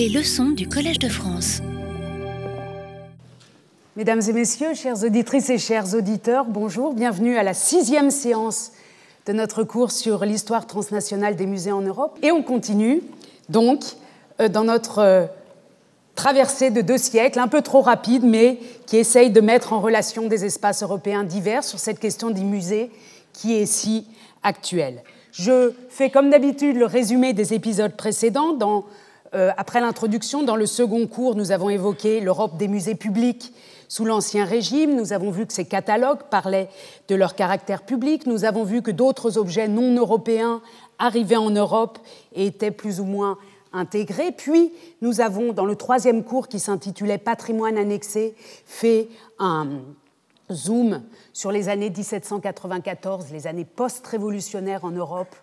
Les 0.00 0.08
leçons 0.08 0.48
du 0.48 0.66
Collège 0.66 0.98
de 0.98 1.10
France. 1.10 1.60
Mesdames 3.96 4.22
et 4.26 4.32
messieurs, 4.32 4.72
chères 4.72 5.04
auditrices 5.04 5.50
et 5.50 5.58
chers 5.58 5.94
auditeurs, 5.94 6.46
bonjour, 6.46 6.94
bienvenue 6.94 7.36
à 7.36 7.42
la 7.42 7.52
sixième 7.52 8.10
séance 8.10 8.72
de 9.26 9.34
notre 9.34 9.62
cours 9.62 9.92
sur 9.92 10.24
l'histoire 10.24 10.66
transnationale 10.66 11.36
des 11.36 11.44
musées 11.44 11.72
en 11.72 11.82
Europe. 11.82 12.18
Et 12.22 12.32
on 12.32 12.42
continue 12.42 13.02
donc 13.50 13.82
euh, 14.40 14.48
dans 14.48 14.64
notre 14.64 15.00
euh, 15.00 15.26
traversée 16.14 16.70
de 16.70 16.80
deux 16.80 16.96
siècles, 16.96 17.38
un 17.38 17.48
peu 17.48 17.60
trop 17.60 17.82
rapide, 17.82 18.24
mais 18.24 18.58
qui 18.86 18.96
essaye 18.96 19.28
de 19.28 19.42
mettre 19.42 19.74
en 19.74 19.82
relation 19.82 20.28
des 20.28 20.46
espaces 20.46 20.82
européens 20.82 21.24
divers 21.24 21.62
sur 21.62 21.78
cette 21.78 21.98
question 21.98 22.30
des 22.30 22.44
musées 22.44 22.90
qui 23.34 23.52
est 23.54 23.66
si 23.66 24.06
actuelle. 24.42 25.02
Je 25.30 25.74
fais 25.90 26.08
comme 26.08 26.30
d'habitude 26.30 26.76
le 26.76 26.86
résumé 26.86 27.34
des 27.34 27.52
épisodes 27.52 27.94
précédents. 27.94 28.54
Dans, 28.54 28.86
euh, 29.34 29.50
après 29.56 29.80
l'introduction, 29.80 30.42
dans 30.42 30.56
le 30.56 30.66
second 30.66 31.06
cours, 31.06 31.36
nous 31.36 31.52
avons 31.52 31.70
évoqué 31.70 32.20
l'Europe 32.20 32.56
des 32.56 32.68
musées 32.68 32.96
publics 32.96 33.52
sous 33.88 34.04
l'Ancien 34.04 34.44
Régime. 34.44 34.96
Nous 34.96 35.12
avons 35.12 35.30
vu 35.30 35.46
que 35.46 35.52
ces 35.52 35.64
catalogues 35.64 36.24
parlaient 36.30 36.68
de 37.08 37.14
leur 37.14 37.34
caractère 37.34 37.82
public. 37.82 38.26
Nous 38.26 38.44
avons 38.44 38.64
vu 38.64 38.82
que 38.82 38.90
d'autres 38.90 39.38
objets 39.38 39.68
non 39.68 39.94
européens 39.96 40.62
arrivaient 40.98 41.36
en 41.36 41.50
Europe 41.50 41.98
et 42.34 42.46
étaient 42.46 42.70
plus 42.70 43.00
ou 43.00 43.04
moins 43.04 43.38
intégrés. 43.72 44.32
Puis, 44.32 44.72
nous 45.00 45.20
avons, 45.20 45.52
dans 45.52 45.64
le 45.64 45.76
troisième 45.76 46.24
cours 46.24 46.48
qui 46.48 46.58
s'intitulait 46.58 47.18
Patrimoine 47.18 47.78
annexé, 47.78 48.34
fait 48.66 49.08
un 49.38 49.68
zoom 50.52 51.02
sur 51.32 51.52
les 51.52 51.68
années 51.68 51.90
1794, 51.90 53.26
les 53.32 53.46
années 53.46 53.64
post-révolutionnaires 53.64 54.84
en 54.84 54.90
Europe, 54.90 55.34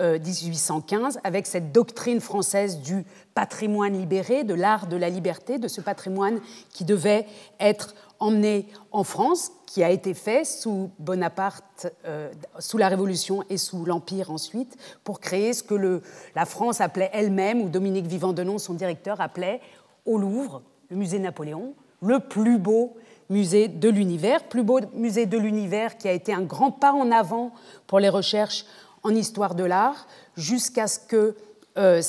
1815, 0.00 1.16
euh, 1.16 1.20
avec 1.24 1.46
cette 1.46 1.72
doctrine 1.72 2.20
française 2.20 2.80
du 2.80 3.04
patrimoine 3.34 3.92
libéré, 3.92 4.44
de 4.44 4.54
l'art 4.54 4.86
de 4.86 4.96
la 4.96 5.08
liberté, 5.08 5.58
de 5.58 5.68
ce 5.68 5.80
patrimoine 5.80 6.40
qui 6.70 6.84
devait 6.84 7.26
être 7.58 7.94
emmené 8.18 8.66
en 8.92 9.04
France, 9.04 9.52
qui 9.66 9.82
a 9.82 9.90
été 9.90 10.14
fait 10.14 10.44
sous 10.44 10.90
Bonaparte, 10.98 11.86
euh, 12.06 12.30
sous 12.58 12.76
la 12.76 12.88
Révolution 12.88 13.44
et 13.48 13.56
sous 13.56 13.84
l'Empire 13.84 14.30
ensuite, 14.30 14.76
pour 15.04 15.20
créer 15.20 15.52
ce 15.52 15.62
que 15.62 16.02
la 16.34 16.44
France 16.44 16.80
appelait 16.80 17.10
elle-même, 17.12 17.60
ou 17.62 17.68
Dominique 17.68 18.06
Vivant-Denon, 18.06 18.58
son 18.58 18.74
directeur, 18.74 19.20
appelait 19.20 19.60
au 20.06 20.18
Louvre, 20.18 20.62
le 20.90 20.96
musée 20.96 21.18
Napoléon, 21.18 21.74
le 22.02 22.18
plus 22.18 22.58
beau 22.58 22.96
musée 23.30 23.68
de 23.68 23.88
l'univers, 23.88 24.42
plus 24.44 24.64
beau 24.64 24.80
musée 24.92 25.26
de 25.26 25.38
l'univers 25.38 25.96
qui 25.96 26.08
a 26.08 26.12
été 26.12 26.34
un 26.34 26.42
grand 26.42 26.72
pas 26.72 26.92
en 26.92 27.10
avant 27.12 27.52
pour 27.86 28.00
les 28.00 28.08
recherches 28.08 28.64
en 29.02 29.14
histoire 29.14 29.54
de 29.54 29.64
l'art, 29.64 30.06
jusqu'à 30.36 30.86
ce 30.86 30.98
que 30.98 31.36
euh, 31.78 32.00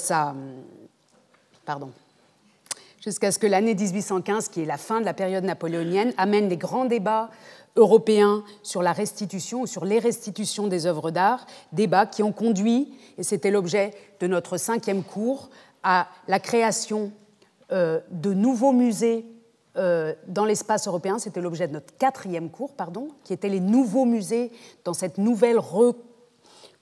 l'année 3.47 3.75
1815, 3.75 4.50
qui 4.50 4.61
est 4.61 4.66
la 4.66 4.78
fin 4.78 5.00
de 5.00 5.06
la 5.06 5.14
période 5.14 5.44
napoléonienne, 5.44 6.14
amène 6.17 6.50
les 6.50 6.58
grands 6.58 6.86
débats 6.86 7.30
européens 7.75 8.44
sur 8.64 8.81
la 8.81 8.92
restitution 8.92 9.62
ou 9.62 9.67
sur 9.67 9.86
les 9.86 10.00
restitutions 10.00 10.67
des 10.67 10.86
œuvres 10.86 11.12
d'art, 11.12 11.45
débats 11.72 12.06
qui 12.06 12.22
ont 12.23 12.34
conduit, 12.34 12.94
et 13.17 13.23
c'était 13.23 13.52
l'objet 13.52 13.92
de 14.19 14.28
notre 14.28 14.58
cinquième 14.58 15.03
cours, 15.03 15.50
à 15.84 16.08
la 16.28 16.39
création 16.39 17.12
euh, 17.72 18.00
de 18.12 18.34
nouveaux 18.34 18.73
musées 18.73 19.25
euh, 19.78 20.14
dans 20.28 20.44
l'espace 20.44 20.88
européen, 20.88 21.17
c'était 21.17 21.39
l'objet 21.39 21.67
de 21.67 21.73
notre 21.73 21.95
quatrième 21.97 22.50
cours, 22.50 22.73
pardon, 22.73 23.08
qui 23.23 23.31
étaient 23.31 23.50
les 23.50 23.62
nouveaux 23.62 24.06
musées 24.06 24.52
dans 24.84 24.94
cette 24.94 25.17
nouvelle 25.17 25.59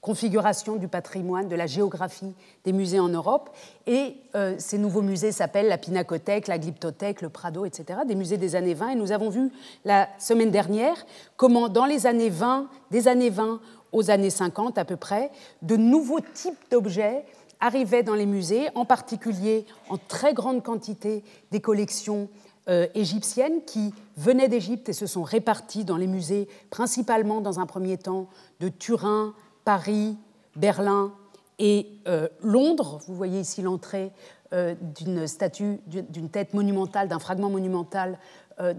reconfiguration 0.02 0.78
du 0.78 0.88
patrimoine, 0.88 1.48
de 1.48 1.56
la 1.56 1.68
géographie 1.68 2.34
des 2.64 2.74
musées 2.74 3.00
en 3.00 3.10
Europe. 3.10 3.50
Et 3.86 4.16
euh, 4.36 4.56
ces 4.58 4.78
nouveaux 4.78 5.02
musées 5.02 5.32
s'appellent 5.32 5.68
la 5.68 5.78
Pinacothèque, 5.78 6.48
la 6.48 6.58
Glyptothèque, 6.58 7.22
le 7.22 7.30
Prado, 7.30 7.66
etc., 7.66 8.02
des 8.08 8.16
musées 8.16 8.38
des 8.38 8.56
années 8.56 8.74
20. 8.74 8.90
Et 8.90 8.96
nous 8.96 9.12
avons 9.12 9.30
vu 9.30 9.52
la 9.86 10.08
semaine 10.18 10.52
dernière 10.52 11.06
comment, 11.38 11.70
dans 11.70 11.86
les 11.86 12.08
années 12.08 12.30
20, 12.30 12.68
des 12.92 13.08
années 13.08 13.30
20 13.30 13.60
aux 13.92 14.12
années 14.12 14.30
50 14.30 14.78
à 14.78 14.86
peu 14.86 14.98
près, 14.98 15.32
de 15.62 15.76
nouveaux 15.76 16.20
types 16.34 16.60
d'objets 16.72 17.26
arrivaient 17.60 18.04
dans 18.04 18.16
les 18.16 18.28
musées, 18.28 18.70
en 18.76 18.86
particulier 18.86 19.66
en 19.90 19.98
très 19.98 20.34
grande 20.34 20.64
quantité 20.64 21.24
des 21.52 21.60
collections 21.60 22.30
euh, 22.70 22.88
égyptiennes 22.94 23.64
qui 23.66 23.94
venaient 24.16 24.48
d'Égypte 24.48 24.90
et 24.90 24.94
se 24.94 25.08
sont 25.08 25.24
réparties 25.24 25.86
dans 25.86 25.98
les 25.98 26.08
musées, 26.08 26.48
principalement 26.70 27.42
dans 27.42 27.60
un 27.60 27.66
premier 27.66 27.98
temps 27.98 28.28
de 28.60 28.70
Turin, 28.70 29.34
Paris, 29.70 30.18
Berlin 30.56 31.14
et 31.60 31.86
euh, 32.08 32.28
Londres. 32.42 33.02
Vous 33.06 33.14
voyez 33.14 33.40
ici 33.40 33.62
l'entrée 33.62 34.12
euh, 34.52 34.74
d'une 34.96 35.28
statue, 35.28 35.80
d'une 35.86 36.30
tête 36.32 36.56
monumentale, 36.56 37.08
d'un 37.08 37.20
fragment 37.20 37.52
monumental 37.52 38.18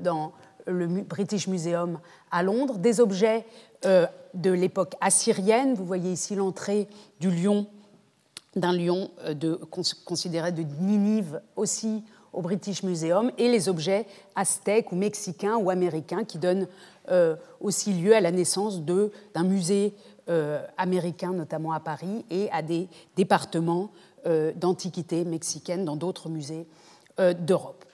dans 0.02 0.32
le 0.66 0.88
British 0.88 1.46
Museum 1.46 2.00
à 2.32 2.42
Londres. 2.42 2.78
Des 2.78 2.98
objets 2.98 3.46
de 3.84 4.50
l'époque 4.50 4.96
assyrienne. 5.00 5.74
Vous 5.74 5.84
voyez 5.84 6.10
ici 6.10 6.34
l'entrée 6.34 6.88
du 7.20 7.30
lion, 7.30 7.68
d'un 8.56 8.72
lion 8.72 9.12
considéré 10.04 10.50
de 10.50 10.64
Ninive 10.80 11.40
aussi 11.54 12.02
au 12.32 12.42
British 12.42 12.82
Museum 12.82 13.30
et 13.38 13.48
les 13.48 13.68
objets 13.68 14.06
aztèques 14.36 14.92
ou 14.92 14.96
mexicains 14.96 15.56
ou 15.56 15.70
américains 15.70 16.24
qui 16.24 16.38
donnent 16.38 16.68
euh, 17.10 17.34
aussi 17.60 17.92
lieu 17.92 18.14
à 18.14 18.20
la 18.20 18.30
naissance 18.30 18.82
d'un 18.82 19.44
musée 19.44 19.94
euh, 20.30 20.64
américain, 20.76 21.32
notamment 21.32 21.72
à 21.72 21.80
Paris, 21.80 22.24
et 22.30 22.50
à 22.52 22.62
des 22.62 22.88
départements 23.16 23.90
euh, 24.26 24.52
d'antiquité 24.54 25.24
mexicaine 25.24 25.84
dans 25.84 25.96
d'autres 25.96 26.28
musées 26.28 26.66
d'Europe. 27.40 27.84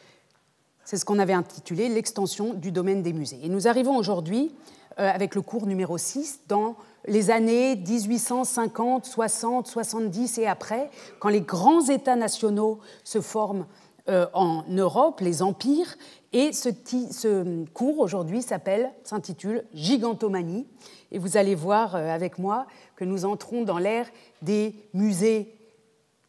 C'est 0.85 0.99
ce 0.99 1.05
qu'on 1.05 1.19
avait 1.19 1.33
intitulé 1.33 1.89
l'extension 1.89 2.55
du 2.55 2.71
domaine 2.71 3.03
des 3.03 3.13
musées. 3.13 3.41
Et 3.43 3.49
nous 3.49 3.67
arrivons 3.67 3.97
aujourd'hui, 3.97 4.55
avec 4.97 5.35
le 5.35 5.43
cours 5.43 5.67
numéro 5.67 5.99
6, 5.99 6.43
dans 6.47 6.77
les 7.09 7.31
années 7.31 7.75
1850, 7.75 9.05
60, 9.05 9.67
70 9.67 10.39
et 10.39 10.47
après, 10.47 10.91
quand 11.19 11.29
les 11.29 11.41
grands 11.41 11.89
États 11.89 12.15
nationaux 12.15 12.79
se 13.03 13.21
forment 13.21 13.63
euh, 13.63 13.86
en 14.09 14.65
Europe, 14.69 15.21
les 15.21 15.43
empires, 15.43 15.97
et 16.33 16.53
ce, 16.53 17.65
cours 17.73 17.99
aujourd'hui 17.99 18.43
s'appelle, 18.43 18.91
s'intitule 19.05 19.65
Gigantomanie, 19.73 20.67
et 21.11 21.19
vous 21.19 21.39
allez 21.39 21.55
voir 21.55 21.95
euh, 21.95 22.11
avec 22.11 22.39
moi 22.39 22.67
que 22.95 23.05
nous 23.05 23.25
entrons 23.25 23.63
dans 23.63 23.79
l'ère 23.79 24.07
des 24.43 24.75
musées 24.93 25.55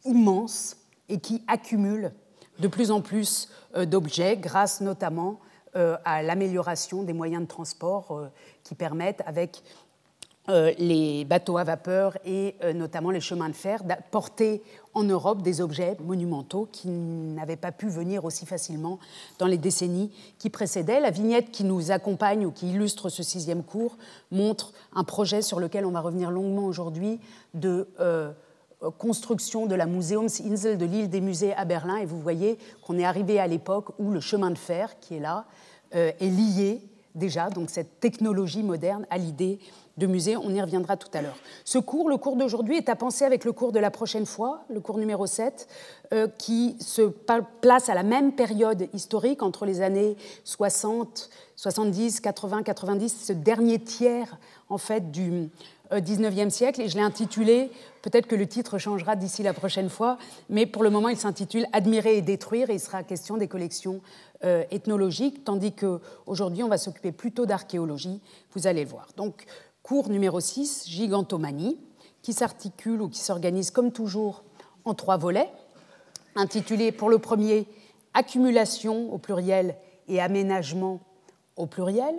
immenses 0.06 0.78
et 1.10 1.18
qui 1.18 1.42
accumulent 1.46 2.12
de 2.58 2.68
plus 2.68 2.90
en 2.90 3.02
plus 3.02 3.50
euh, 3.76 3.84
d'objets 3.84 4.38
grâce 4.38 4.80
notamment 4.80 5.40
à 6.04 6.22
l'amélioration 6.22 7.04
des 7.04 7.12
moyens 7.12 7.42
de 7.42 7.46
transport 7.46 8.30
qui 8.64 8.74
permettent, 8.74 9.22
avec 9.26 9.62
euh, 9.62 9.87
les 10.48 11.24
bateaux 11.26 11.58
à 11.58 11.64
vapeur 11.64 12.16
et 12.24 12.54
euh, 12.64 12.72
notamment 12.72 13.10
les 13.10 13.20
chemins 13.20 13.50
de 13.50 13.54
fer, 13.54 13.82
porter 14.10 14.62
en 14.94 15.04
Europe 15.04 15.42
des 15.42 15.60
objets 15.60 15.96
monumentaux 16.02 16.68
qui 16.72 16.88
n'avaient 16.88 17.56
pas 17.56 17.70
pu 17.70 17.88
venir 17.88 18.24
aussi 18.24 18.46
facilement 18.46 18.98
dans 19.38 19.46
les 19.46 19.58
décennies 19.58 20.10
qui 20.38 20.48
précédaient. 20.48 21.00
La 21.00 21.10
vignette 21.10 21.50
qui 21.50 21.64
nous 21.64 21.90
accompagne 21.90 22.46
ou 22.46 22.50
qui 22.50 22.70
illustre 22.70 23.10
ce 23.10 23.22
sixième 23.22 23.62
cours 23.62 23.98
montre 24.30 24.72
un 24.94 25.04
projet 25.04 25.42
sur 25.42 25.60
lequel 25.60 25.84
on 25.84 25.90
va 25.90 26.00
revenir 26.00 26.30
longuement 26.30 26.64
aujourd'hui 26.64 27.20
de 27.52 27.86
euh, 28.00 28.32
construction 28.96 29.66
de 29.66 29.74
la 29.74 29.86
Museumsinsel 29.86 30.78
de 30.78 30.86
l'île 30.86 31.10
des 31.10 31.20
musées 31.20 31.52
à 31.54 31.66
Berlin. 31.66 31.96
Et 31.96 32.06
vous 32.06 32.20
voyez 32.20 32.58
qu'on 32.82 32.98
est 32.98 33.04
arrivé 33.04 33.38
à 33.38 33.46
l'époque 33.46 33.90
où 33.98 34.10
le 34.12 34.20
chemin 34.20 34.50
de 34.50 34.58
fer 34.58 34.98
qui 35.00 35.16
est 35.16 35.20
là 35.20 35.44
est 35.90 36.20
lié 36.20 36.82
déjà, 37.14 37.50
donc 37.50 37.70
cette 37.70 38.00
technologie 38.00 38.62
moderne, 38.62 39.06
à 39.10 39.18
l'idée 39.18 39.58
de 39.98 40.06
musée. 40.06 40.36
On 40.36 40.50
y 40.50 40.60
reviendra 40.60 40.96
tout 40.96 41.08
à 41.12 41.20
l'heure. 41.20 41.36
Ce 41.64 41.78
cours, 41.78 42.08
le 42.08 42.16
cours 42.16 42.36
d'aujourd'hui, 42.36 42.76
est 42.76 42.88
à 42.88 42.96
penser 42.96 43.24
avec 43.24 43.44
le 43.44 43.52
cours 43.52 43.72
de 43.72 43.80
la 43.80 43.90
prochaine 43.90 44.26
fois, 44.26 44.64
le 44.70 44.80
cours 44.80 44.98
numéro 44.98 45.26
7, 45.26 45.68
euh, 46.12 46.28
qui 46.38 46.76
se 46.80 47.02
place 47.02 47.88
à 47.88 47.94
la 47.94 48.04
même 48.04 48.32
période 48.32 48.88
historique 48.94 49.42
entre 49.42 49.66
les 49.66 49.80
années 49.80 50.16
60, 50.44 51.28
70, 51.56 52.20
80, 52.20 52.62
90, 52.62 53.24
ce 53.26 53.32
dernier 53.32 53.80
tiers 53.80 54.38
en 54.68 54.78
fait 54.78 55.10
du 55.10 55.50
19e 55.90 56.46
euh, 56.46 56.50
siècle. 56.50 56.80
Et 56.80 56.88
je 56.88 56.96
l'ai 56.96 57.02
intitulé, 57.02 57.70
peut-être 58.02 58.26
que 58.26 58.34
le 58.34 58.46
titre 58.46 58.78
changera 58.78 59.16
d'ici 59.16 59.42
la 59.42 59.52
prochaine 59.52 59.88
fois, 59.88 60.18
mais 60.48 60.66
pour 60.66 60.82
le 60.82 60.90
moment 60.90 61.08
il 61.08 61.16
s'intitule 61.16 61.66
Admirer 61.72 62.16
et 62.16 62.22
détruire 62.22 62.70
et 62.70 62.74
il 62.74 62.80
sera 62.80 63.02
question 63.02 63.36
des 63.36 63.48
collections 63.48 64.00
euh, 64.44 64.64
ethnologiques, 64.70 65.44
tandis 65.44 65.72
qu'aujourd'hui 65.72 66.62
on 66.62 66.68
va 66.68 66.78
s'occuper 66.78 67.12
plutôt 67.12 67.46
d'archéologie, 67.46 68.20
vous 68.54 68.66
allez 68.66 68.84
le 68.84 68.90
voir. 68.90 69.08
Donc 69.16 69.44
cours 69.82 70.08
numéro 70.08 70.40
6, 70.40 70.84
Gigantomanie, 70.88 71.78
qui 72.22 72.32
s'articule 72.32 73.00
ou 73.00 73.08
qui 73.08 73.20
s'organise 73.20 73.70
comme 73.70 73.92
toujours 73.92 74.44
en 74.84 74.94
trois 74.94 75.16
volets, 75.16 75.50
intitulés 76.36 76.92
pour 76.92 77.10
le 77.10 77.18
premier 77.18 77.66
Accumulation 78.14 79.12
au 79.12 79.18
pluriel 79.18 79.76
et 80.08 80.20
aménagement 80.20 81.00
au 81.56 81.66
pluriel. 81.66 82.14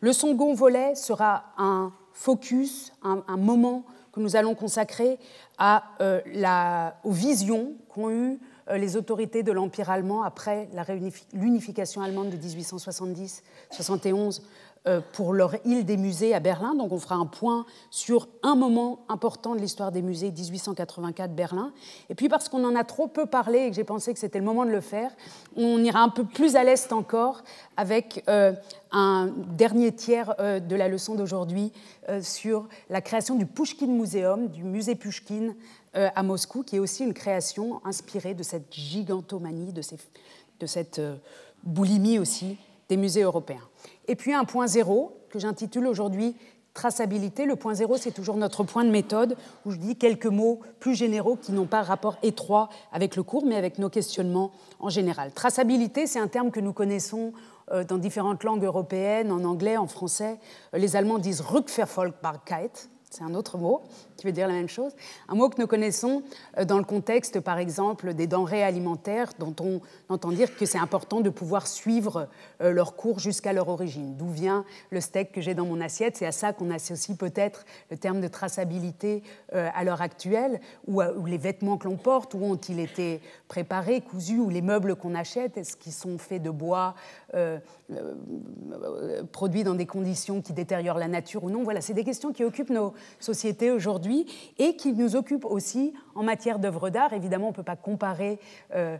Le 0.00 0.12
second 0.12 0.54
volet 0.54 0.94
sera 0.94 1.44
un 1.56 1.92
focus, 2.12 2.92
un, 3.02 3.36
moment 3.36 3.84
que 4.12 4.20
nous 4.20 4.36
allons 4.36 4.54
consacrer 4.54 5.18
euh, 5.60 6.90
aux 7.04 7.12
visions 7.12 7.74
qu'ont 7.88 8.10
eu 8.10 8.38
les 8.76 8.96
autorités 8.96 9.42
de 9.42 9.52
l'Empire 9.52 9.90
allemand, 9.90 10.22
après 10.22 10.68
l'unification 11.32 12.02
allemande 12.02 12.30
de 12.30 12.36
1870-71, 12.36 14.42
euh, 14.86 15.02
pour 15.12 15.34
leur 15.34 15.56
île 15.66 15.84
des 15.84 15.98
musées 15.98 16.34
à 16.34 16.40
Berlin. 16.40 16.74
Donc 16.74 16.90
on 16.90 16.98
fera 16.98 17.16
un 17.16 17.26
point 17.26 17.66
sur 17.90 18.30
un 18.42 18.54
moment 18.54 19.04
important 19.10 19.54
de 19.54 19.60
l'histoire 19.60 19.92
des 19.92 20.00
musées, 20.00 20.30
1884 20.30 21.34
Berlin. 21.34 21.74
Et 22.08 22.14
puis 22.14 22.30
parce 22.30 22.48
qu'on 22.48 22.64
en 22.64 22.74
a 22.74 22.82
trop 22.82 23.06
peu 23.06 23.26
parlé 23.26 23.58
et 23.58 23.68
que 23.68 23.76
j'ai 23.76 23.84
pensé 23.84 24.14
que 24.14 24.18
c'était 24.18 24.38
le 24.38 24.44
moment 24.46 24.64
de 24.64 24.70
le 24.70 24.80
faire, 24.80 25.10
on 25.54 25.84
ira 25.84 26.00
un 26.00 26.08
peu 26.08 26.24
plus 26.24 26.56
à 26.56 26.64
l'est 26.64 26.94
encore 26.94 27.42
avec 27.76 28.24
euh, 28.30 28.54
un 28.90 29.30
dernier 29.48 29.92
tiers 29.92 30.34
euh, 30.40 30.60
de 30.60 30.76
la 30.76 30.88
leçon 30.88 31.14
d'aujourd'hui 31.14 31.72
sur 32.22 32.66
la 32.88 33.02
création 33.02 33.36
du 33.36 33.46
Pushkin 33.46 33.86
Museum, 33.86 34.48
du 34.48 34.64
musée 34.64 34.96
Pushkin 34.96 35.54
à 35.94 36.22
Moscou, 36.22 36.62
qui 36.62 36.76
est 36.76 36.78
aussi 36.78 37.04
une 37.04 37.14
création 37.14 37.80
inspirée 37.84 38.34
de 38.34 38.42
cette 38.42 38.72
gigantomanie, 38.72 39.72
de, 39.72 40.66
cette 40.66 41.00
boulimie 41.64 42.18
aussi 42.18 42.56
des 42.88 42.96
musées 42.96 43.22
européens. 43.22 43.68
Et 44.06 44.14
puis 44.14 44.32
un 44.32 44.44
point 44.44 44.66
zéro 44.68 45.16
que 45.30 45.38
j'intitule 45.38 45.86
aujourd'hui 45.86 46.36
traçabilité. 46.74 47.46
Le 47.46 47.56
point 47.56 47.74
zéro, 47.74 47.96
c'est 47.96 48.12
toujours 48.12 48.36
notre 48.36 48.64
point 48.64 48.84
de 48.84 48.90
méthode 48.90 49.36
où 49.64 49.70
je 49.70 49.76
dis 49.76 49.96
quelques 49.96 50.26
mots 50.26 50.60
plus 50.78 50.94
généraux 50.94 51.36
qui 51.36 51.52
n'ont 51.52 51.66
pas 51.66 51.82
rapport 51.82 52.16
étroit 52.22 52.68
avec 52.92 53.16
le 53.16 53.22
cours, 53.22 53.44
mais 53.44 53.56
avec 53.56 53.78
nos 53.78 53.88
questionnements 53.88 54.52
en 54.78 54.88
général. 54.88 55.32
Traçabilité, 55.32 56.06
c'est 56.06 56.20
un 56.20 56.28
terme 56.28 56.50
que 56.50 56.60
nous 56.60 56.72
connaissons 56.72 57.32
euh, 57.72 57.84
dans 57.84 57.98
différentes 57.98 58.44
langues 58.44 58.64
européennes, 58.64 59.32
en 59.32 59.44
anglais, 59.44 59.76
en 59.76 59.86
français. 59.86 60.38
Les 60.72 60.96
Allemands 60.96 61.18
disent 61.18 61.40
Rückverfolgbarkeit, 61.40 62.88
c'est 63.10 63.24
un 63.24 63.34
autre 63.34 63.58
mot 63.58 63.82
qui 64.20 64.26
veut 64.26 64.32
dire 64.32 64.48
la 64.48 64.54
même 64.54 64.68
chose. 64.68 64.92
Un 65.28 65.34
mot 65.34 65.48
que 65.48 65.58
nous 65.58 65.66
connaissons 65.66 66.22
euh, 66.58 66.66
dans 66.66 66.76
le 66.76 66.84
contexte, 66.84 67.40
par 67.40 67.58
exemple, 67.58 68.12
des 68.12 68.26
denrées 68.26 68.62
alimentaires, 68.62 69.32
dont 69.38 69.54
on 69.60 69.80
entend 70.10 70.30
dire 70.30 70.54
que 70.54 70.66
c'est 70.66 70.78
important 70.78 71.22
de 71.22 71.30
pouvoir 71.30 71.66
suivre 71.66 72.28
euh, 72.60 72.70
leur 72.70 72.96
cours 72.96 73.18
jusqu'à 73.18 73.54
leur 73.54 73.68
origine. 73.68 74.16
D'où 74.16 74.28
vient 74.28 74.66
le 74.90 75.00
steak 75.00 75.32
que 75.32 75.40
j'ai 75.40 75.54
dans 75.54 75.64
mon 75.64 75.80
assiette? 75.80 76.18
C'est 76.18 76.26
à 76.26 76.32
ça 76.32 76.52
qu'on 76.52 76.70
associe 76.70 77.16
peut-être 77.16 77.64
le 77.90 77.96
terme 77.96 78.20
de 78.20 78.28
traçabilité 78.28 79.22
euh, 79.54 79.70
à 79.74 79.84
l'heure 79.84 80.02
actuelle, 80.02 80.60
ou, 80.86 81.00
les 81.24 81.38
vêtements 81.38 81.78
que 81.78 81.88
l'on 81.88 81.96
porte, 81.96 82.34
où 82.34 82.44
ont-ils 82.44 82.78
été 82.78 83.22
préparés, 83.48 84.02
cousus, 84.02 84.38
ou 84.38 84.50
les 84.50 84.60
meubles 84.60 84.96
qu'on 84.96 85.14
achète, 85.14 85.56
est-ce 85.56 85.76
qu'ils 85.76 85.92
sont 85.92 86.18
faits 86.18 86.42
de 86.42 86.50
bois, 86.50 86.94
produits 89.32 89.64
dans 89.64 89.74
des 89.74 89.86
conditions 89.86 90.42
qui 90.42 90.52
détériorent 90.52 90.98
la 90.98 91.08
nature 91.08 91.44
ou 91.44 91.50
non? 91.50 91.62
Voilà, 91.62 91.80
c'est 91.80 91.94
des 91.94 92.04
questions 92.04 92.32
qui 92.32 92.44
occupent 92.44 92.70
nos 92.70 92.92
sociétés 93.18 93.70
aujourd'hui 93.70 94.09
et 94.58 94.76
qui 94.76 94.92
nous 94.92 95.16
occupe 95.16 95.44
aussi 95.44 95.92
en 96.14 96.22
matière 96.22 96.58
d'œuvres 96.58 96.90
d'art. 96.90 97.12
Évidemment, 97.12 97.46
on 97.46 97.50
ne 97.50 97.54
peut 97.54 97.62
pas 97.62 97.76
comparer 97.76 98.38
euh, 98.74 98.96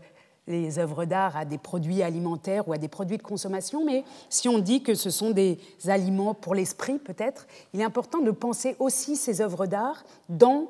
les 0.47 0.79
œuvres 0.79 1.05
d'art 1.05 1.37
à 1.37 1.45
des 1.45 1.57
produits 1.57 2.01
alimentaires 2.01 2.67
ou 2.67 2.73
à 2.73 2.77
des 2.77 2.87
produits 2.87 3.17
de 3.17 3.23
consommation, 3.23 3.85
mais 3.85 4.03
si 4.29 4.49
on 4.49 4.59
dit 4.59 4.83
que 4.83 4.95
ce 4.95 5.09
sont 5.09 5.31
des 5.31 5.59
aliments 5.87 6.33
pour 6.33 6.55
l'esprit, 6.55 6.97
peut-être, 6.97 7.47
il 7.73 7.81
est 7.81 7.83
important 7.83 8.19
de 8.19 8.31
penser 8.31 8.75
aussi 8.79 9.15
ces 9.15 9.41
œuvres 9.41 9.67
d'art 9.67 10.03
dans, 10.29 10.67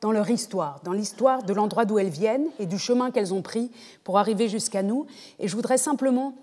dans 0.00 0.12
leur 0.12 0.30
histoire, 0.30 0.80
dans 0.84 0.92
l'histoire 0.92 1.42
de 1.42 1.52
l'endroit 1.52 1.84
d'où 1.84 1.98
elles 1.98 2.08
viennent 2.08 2.48
et 2.58 2.66
du 2.66 2.78
chemin 2.78 3.10
qu'elles 3.10 3.34
ont 3.34 3.42
pris 3.42 3.70
pour 4.04 4.18
arriver 4.18 4.48
jusqu'à 4.48 4.82
nous. 4.82 5.06
Et 5.38 5.48
je 5.48 5.54
voudrais 5.54 5.78
simplement 5.78 6.34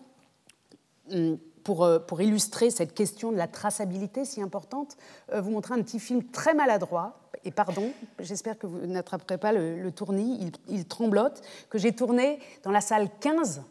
euh, 1.69 1.99
pour, 1.99 2.21
illustrer 2.21 2.69
cette 2.71 2.93
question 2.93 3.31
de 3.31 3.37
la 3.37 3.47
traçabilité 3.47 4.25
si 4.25 4.41
importante, 4.41 4.97
euh, 5.33 5.41
vous 5.41 5.51
montrer 5.51 5.73
un 5.73 5.81
petit 5.81 5.99
film 5.99 6.23
très 6.23 6.53
maladroit, 6.53 7.19
et 7.45 7.51
pardon, 7.51 7.91
j'espère 8.19 8.57
que 8.57 8.67
vous 8.67 8.85
n'attraperez 8.85 9.37
pas 9.37 9.53
le, 9.53 9.91
tournis, 9.91 10.51
il, 10.67 10.85
tremblote, 10.85 11.41
que 11.69 11.77
j'ai 11.77 11.93
tourné 11.93 12.39
dans 12.63 12.71
la 12.71 12.81
salle 12.81 13.09
15 13.19 13.61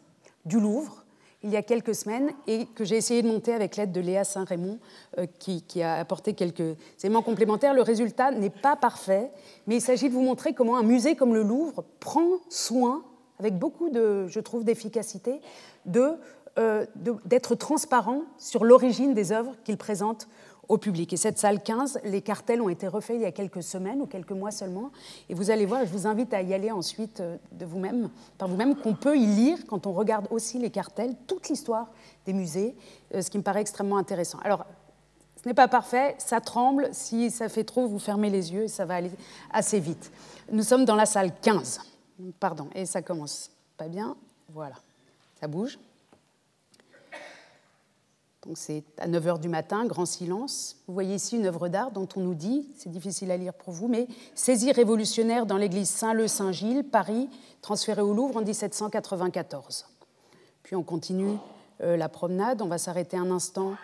du 0.45 0.59
Louvre 0.59 1.05
il 1.43 1.51
y 1.51 1.55
a 1.55 1.61
quelques 1.61 1.95
semaines 1.95 2.31
et 2.47 2.65
que 2.65 2.83
j'ai 2.83 2.97
essayé 2.97 3.21
de 3.21 3.27
monter 3.27 3.53
avec 3.53 3.77
l'aide 3.77 3.91
de 3.91 4.01
Léa 4.01 4.23
Saint-Raymond 4.23 4.79
euh, 5.17 5.25
qui, 5.39 5.61
qui, 5.61 5.81
a 5.81 5.95
apporté 5.95 6.33
quelques 6.33 6.75
éléments 7.01 7.21
complémentaires. 7.21 7.73
Le 7.73 7.81
résultat 7.81 8.31
n'est 8.31 8.49
pas 8.49 8.75
parfait, 8.75 9.31
mais 9.65 9.75
il 9.75 9.81
s'agit 9.81 10.09
de 10.09 10.13
vous 10.13 10.21
montrer 10.21 10.53
comment 10.53 10.77
un 10.77 10.83
musée 10.83 11.15
comme 11.15 11.33
le 11.33 11.43
Louvre 11.43 11.85
prend 11.99 12.39
soin, 12.49 13.03
avec 13.39 13.57
beaucoup 13.57 13.89
de, 13.89 14.27
je 14.27 14.39
trouve, 14.41 14.65
d'efficacité, 14.65 15.39
de 15.85 16.15
d'être 17.25 17.55
transparent 17.55 18.23
sur 18.37 18.65
l'origine 18.65 19.13
des 19.13 19.31
œuvres 19.31 19.55
qu'il 19.63 19.77
présente 19.77 20.27
au 20.69 20.77
public. 20.77 21.11
Et 21.11 21.17
cette 21.17 21.39
salle 21.39 21.61
15, 21.61 21.99
les 22.05 22.21
cartels 22.21 22.61
ont 22.61 22.69
été 22.69 22.87
refaits 22.87 23.15
il 23.15 23.21
y 23.21 23.25
a 23.25 23.31
quelques 23.31 23.63
semaines 23.63 24.01
ou 24.01 24.05
quelques 24.05 24.31
mois 24.31 24.51
seulement. 24.51 24.91
Et 25.27 25.33
vous 25.33 25.49
allez 25.49 25.65
voir, 25.65 25.83
je 25.85 25.91
vous 25.91 26.05
invite 26.07 26.33
à 26.33 26.43
y 26.43 26.53
aller 26.53 26.71
ensuite 26.71 27.19
euh, 27.19 27.37
de 27.51 27.65
vous-même, 27.65 28.09
par 28.37 28.47
vous-même, 28.47 28.75
qu'on 28.75 28.93
peut 28.93 29.17
y 29.17 29.25
lire 29.25 29.57
quand 29.67 29.87
on 29.87 29.93
regarde 29.93 30.27
aussi 30.29 30.59
les 30.59 30.69
cartels, 30.69 31.15
toute 31.27 31.49
l'histoire 31.49 31.87
des 32.25 32.33
musées, 32.33 32.75
euh, 33.15 33.21
ce 33.23 33.31
qui 33.31 33.39
me 33.39 33.43
paraît 33.43 33.61
extrêmement 33.61 33.97
intéressant. 33.97 34.37
Alors, 34.43 34.65
ce 35.41 35.47
n'est 35.47 35.55
pas 35.55 35.67
parfait, 35.67 36.15
ça 36.19 36.39
tremble. 36.39 36.89
Si 36.91 37.31
ça 37.31 37.49
fait 37.49 37.63
trop, 37.63 37.87
vous 37.87 37.99
fermez 37.99 38.29
les 38.29 38.53
yeux 38.53 38.63
et 38.63 38.67
ça 38.67 38.85
va 38.85 38.95
aller 38.95 39.11
assez 39.51 39.79
vite. 39.79 40.11
Nous 40.51 40.63
sommes 40.63 40.85
dans 40.85 40.95
la 40.95 41.05
salle 41.05 41.31
15. 41.41 41.81
Pardon, 42.39 42.67
et 42.75 42.85
ça 42.85 43.01
commence 43.01 43.49
pas 43.77 43.87
bien. 43.87 44.15
Voilà, 44.49 44.75
ça 45.39 45.47
bouge. 45.47 45.79
C'est 48.55 48.83
à 48.97 49.07
9h 49.07 49.39
du 49.39 49.49
matin, 49.49 49.85
grand 49.85 50.05
silence. 50.05 50.77
Vous 50.87 50.93
voyez 50.93 51.15
ici 51.15 51.37
une 51.37 51.45
œuvre 51.45 51.67
d'art 51.67 51.91
dont 51.91 52.07
on 52.15 52.21
nous 52.21 52.33
dit, 52.33 52.67
c'est 52.75 52.89
difficile 52.89 53.31
à 53.31 53.37
lire 53.37 53.53
pour 53.53 53.73
vous, 53.73 53.87
mais 53.87 54.07
saisie 54.33 54.71
révolutionnaire 54.71 55.45
dans 55.45 55.57
l'église 55.57 55.89
Saint-Leu-Saint-Gilles, 55.89 56.83
Paris, 56.83 57.29
transférée 57.61 58.01
au 58.01 58.13
Louvre 58.13 58.37
en 58.37 58.41
1794. 58.41 59.85
Puis 60.63 60.75
on 60.75 60.83
continue 60.83 61.37
euh, 61.81 61.97
la 61.97 62.09
promenade, 62.09 62.61
on 62.61 62.67
va 62.67 62.77
s'arrêter 62.77 63.17
un 63.17 63.31
instant 63.31 63.75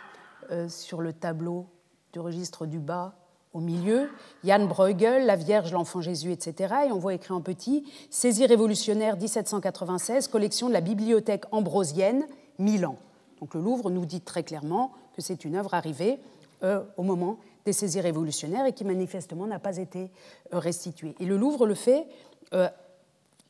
euh, 0.52 0.68
sur 0.70 1.02
le 1.02 1.14
tableau 1.14 1.68
du 2.14 2.20
registre 2.20 2.66
du 2.66 2.80
bas 2.80 3.16
au 3.54 3.60
milieu, 3.60 4.10
Jan 4.44 4.66
Bruegel, 4.66 5.26
La 5.26 5.38
Vierge, 5.38 5.72
l'Enfant 5.72 6.02
Jésus, 6.02 6.32
etc. 6.32 6.74
Et 6.88 6.92
on 6.92 6.98
voit 6.98 7.14
écrit 7.14 7.34
en 7.34 7.42
petit 7.42 7.86
Saisie 8.10 8.46
révolutionnaire 8.46 9.16
1796, 9.16 10.28
collection 10.28 10.68
de 10.68 10.74
la 10.74 10.82
bibliothèque 10.82 11.46
ambrosienne, 11.52 12.26
Milan. 12.60 12.98
Donc 13.46 13.54
le 13.54 13.62
Louvre 13.62 13.92
nous 13.92 14.08
dit 14.08 14.22
très 14.22 14.42
clairement 14.42 14.92
que 15.14 15.22
c'est 15.22 15.46
une 15.46 15.56
œuvre 15.56 15.76
arrivée 15.76 16.18
euh, 16.64 16.82
au 16.98 17.04
moment 17.04 17.38
des 17.64 17.74
saisies 17.74 18.02
révolutionnaires 18.02 18.66
et 18.66 18.74
qui 18.74 18.84
manifestement 18.84 19.46
n'a 19.46 19.60
pas 19.60 19.78
été 19.78 20.10
euh, 20.52 20.58
restituée. 20.58 21.14
Et 21.20 21.26
le 21.26 21.38
Louvre 21.38 21.68
le 21.68 21.76
fait 21.76 22.08
euh, 22.56 22.68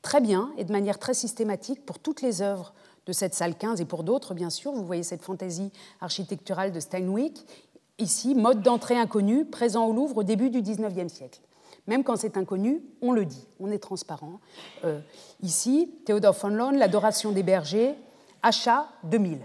très 0.01 0.19
bien 0.19 0.51
et 0.57 0.65
de 0.65 0.74
manière 0.74 1.00
très 1.00 1.13
systématique 1.13 1.86
pour 1.86 2.00
toutes 2.00 2.21
les 2.21 2.42
œuvres 2.42 2.73
de 3.06 3.14
cette 3.14 3.33
salle 3.33 3.56
15 3.56 3.80
et 3.80 3.85
pour 3.85 4.04
d'autres, 4.04 4.33
bien 4.33 4.49
sûr. 4.49 4.73
Vous 4.73 4.85
voyez 4.85 5.02
cette 5.04 5.21
fantaisie 5.21 5.71
architecturale 6.02 6.73
de 6.73 6.81
Steinwick. 6.81 7.45
Ici, 7.97 8.35
mode 8.35 8.64
d'entrée 8.64 8.97
inconnu, 8.97 9.45
présent 9.45 9.85
au 9.87 9.94
Louvre 9.94 10.18
au 10.18 10.23
début 10.23 10.49
du 10.49 10.61
XIXe 10.61 11.07
siècle. 11.07 11.40
Même 11.87 12.04
quand 12.04 12.18
c'est 12.18 12.35
inconnu, 12.35 12.83
on 13.02 13.14
le 13.14 13.23
dit, 13.23 13.47
on 13.61 13.71
est 13.71 13.80
transparent. 13.80 14.42
ici, 15.42 15.90
Théodore 16.06 16.33
von 16.33 16.49
Loon, 16.49 16.71
L'adoration 16.71 17.31
des 17.31 17.44
bergers, 17.44 17.95
achat 18.44 18.90
2000 19.06 19.40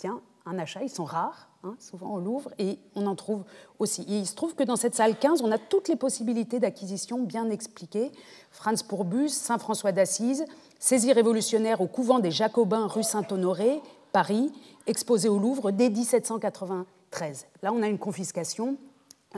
tiens, 0.00 0.20
un 0.46 0.58
achat, 0.58 0.82
ils 0.82 0.90
sont 0.90 1.04
rares, 1.04 1.50
hein, 1.62 1.74
souvent 1.78 2.14
au 2.14 2.20
Louvre, 2.20 2.50
et 2.58 2.78
on 2.94 3.06
en 3.06 3.14
trouve 3.14 3.44
aussi. 3.78 4.02
Et 4.02 4.18
il 4.18 4.26
se 4.26 4.34
trouve 4.34 4.54
que 4.54 4.64
dans 4.64 4.76
cette 4.76 4.94
salle 4.94 5.18
15, 5.18 5.42
on 5.42 5.52
a 5.52 5.58
toutes 5.58 5.88
les 5.88 5.96
possibilités 5.96 6.58
d'acquisition 6.58 7.22
bien 7.22 7.50
expliquées. 7.50 8.10
Franz 8.50 8.82
Pourbus, 8.82 9.28
Saint-François 9.28 9.92
d'Assise, 9.92 10.46
saisie 10.78 11.12
révolutionnaire 11.12 11.82
au 11.82 11.86
couvent 11.86 12.18
des 12.18 12.30
Jacobins 12.30 12.86
rue 12.86 13.02
Saint-Honoré, 13.02 13.82
Paris, 14.12 14.50
exposé 14.86 15.28
au 15.28 15.38
Louvre 15.38 15.70
dès 15.70 15.90
1793. 15.90 17.46
Là, 17.62 17.72
on 17.72 17.82
a 17.82 17.88
une 17.88 17.98
confiscation 17.98 18.78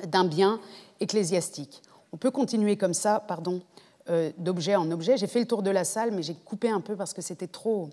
d'un 0.06 0.24
bien 0.24 0.60
ecclésiastique. 1.00 1.82
On 2.12 2.16
peut 2.16 2.30
continuer 2.30 2.76
comme 2.76 2.94
ça, 2.94 3.18
pardon, 3.18 3.62
euh, 4.08 4.30
d'objet 4.38 4.76
en 4.76 4.90
objet. 4.92 5.16
J'ai 5.16 5.26
fait 5.26 5.40
le 5.40 5.46
tour 5.46 5.62
de 5.62 5.70
la 5.70 5.84
salle, 5.84 6.12
mais 6.12 6.22
j'ai 6.22 6.34
coupé 6.34 6.70
un 6.70 6.80
peu 6.80 6.94
parce 6.94 7.12
que 7.12 7.20
c'était 7.20 7.48
trop, 7.48 7.90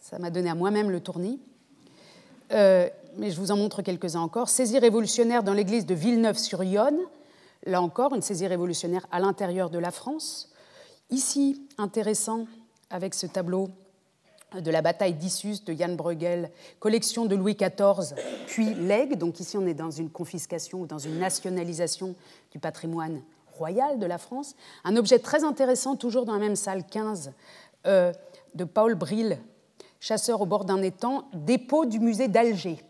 ça 0.00 0.18
m'a 0.18 0.30
donné 0.30 0.50
à 0.50 0.54
moi-même 0.54 0.90
le 0.90 1.00
tournis. 1.00 1.40
Euh, 2.52 2.88
mais 3.16 3.30
je 3.30 3.40
vous 3.40 3.50
en 3.50 3.56
montre 3.56 3.82
quelques-uns 3.82 4.20
encore. 4.20 4.48
Saisie 4.48 4.78
révolutionnaire 4.78 5.42
dans 5.42 5.54
l'église 5.54 5.86
de 5.86 5.94
Villeneuve-sur-Yonne. 5.94 6.98
Là 7.64 7.80
encore, 7.80 8.14
une 8.14 8.22
saisie 8.22 8.46
révolutionnaire 8.46 9.06
à 9.10 9.20
l'intérieur 9.20 9.70
de 9.70 9.78
la 9.78 9.90
France. 9.90 10.50
Ici, 11.10 11.62
intéressant, 11.78 12.46
avec 12.90 13.14
ce 13.14 13.26
tableau 13.26 13.68
de 14.60 14.70
la 14.70 14.82
bataille 14.82 15.14
d'Issus 15.14 15.64
de 15.64 15.72
Jan 15.72 15.94
Bruegel, 15.94 16.50
collection 16.78 17.24
de 17.24 17.36
Louis 17.36 17.54
XIV, 17.54 18.14
puis 18.46 18.74
legs. 18.74 19.16
Donc 19.16 19.40
ici, 19.40 19.56
on 19.56 19.66
est 19.66 19.74
dans 19.74 19.90
une 19.90 20.10
confiscation 20.10 20.82
ou 20.82 20.86
dans 20.86 20.98
une 20.98 21.18
nationalisation 21.18 22.14
du 22.50 22.58
patrimoine 22.58 23.22
royal 23.56 23.98
de 23.98 24.06
la 24.06 24.18
France. 24.18 24.54
Un 24.84 24.96
objet 24.96 25.18
très 25.18 25.44
intéressant, 25.44 25.96
toujours 25.96 26.24
dans 26.24 26.34
la 26.34 26.38
même 26.38 26.56
salle 26.56 26.84
15, 26.84 27.32
euh, 27.86 28.12
de 28.54 28.64
Paul 28.64 28.94
Brill, 28.94 29.38
chasseur 30.02 30.40
au 30.40 30.46
bord 30.46 30.64
d'un 30.64 30.82
étang, 30.82 31.28
dépôt 31.32 31.86
du 31.86 32.00
musée 32.00 32.26
d'Alger. 32.26 32.82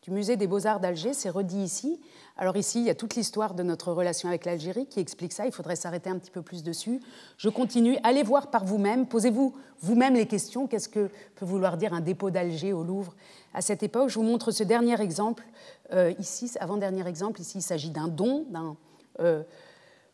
du 0.00 0.10
musée 0.10 0.36
des 0.36 0.46
beaux-arts 0.46 0.80
d'Alger, 0.80 1.12
c'est 1.12 1.28
redit 1.28 1.62
ici. 1.62 2.00
Alors 2.38 2.56
ici, 2.56 2.80
il 2.80 2.86
y 2.86 2.90
a 2.90 2.94
toute 2.94 3.16
l'histoire 3.16 3.52
de 3.52 3.62
notre 3.62 3.92
relation 3.92 4.30
avec 4.30 4.46
l'Algérie 4.46 4.86
qui 4.86 4.98
explique 4.98 5.34
ça, 5.34 5.44
il 5.44 5.52
faudrait 5.52 5.76
s'arrêter 5.76 6.08
un 6.08 6.18
petit 6.18 6.30
peu 6.30 6.40
plus 6.40 6.62
dessus. 6.62 7.00
Je 7.36 7.50
continue, 7.50 7.98
allez 8.02 8.22
voir 8.22 8.50
par 8.50 8.64
vous-même, 8.64 9.06
posez-vous 9.06 9.54
vous-même 9.80 10.14
les 10.14 10.26
questions, 10.26 10.66
qu'est-ce 10.66 10.88
que 10.88 11.10
peut 11.34 11.44
vouloir 11.44 11.76
dire 11.76 11.92
un 11.92 12.00
dépôt 12.00 12.30
d'Alger 12.30 12.72
au 12.72 12.82
Louvre 12.82 13.14
à 13.52 13.60
cette 13.60 13.82
époque? 13.82 14.08
Je 14.08 14.18
vous 14.18 14.24
montre 14.24 14.50
ce 14.50 14.64
dernier 14.64 14.98
exemple, 15.02 15.44
euh, 15.92 16.14
ici, 16.18 16.50
avant-dernier 16.60 17.06
exemple, 17.06 17.42
ici 17.42 17.58
il 17.58 17.62
s'agit 17.62 17.90
d'un 17.90 18.08
don 18.08 18.46
d'un 18.48 18.76
euh, 19.20 19.42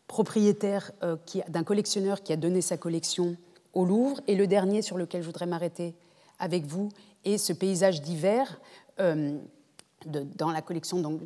propriétaire, 0.07 0.91
euh, 1.01 1.15
d'un 1.47 1.63
collectionneur 1.63 2.23
qui 2.23 2.33
a 2.33 2.37
donné 2.37 2.59
sa 2.59 2.75
collection 2.75 3.37
au 3.73 3.85
Louvre, 3.85 4.19
et 4.27 4.35
le 4.35 4.47
dernier 4.47 4.81
sur 4.81 4.97
lequel 4.97 5.21
je 5.21 5.27
voudrais 5.27 5.45
m'arrêter 5.45 5.95
avec 6.41 6.65
vous 6.65 6.89
est 7.23 7.37
ce 7.37 7.53
paysage 7.53 8.01
d'hiver 8.01 8.59
dans 8.97 10.51
la 10.51 10.61
collection 10.61 11.17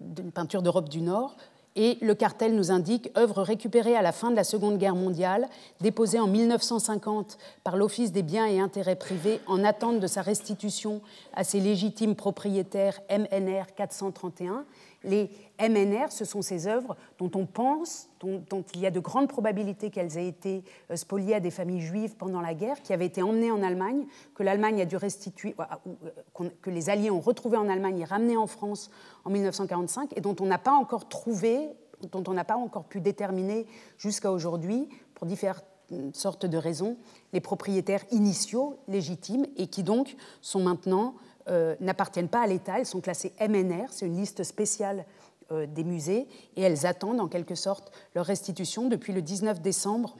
d'une 0.00 0.32
peinture 0.32 0.62
d'Europe 0.62 0.88
du 0.88 1.00
Nord. 1.00 1.36
Et 1.76 1.98
le 2.00 2.14
cartel 2.14 2.54
nous 2.54 2.70
indique 2.70 3.10
œuvre 3.16 3.42
récupérée 3.42 3.96
à 3.96 4.02
la 4.02 4.12
fin 4.12 4.30
de 4.30 4.36
la 4.36 4.44
Seconde 4.44 4.78
Guerre 4.78 4.94
mondiale, 4.94 5.48
déposée 5.80 6.20
en 6.20 6.28
1950 6.28 7.36
par 7.64 7.76
l'Office 7.76 8.12
des 8.12 8.22
biens 8.22 8.46
et 8.46 8.60
intérêts 8.60 8.94
privés 8.94 9.40
en 9.48 9.64
attente 9.64 9.98
de 9.98 10.06
sa 10.06 10.22
restitution 10.22 11.00
à 11.32 11.42
ses 11.42 11.58
légitimes 11.58 12.14
propriétaires 12.14 13.00
MNR 13.10 13.74
431 13.74 14.66
les 15.04 15.30
MNR, 15.60 16.10
ce 16.10 16.24
sont 16.24 16.42
ces 16.42 16.66
œuvres 16.66 16.96
dont 17.18 17.30
on 17.34 17.46
pense, 17.46 18.08
dont, 18.20 18.64
il 18.74 18.80
y 18.80 18.86
a 18.86 18.90
de 18.90 19.00
grandes 19.00 19.28
probabilités 19.28 19.90
qu'elles 19.90 20.16
aient 20.16 20.26
été 20.26 20.64
euh, 20.90 20.96
spoliées 20.96 21.34
à 21.34 21.40
des 21.40 21.50
familles 21.50 21.82
juives 21.82 22.16
pendant 22.16 22.40
la 22.40 22.54
guerre, 22.54 22.82
qui 22.82 22.92
avaient 22.92 23.06
été 23.06 23.22
emmenées 23.22 23.50
en 23.50 23.62
Allemagne, 23.62 24.06
que 24.34 24.42
l'Allemagne 24.42 24.80
a 24.80 24.84
dû 24.84 24.96
restituer, 24.96 25.54
euh, 25.60 26.48
que 26.60 26.70
les 26.70 26.90
Alliés 26.90 27.10
ont 27.10 27.20
retrouvées 27.20 27.58
en 27.58 27.68
Allemagne 27.68 28.00
et 28.00 28.04
ramenées 28.04 28.36
en 28.36 28.46
France 28.46 28.90
en 29.24 29.30
1945, 29.30 30.16
et 30.16 30.20
dont 30.20 30.36
on 30.40 30.46
n'a 30.46 30.58
pas 30.58 30.72
encore 30.72 31.08
trouvé, 31.08 31.68
dont 32.10 32.24
on 32.26 32.32
n'a 32.32 32.44
pas 32.44 32.56
encore 32.56 32.84
pu 32.84 33.00
déterminer 33.00 33.66
jusqu'à 33.98 34.32
aujourd'hui, 34.32 34.88
pour 35.14 35.26
différentes 35.26 35.64
sortes 36.12 36.46
de 36.46 36.56
raisons, 36.56 36.96
les 37.32 37.40
propriétaires 37.40 38.04
initiaux 38.10 38.78
légitimes, 38.88 39.46
et 39.56 39.66
qui 39.66 39.82
donc 39.82 40.16
sont 40.40 40.60
maintenant 40.60 41.14
euh, 41.48 41.76
n'appartiennent 41.80 42.28
pas 42.28 42.42
à 42.42 42.46
l'État, 42.46 42.78
elles 42.78 42.86
sont 42.86 43.00
classées 43.00 43.34
MNR, 43.40 43.88
c'est 43.90 44.06
une 44.06 44.16
liste 44.16 44.44
spéciale 44.44 45.04
euh, 45.52 45.66
des 45.66 45.84
musées, 45.84 46.26
et 46.56 46.62
elles 46.62 46.86
attendent 46.86 47.20
en 47.20 47.28
quelque 47.28 47.54
sorte 47.54 47.92
leur 48.14 48.24
restitution. 48.24 48.88
Depuis 48.88 49.12
le 49.12 49.20
19 49.20 49.60
décembre, 49.60 50.16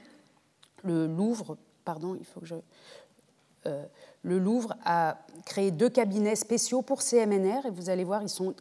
le 0.83 1.07
Louvre, 1.07 1.57
pardon, 1.83 2.15
il 2.19 2.25
faut 2.25 2.41
que 2.41 2.45
je, 2.45 2.55
euh, 3.65 3.83
le 4.21 4.37
Louvre 4.37 4.75
a 4.85 5.17
créé 5.45 5.71
deux 5.71 5.89
cabinets 5.89 6.35
spéciaux 6.35 6.83
pour 6.83 7.01
ces 7.01 7.25
MNR, 7.25 7.65
et 7.65 7.71
vous 7.71 7.89
allez 7.89 8.03
voir, 8.03 8.21
ils 8.21 8.29
sont 8.29 8.53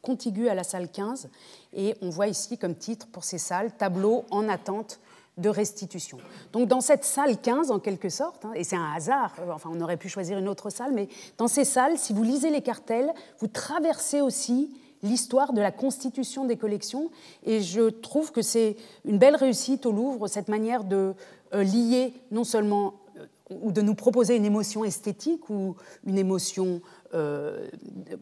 contigus 0.00 0.48
à 0.48 0.54
la 0.54 0.62
salle 0.62 0.88
15, 0.90 1.30
et 1.72 1.96
on 2.00 2.10
voit 2.10 2.28
ici 2.28 2.58
comme 2.58 2.76
titre 2.76 3.08
pour 3.08 3.24
ces 3.24 3.38
salles, 3.38 3.72
tableau 3.72 4.24
en 4.30 4.48
attente 4.48 5.00
de 5.36 5.48
restitution. 5.48 6.18
Donc 6.52 6.68
dans 6.68 6.80
cette 6.80 7.04
salle 7.04 7.40
15, 7.40 7.70
en 7.70 7.80
quelque 7.80 8.08
sorte, 8.08 8.44
hein, 8.44 8.52
et 8.54 8.62
c'est 8.62 8.76
un 8.76 8.92
hasard, 8.92 9.34
euh, 9.40 9.50
enfin 9.52 9.70
on 9.72 9.80
aurait 9.80 9.96
pu 9.96 10.08
choisir 10.08 10.38
une 10.38 10.48
autre 10.48 10.70
salle, 10.70 10.92
mais 10.92 11.08
dans 11.38 11.48
ces 11.48 11.64
salles, 11.64 11.98
si 11.98 12.12
vous 12.12 12.22
lisez 12.22 12.50
les 12.50 12.62
cartels, 12.62 13.12
vous 13.40 13.48
traversez 13.48 14.20
aussi 14.20 14.76
l'histoire 15.02 15.52
de 15.52 15.60
la 15.60 15.72
constitution 15.72 16.44
des 16.44 16.56
collections, 16.56 17.10
et 17.44 17.60
je 17.60 17.90
trouve 17.90 18.30
que 18.30 18.42
c'est 18.42 18.76
une 19.04 19.18
belle 19.18 19.36
réussite 19.36 19.86
au 19.86 19.92
Louvre, 19.92 20.28
cette 20.28 20.48
manière 20.48 20.84
de 20.84 21.14
euh, 21.52 21.64
lier 21.64 22.14
non 22.30 22.44
seulement 22.44 22.94
euh, 23.18 23.26
ou 23.60 23.72
de 23.72 23.82
nous 23.82 23.96
proposer 23.96 24.36
une 24.36 24.44
émotion 24.44 24.84
esthétique 24.84 25.50
ou 25.50 25.74
une 26.06 26.18
émotion 26.18 26.80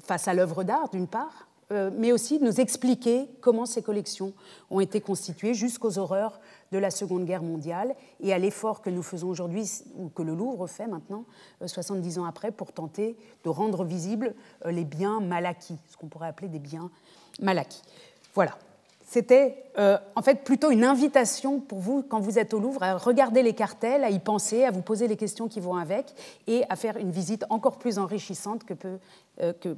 face 0.05 0.29
à 0.29 0.35
l'œuvre 0.35 0.65
d'art, 0.65 0.91
d'une 0.91 1.07
part, 1.07 1.49
mais 1.97 2.13
aussi 2.13 2.39
de 2.39 2.45
nous 2.45 2.61
expliquer 2.61 3.29
comment 3.41 3.67
ces 3.67 3.83
collections 3.83 4.33
ont 4.71 4.81
été 4.81 5.01
constituées 5.01 5.55
jusqu'aux 5.55 5.99
horreurs 5.99 6.41
de 6.73 6.79
la 6.79 6.91
Seconde 6.91 7.25
Guerre 7.25 7.43
mondiale 7.43 7.95
et 8.21 8.33
à 8.33 8.39
l'effort 8.39 8.81
que 8.81 8.91
nous 8.91 9.03
faisons 9.03 9.29
aujourd'hui, 9.29 9.71
ou 9.97 10.09
que 10.09 10.23
le 10.23 10.35
Louvre 10.35 10.67
fait 10.67 10.87
maintenant, 10.87 11.25
70 11.65 12.19
euh, 12.19 12.23
ans 12.23 12.25
après, 12.25 12.51
pour 12.51 12.73
tenter 12.73 13.17
de 13.45 13.49
rendre 13.49 13.85
visibles 13.85 14.35
euh, 14.65 14.73
les 14.73 14.85
biens 14.85 15.21
mal 15.21 15.47
acquis, 15.47 15.79
ce 15.89 15.97
qu'on 15.97 16.09
pourrait 16.09 16.29
appeler 16.29 16.49
des 16.49 16.59
biens 16.59 16.91
mal 17.41 17.59
acquis. 17.59 17.83
Voilà. 18.35 18.57
C'était 19.05 19.63
euh, 19.77 19.99
en 20.17 20.23
fait 20.23 20.43
plutôt 20.43 20.71
une 20.71 20.85
invitation 20.85 21.61
pour 21.61 21.81
vous, 21.81 22.03
quand 22.03 22.21
vous 22.21 22.39
êtes 22.39 22.55
au 22.55 22.59
Louvre, 22.59 22.83
à 22.83 22.97
regarder 22.97 23.43
les 23.43 23.53
cartels, 23.53 24.05
à 24.05 24.11
y 24.11 24.19
penser, 24.19 24.65
à 24.65 24.71
vous 24.71 24.81
poser 24.81 25.07
les 25.07 25.19
questions 25.19 25.49
qui 25.49 25.61
vont 25.61 25.77
avec 25.77 26.07
et 26.47 26.65
à 26.71 26.77
faire 26.77 26.97
une 26.97 27.11
visite 27.11 27.45
encore 27.51 27.77
plus 27.77 27.99
enrichissante 27.99 28.65
qu'elle 28.65 28.79
peut, 28.79 28.99
que 29.39 29.75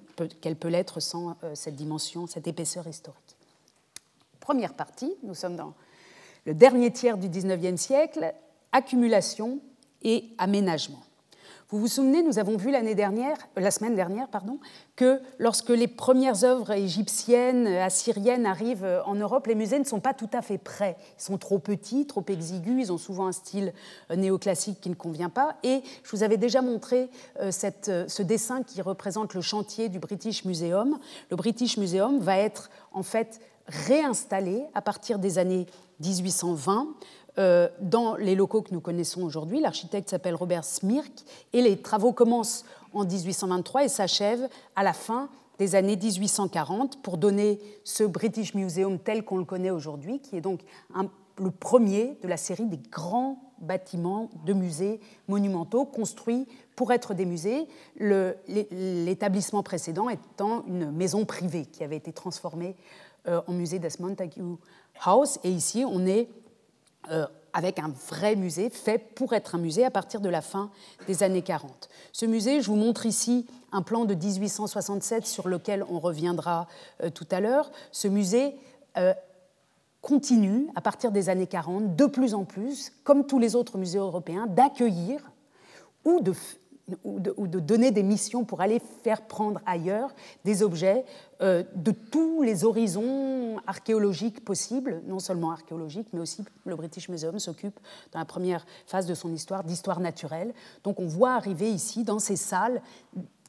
peut 0.54 0.68
l'être 0.68 1.00
sans 1.00 1.37
cette 1.54 1.76
dimension, 1.76 2.26
cette 2.26 2.46
épaisseur 2.46 2.87
historique. 2.87 3.37
Première 4.40 4.75
partie, 4.75 5.14
nous 5.23 5.34
sommes 5.34 5.56
dans 5.56 5.75
le 6.44 6.54
dernier 6.54 6.92
tiers 6.92 7.16
du 7.16 7.28
XIXe 7.28 7.80
siècle, 7.80 8.34
accumulation 8.73 9.61
et 10.02 10.25
aménagement. 10.38 11.02
Vous 11.71 11.78
vous 11.78 11.88
souvenez, 11.88 12.23
nous 12.23 12.38
avons 12.38 12.59
vu 12.59 12.71
l'année 12.71 12.94
dernière, 12.94 13.38
euh, 13.56 13.61
la 13.61 13.71
semaine 13.71 13.94
dernière, 13.94 14.28
pardon, 14.28 14.59
que 14.97 15.21
lorsque 15.38 15.71
les 15.71 15.88
premières 15.88 16.44
œuvres 16.44 16.73
égyptiennes, 16.73 17.66
assyriennes 17.66 18.44
arrivent 18.44 18.85
euh, 18.85 19.02
en 19.04 19.14
Europe, 19.14 19.47
les 19.47 19.54
musées 19.54 19.78
ne 19.78 19.85
sont 19.85 20.00
pas 20.00 20.12
tout 20.12 20.28
à 20.35 20.42
fait 20.42 20.59
prêts. 20.59 20.97
Ils 21.18 21.23
sont 21.23 21.38
trop 21.38 21.59
petits, 21.59 22.06
trop 22.06 22.25
exigus, 22.28 22.87
ils 22.87 22.92
ont 22.92 22.99
souvent 22.99 23.26
un 23.26 23.33
style 23.33 23.73
euh, 24.11 24.16
néoclassique 24.16 24.80
qui 24.83 24.90
ne 24.90 24.94
convient 24.94 25.30
pas. 25.30 25.56
Et 25.62 25.83
je 26.02 26.11
vous 26.11 26.23
avais 26.23 26.37
déjà 26.37 26.61
montré 26.61 27.09
ce 27.40 28.23
dessin 28.23 28.62
qui 28.62 28.83
représente 28.83 29.35
le 29.35 29.40
chantier 29.40 29.88
du 29.88 29.99
British 29.99 30.44
Museum. 30.44 30.99
Le 31.30 31.37
British 31.37 31.78
Museum 31.78 32.18
va 32.18 32.37
être 32.37 32.71
en 32.92 33.02
fait 33.02 33.40
réinstallé 33.66 34.64
à 34.75 34.83
partir 34.83 35.18
des 35.18 35.38
années 35.38 35.66
1820 36.00 36.88
euh, 37.38 37.68
dans 37.80 38.16
les 38.16 38.34
locaux 38.34 38.62
que 38.62 38.72
nous 38.72 38.80
connaissons 38.80 39.22
aujourd'hui. 39.22 39.60
L'architecte 39.60 40.10
s'appelle 40.10 40.34
Robert 40.34 40.64
Smirk 40.64 41.12
et 41.52 41.62
les 41.62 41.76
travaux 41.76 42.12
commencent 42.12 42.64
en 42.92 43.04
1823 43.04 43.84
et 43.84 43.88
s'achèvent 43.88 44.48
à 44.76 44.82
la 44.82 44.92
fin 44.92 45.28
des 45.58 45.74
années 45.74 45.96
1840 45.96 47.02
pour 47.02 47.18
donner 47.18 47.60
ce 47.84 48.04
British 48.04 48.54
Museum 48.54 48.98
tel 48.98 49.24
qu'on 49.24 49.38
le 49.38 49.44
connaît 49.44 49.70
aujourd'hui, 49.70 50.20
qui 50.20 50.36
est 50.36 50.40
donc 50.40 50.60
le 51.38 51.50
premier 51.50 52.16
de 52.22 52.28
la 52.28 52.36
série 52.36 52.66
des 52.66 52.80
grands 52.90 53.38
bâtiments 53.58 54.30
de 54.44 54.52
musées 54.52 55.00
monumentaux 55.28 55.84
construits 55.84 56.46
pour 56.76 56.92
être 56.92 57.14
des 57.14 57.24
musées, 57.24 57.66
l'établissement 57.98 59.62
précédent 59.62 60.08
étant 60.08 60.64
une 60.66 60.90
maison 60.90 61.24
privée 61.24 61.66
qui 61.66 61.84
avait 61.84 61.96
été 61.96 62.12
transformée 62.12 62.76
euh, 63.26 63.40
en 63.46 63.52
musée 63.52 63.78
des 63.78 63.88
Montague 64.00 64.32
House. 65.04 65.38
Et 65.44 65.50
ici, 65.50 65.84
on 65.88 66.04
est 66.06 66.28
euh, 67.11 67.26
avec 67.52 67.78
un 67.78 67.92
vrai 68.11 68.37
musée 68.37 68.70
fait 68.70 68.99
pour 68.99 69.32
être 69.32 69.54
un 69.54 69.58
musée 69.58 69.84
à 69.84 69.90
partir 69.90 70.20
de 70.20 70.28
la 70.28 70.40
fin 70.40 70.70
des 71.06 71.23
années 71.23 71.42
40. 71.42 71.88
Ce 72.12 72.26
musée, 72.26 72.61
je 72.61 72.66
vous 72.66 72.76
montre 72.76 73.06
ici 73.06 73.46
un 73.73 73.82
plan 73.82 74.04
de 74.04 74.14
1867 74.14 75.26
sur 75.26 75.49
lequel 75.49 75.84
on 75.88 76.00
reviendra 76.00 76.66
euh, 77.02 77.11
tout 77.11 77.26
à 77.30 77.40
l'heure. 77.40 77.70
Ce 77.92 78.08
musée 78.08 78.56
continue, 80.02 80.68
à 80.76 80.80
partir 80.80 81.11
des 81.11 81.28
années 81.30 81.49
40, 81.49 81.96
de 81.96 82.06
plus 82.06 82.34
en 82.34 82.44
plus, 82.44 82.92
comme 83.02 83.26
tous 83.26 83.40
les 83.40 83.56
autres 83.56 83.76
musées 83.76 83.99
européens, 83.99 84.46
d'accueillir 84.46 85.20
ou 86.04 86.20
de 86.20 86.32
ou 87.02 87.18
de, 87.18 87.60
donner 87.60 87.90
des 87.90 88.02
missions 88.02 88.44
pour 88.44 88.60
aller 88.60 88.80
faire 89.02 89.22
prendre 89.22 89.60
ailleurs 89.64 90.14
des 90.44 90.62
objets 90.62 91.04
euh, 91.40 91.62
de 91.74 91.92
tous 91.92 92.42
les 92.42 92.64
horizons 92.64 93.56
archéologiques 93.66 94.44
possibles, 94.44 95.02
non 95.06 95.18
seulement 95.18 95.50
archéologiques, 95.50 96.08
mais 96.12 96.20
aussi 96.20 96.44
le 96.66 96.76
British 96.76 97.08
Museum 97.08 97.38
s'occupe 97.38 97.78
dans 98.12 98.18
la 98.18 98.24
première 98.24 98.66
phase 98.86 99.06
de 99.06 99.14
son 99.14 99.32
histoire 99.32 99.64
d'histoire 99.64 100.00
naturelle. 100.00 100.52
Donc 100.82 101.00
on 101.00 101.06
voit 101.06 101.34
arriver 101.34 101.70
ici 101.70 102.04
dans 102.04 102.18
ces 102.18 102.36
salles 102.36 102.82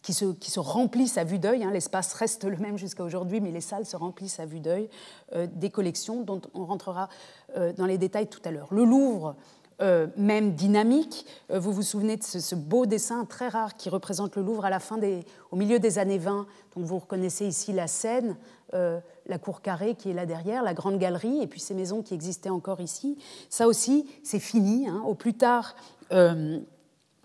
qui 0.05 0.13
se, 0.13 0.25
qui 0.25 0.51
se 0.51 0.59
remplissent 0.59 1.17
à 1.17 1.23
vue 1.23 1.39
d'œil, 1.39 1.63
hein, 1.63 1.71
l'espace 1.71 2.13
reste 2.13 2.43
le 2.45 2.57
même 2.57 2.77
jusqu'à 2.77 3.03
aujourd'hui, 3.03 3.41
mais 3.41 3.49
les 3.49 3.59
salles 3.59 3.87
se 3.87 3.97
remplissent 3.97 4.39
à 4.39 4.45
vue 4.45 4.59
d'œil, 4.59 4.87
euh, 5.33 5.47
des 5.51 5.71
collections 5.71 6.21
dont 6.21 6.41
on 6.53 6.63
rentrera 6.63 7.09
euh, 7.57 7.73
dans 7.73 7.87
les 7.87 7.97
détails 7.97 8.27
tout 8.27 8.41
à 8.45 8.51
l'heure. 8.51 8.67
Le 8.71 8.83
Louvre 8.83 9.35
euh, 9.82 10.08
même 10.15 10.53
dynamique. 10.53 11.25
Euh, 11.51 11.60
vous 11.60 11.74
vous 11.74 11.82
souvenez 11.82 12.15
de 12.15 12.24
ce, 12.24 12.55
beau 12.55 12.86
dessin 12.86 13.25
très 13.25 13.50
rare 13.50 13.75
qui 13.75 13.89
représente 13.89 14.38
le 14.38 14.41
Louvre 14.41 14.63
à 14.63 14.70
la 14.70 14.79
fin 14.79 14.98
des, 14.98 15.25
au 15.51 15.58
milieu 15.58 15.79
des 15.79 16.00
années 16.00 16.17
20. 16.17 16.48
Donc 16.75 16.86
vous 16.86 16.98
reconnaissez 16.98 17.46
ici 17.46 17.74
la 17.74 17.88
Seine, 17.88 18.38
euh, 18.74 19.01
la 19.25 19.38
cour 19.38 19.62
carrée 19.62 19.96
qui 19.96 20.12
est 20.12 20.13
là 20.13 20.25
derrière, 20.25 20.63
la 20.63 20.74
grande 20.74 20.98
galerie, 20.98 21.41
et 21.41 21.48
puis 21.48 21.60
ces 21.60 21.74
maisons 21.74 22.01
qui 22.01 22.13
existaient 22.13 22.50
encore 22.50 22.79
ici. 22.79 23.17
Ça 23.50 23.67
aussi, 23.67 24.05
c'est 24.24 24.39
fini. 24.39 24.88
Hein. 24.88 25.03
Au 25.05 25.13
plus 25.13 25.34
tard, 25.34 25.75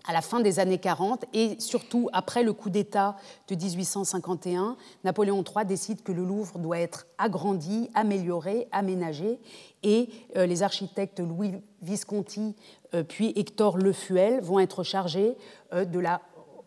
à 0.07 0.13
la 0.13 0.21
fin 0.21 0.39
des 0.39 0.59
années 0.59 0.77
40 0.77 1.25
et 1.33 1.59
surtout 1.59 2.09
après 2.13 2.43
le 2.43 2.53
coup 2.53 2.69
d'État 2.69 3.15
de 3.47 3.55
1851, 3.55 4.77
Napoléon 5.03 5.43
III 5.43 5.65
décide 5.65 6.01
que 6.03 6.11
le 6.11 6.23
Louvre 6.23 6.57
doit 6.59 6.79
être 6.79 7.05
agrandi, 7.17 7.89
amélioré, 7.93 8.67
aménagé 8.71 9.39
et 9.83 10.09
euh, 10.37 10.45
les 10.45 10.63
architectes 10.63 11.19
Louis 11.19 11.53
Visconti 11.81 12.55
euh, 12.93 13.03
puis 13.03 13.33
Hector 13.35 13.77
Le 13.77 13.93
Fuel 13.93 14.41
vont 14.41 14.59
être 14.59 14.83
chargés 14.83 15.37
euh, 15.73 15.85
de 15.85 15.99
la 15.99 16.21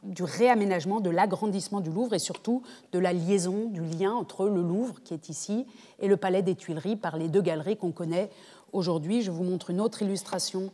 du 0.05 0.23
réaménagement, 0.23 1.01
de 1.01 1.09
l'agrandissement 1.09 1.81
du 1.81 1.91
Louvre 1.91 2.13
et 2.15 2.19
surtout 2.19 2.63
de 2.93 2.99
la 2.99 3.15
liaison, 3.15 3.71
du 3.71 3.81
lien 3.81 4.13
entre 4.13 4.47
le 4.49 4.61
Louvre, 4.61 5.03
qui 5.03 5.15
est 5.15 5.31
ici, 5.31 5.67
et 5.99 6.09
le 6.09 6.19
Palais 6.19 6.43
des 6.43 6.55
Tuileries 6.55 6.97
par 6.97 7.17
les 7.17 7.29
deux 7.29 7.41
galeries 7.41 7.79
qu'on 7.79 7.91
connaît 7.91 8.29
aujourd'hui. 8.73 9.23
Je 9.23 9.31
vous 9.31 9.45
montre 9.45 9.71
une 9.71 9.81
autre 9.81 10.03
illustration 10.03 10.71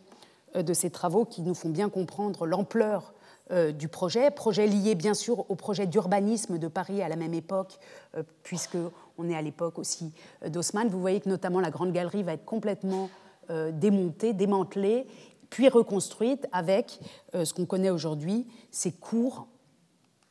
de 0.54 0.75
ces 0.75 0.90
travaux 0.90 1.25
qui 1.25 1.42
nous 1.42 1.54
font 1.54 1.69
bien 1.69 1.88
comprendre 1.88 2.47
l'ampleur 2.47 3.12
euh, 3.52 3.73
du 3.73 3.88
projet, 3.88 4.30
projet 4.30 4.66
lié 4.66 4.95
bien 4.95 5.14
sûr 5.14 5.50
au 5.50 5.57
projet 5.57 5.87
d'urbanisme 5.87 6.59
de 6.59 6.69
Paris 6.69 7.02
à 7.02 7.09
la 7.09 7.16
même 7.16 7.35
époque, 7.35 7.78
euh, 8.16 8.23
puisqu'on 8.45 9.28
est 9.28 9.35
à 9.35 9.42
l'époque 9.42 9.78
aussi 9.78 10.12
d'Haussmann. 10.47 10.88
Vous 10.88 11.00
voyez 11.00 11.21
que 11.21 11.28
notamment 11.28 11.61
la 11.61 11.71
Grande 11.71 11.92
Galerie 11.92 12.23
va 12.23 12.35
être 12.35 12.45
complètement 12.45 13.11
démontée, 13.73 14.33
démantelée, 14.33 15.09
puis 15.49 15.69
reconstruite 15.69 16.47
avec 16.52 17.00
ce 17.35 17.52
qu'on 17.52 17.66
connaît 17.66 17.90
aujourd'hui, 17.90 18.47
ces 18.71 18.92
cours 18.92 19.49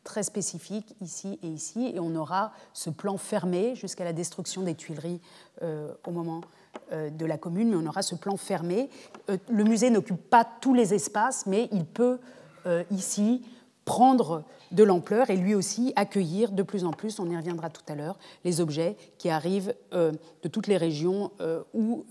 très 0.06 0.24
spécifiques 0.24 0.96
ici 1.02 1.38
et 1.44 1.48
ici, 1.48 1.92
et 1.94 2.00
on 2.00 2.16
aura 2.16 2.54
ce 2.72 2.90
plan 2.90 3.18
fermé 3.18 3.76
jusqu'à 3.76 4.06
la 4.06 4.14
destruction 4.14 4.62
des 4.62 4.74
Tuileries 4.74 5.20
au 5.62 6.12
moment 6.12 6.40
euh, 6.40 6.59
de 6.92 7.26
la 7.26 7.38
commune, 7.38 7.70
mais 7.70 7.76
on 7.76 7.86
aura 7.86 8.02
ce 8.02 8.16
plan 8.16 8.36
fermé. 8.36 8.90
Euh, 9.30 9.38
le 9.50 9.64
musée 9.64 9.90
n'occupe 9.90 10.30
pas 10.30 10.44
tous 10.44 10.74
les 10.74 10.94
espaces, 10.94 11.46
mais 11.46 11.70
il 11.72 11.86
peut 11.86 12.20
euh, 12.66 12.84
ici 12.90 13.44
prendre 13.86 14.44
de 14.72 14.84
l'ampleur 14.84 15.30
et 15.30 15.38
lui 15.38 15.56
aussi 15.56 15.94
accueillir 15.96 16.52
de 16.52 16.64
plus 16.64 16.86
en 16.86 16.92
plus, 16.92 17.20
on 17.20 17.30
y 17.30 17.36
reviendra 17.36 17.70
tout 17.70 17.84
à 17.88 17.96
l'heure, 17.96 18.18
les 18.44 18.62
objets 18.62 18.98
qui 19.18 19.30
arrivent 19.30 19.74
de 19.92 20.48
toutes 20.48 20.68
les 20.68 20.78
régions 20.78 21.32
où 21.74 22.06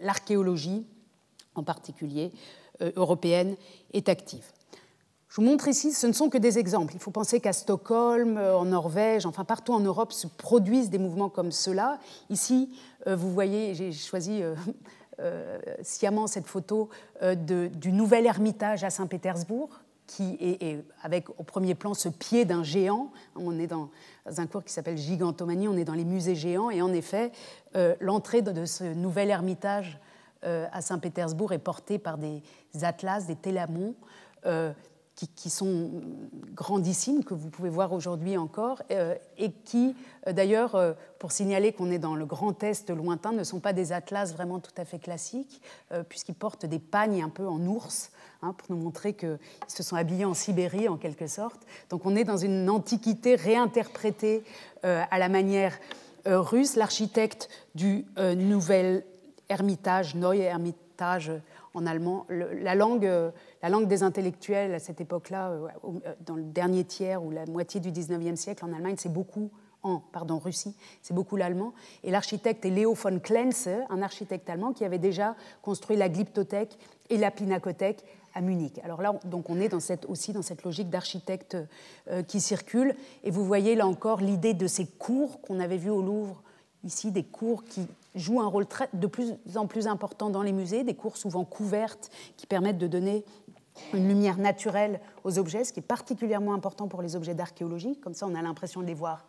l'archéologie, 0.00 0.86
en 1.54 1.62
particulier 1.62 2.32
européenne, 2.96 3.56
est 3.92 4.08
active. 4.08 4.46
Je 5.34 5.40
vous 5.40 5.48
montre 5.48 5.66
ici, 5.66 5.90
ce 5.90 6.06
ne 6.06 6.12
sont 6.12 6.30
que 6.30 6.38
des 6.38 6.60
exemples. 6.60 6.94
Il 6.94 7.00
faut 7.00 7.10
penser 7.10 7.40
qu'à 7.40 7.52
Stockholm, 7.52 8.38
euh, 8.38 8.56
en 8.56 8.66
Norvège, 8.66 9.26
enfin 9.26 9.42
partout 9.42 9.72
en 9.72 9.80
Europe 9.80 10.12
se 10.12 10.28
produisent 10.28 10.90
des 10.90 10.98
mouvements 10.98 11.28
comme 11.28 11.50
cela. 11.50 11.98
Ici, 12.30 12.70
euh, 13.08 13.16
vous 13.16 13.32
voyez, 13.32 13.74
j'ai 13.74 13.90
choisi 13.90 14.44
euh, 14.44 15.58
sciemment 15.82 16.28
cette 16.28 16.46
photo 16.46 16.88
du 17.20 17.90
nouvel 17.90 18.26
Ermitage 18.26 18.84
à 18.84 18.90
Saint-Pétersbourg, 18.90 19.80
qui 20.06 20.36
est, 20.40 20.84
avec 21.02 21.28
au 21.30 21.42
premier 21.42 21.74
plan 21.74 21.94
ce 21.94 22.08
pied 22.08 22.44
d'un 22.44 22.62
géant. 22.62 23.10
On 23.34 23.58
est 23.58 23.66
dans 23.66 23.90
un 24.36 24.46
cours 24.46 24.62
qui 24.62 24.72
s'appelle 24.72 24.98
Gigantomanie, 24.98 25.66
on 25.66 25.76
est 25.76 25.84
dans 25.84 25.94
les 25.94 26.04
musées 26.04 26.36
géants, 26.36 26.70
et 26.70 26.80
en 26.80 26.92
effet, 26.92 27.32
l'entrée 28.00 28.42
de, 28.42 28.66
ce 28.66 28.84
nouvel 28.84 29.30
Ermitage 29.30 29.98
à 30.42 30.80
Saint-Pétersbourg 30.80 31.52
est 31.52 31.58
portée 31.58 31.98
par 31.98 32.18
des 32.18 32.42
atlas, 32.82 33.26
des 33.26 33.36
télamons 33.36 33.94
qui, 35.14 35.50
sont 35.50 35.90
grandissimes, 36.54 37.24
que 37.24 37.34
vous 37.34 37.48
pouvez 37.48 37.70
voir 37.70 37.92
aujourd'hui 37.92 38.36
encore, 38.36 38.82
euh, 38.90 39.14
et 39.38 39.52
qui, 39.52 39.94
euh, 40.26 40.32
d'ailleurs, 40.32 40.74
euh, 40.74 40.92
pour 41.18 41.30
signaler 41.30 41.72
qu'on 41.72 41.90
est 41.90 41.98
dans 41.98 42.16
le 42.16 42.26
Grand 42.26 42.62
Est 42.62 42.90
lointain, 42.90 43.32
ne 43.32 43.44
sont 43.44 43.60
pas 43.60 43.72
des 43.72 43.92
atlas 43.92 44.32
vraiment 44.32 44.58
tout 44.58 44.72
à 44.76 44.84
fait 44.84 44.98
classiques, 44.98 45.62
puisqu'ils 46.08 46.34
portent 46.34 46.66
des 46.66 46.78
pagnes 46.78 47.22
un 47.22 47.28
peu 47.28 47.46
en 47.46 47.64
ours, 47.66 48.10
hein, 48.42 48.54
pour 48.56 48.76
nous 48.76 48.82
montrer 48.82 49.14
qu'ils 49.14 49.38
se 49.68 49.82
sont 49.82 49.96
habillés 49.96 50.24
en 50.24 50.34
Sibérie, 50.34 50.88
en 50.88 50.96
quelque 50.96 51.26
sorte. 51.26 51.62
Donc 51.90 52.04
on 52.04 52.16
est 52.16 52.24
dans 52.24 52.36
une 52.36 52.68
antiquité 52.68 53.36
réinterprétée 53.36 54.44
à 54.82 55.18
la 55.18 55.28
manière 55.28 55.78
russe. 56.26 56.76
L'architecte 56.76 57.48
du 57.74 58.04
nouvel 58.18 59.04
Ermitage, 59.48 60.14
Neue 60.14 60.42
Ermitage 60.42 61.32
en 61.72 61.86
allemand, 61.86 62.26
la 62.28 62.74
langue 62.74 63.10
la 63.64 63.70
langue 63.70 63.88
des 63.88 64.02
intellectuels 64.02 64.74
à 64.74 64.78
cette 64.78 65.00
époque-là, 65.00 65.48
euh, 65.48 65.68
euh, 65.84 66.14
dans 66.26 66.34
le 66.34 66.42
dernier 66.42 66.84
tiers 66.84 67.24
ou 67.24 67.30
la 67.30 67.46
moitié 67.46 67.80
du 67.80 67.92
19e 67.92 68.36
siècle 68.36 68.62
en 68.62 68.74
Allemagne, 68.74 68.96
c'est 68.98 69.10
beaucoup 69.10 69.50
en 69.82 70.00
pardon, 70.12 70.38
Russie, 70.38 70.76
c'est 71.00 71.14
beaucoup 71.14 71.36
l'allemand. 71.36 71.72
Et 72.02 72.10
l'architecte 72.10 72.66
est 72.66 72.70
Leo 72.70 72.92
von 72.92 73.18
Klenze, 73.20 73.70
un 73.88 74.02
architecte 74.02 74.50
allemand 74.50 74.74
qui 74.74 74.84
avait 74.84 74.98
déjà 74.98 75.34
construit 75.62 75.96
la 75.96 76.10
Glyptothèque 76.10 76.76
et 77.08 77.16
la 77.16 77.30
Pinakothèque 77.30 78.04
à 78.34 78.42
Munich. 78.42 78.78
Alors 78.84 79.00
là, 79.00 79.14
donc 79.24 79.48
on 79.48 79.58
est 79.58 79.72
aussi 80.08 80.34
dans 80.34 80.42
cette 80.42 80.62
logique 80.62 80.90
d'architecte 80.90 81.56
euh, 82.10 82.22
qui 82.22 82.42
circule. 82.42 82.94
Et 83.22 83.30
vous 83.30 83.46
voyez 83.46 83.76
là 83.76 83.86
encore 83.86 84.20
l'idée 84.20 84.52
de 84.52 84.66
ces 84.66 84.86
cours 84.86 85.40
qu'on 85.40 85.58
avait 85.58 85.78
vus 85.78 85.90
au 85.90 86.02
Louvre, 86.02 86.42
ici 86.84 87.10
des 87.10 87.24
cours 87.24 87.64
qui 87.64 87.86
jouent 88.14 88.40
un 88.40 88.46
rôle 88.46 88.66
de 88.92 89.06
plus 89.06 89.34
en 89.56 89.66
plus 89.66 89.86
important 89.86 90.30
dans 90.30 90.42
les 90.42 90.52
musées, 90.52 90.84
des 90.84 90.94
cours 90.94 91.16
souvent 91.16 91.44
couvertes 91.44 92.10
qui 92.36 92.46
permettent 92.46 92.78
de 92.78 92.86
donner 92.86 93.24
une 93.92 94.08
lumière 94.08 94.38
naturelle 94.38 95.00
aux 95.24 95.38
objets, 95.38 95.64
ce 95.64 95.72
qui 95.72 95.80
est 95.80 95.82
particulièrement 95.82 96.54
important 96.54 96.88
pour 96.88 97.02
les 97.02 97.16
objets 97.16 97.34
d'archéologie. 97.34 97.98
Comme 98.00 98.14
ça, 98.14 98.26
on 98.26 98.34
a 98.34 98.42
l'impression 98.42 98.80
de 98.80 98.86
les 98.86 98.94
voir 98.94 99.24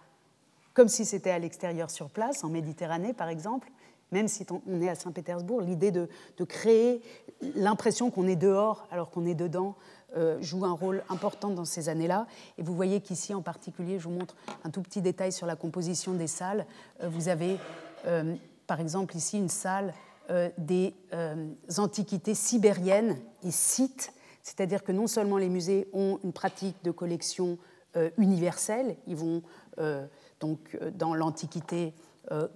comme 0.76 0.90
si 0.90 1.06
c'était 1.06 1.32
à 1.32 1.40
l'extérieur 1.40 1.90
sur 1.90 2.10
place, 2.10 2.44
en 2.44 2.50
Méditerranée 2.50 3.14
par 3.14 3.30
exemple. 3.30 3.72
Même 4.12 4.28
si 4.28 4.46
on 4.68 4.82
est 4.82 4.90
à 4.90 4.94
Saint-Pétersbourg, 4.94 5.62
l'idée 5.62 5.92
de, 5.92 6.08
créer 6.48 7.02
l'impression 7.56 8.12
qu'on 8.12 8.28
est 8.28 8.36
dehors 8.36 8.88
alors 8.92 9.10
qu'on 9.10 9.26
est 9.26 9.34
dedans 9.34 9.76
euh, 10.16 10.40
joue 10.42 10.64
un 10.64 10.72
rôle 10.72 11.04
important 11.10 11.50
dans 11.50 11.66
ces 11.66 11.90
années-là. 11.90 12.28
Et 12.58 12.64
vous 12.64 12.76
voyez 12.76 13.02
qu'ici 13.02 13.34
en 13.34 13.42
particulier, 13.42 13.98
je 13.98 14.04
vous 14.04 14.14
montre 14.14 14.36
un 14.64 14.70
tout 14.70 14.82
petit 14.82 15.02
détail 15.02 15.32
sur 15.32 15.48
la 15.48 15.56
composition 15.56 16.14
des 16.14 16.28
salles. 16.28 16.66
Euh, 17.02 17.10
vous 17.10 17.30
avez 17.30 17.58
euh, 18.06 18.36
par 18.68 18.80
exemple 18.80 19.16
ici 19.16 19.38
une 19.38 19.50
salle 19.50 19.94
des 20.58 20.96
antiquités 21.78 22.34
sibériennes 22.34 23.16
et 23.44 23.52
sites 23.52 24.12
c'est-à-dire 24.46 24.84
que 24.84 24.92
non 24.92 25.08
seulement 25.08 25.38
les 25.38 25.50
musées 25.50 25.88
ont 25.92 26.20
une 26.24 26.32
pratique 26.32 26.76
de 26.84 26.92
collection 26.92 27.58
euh, 27.98 28.12
universelle, 28.18 28.96
ils 29.08 29.16
vont 29.16 29.42
euh, 29.80 30.06
donc 30.40 30.78
euh, 30.82 30.92
dans 30.92 31.16
l'Antiquité 31.16 31.94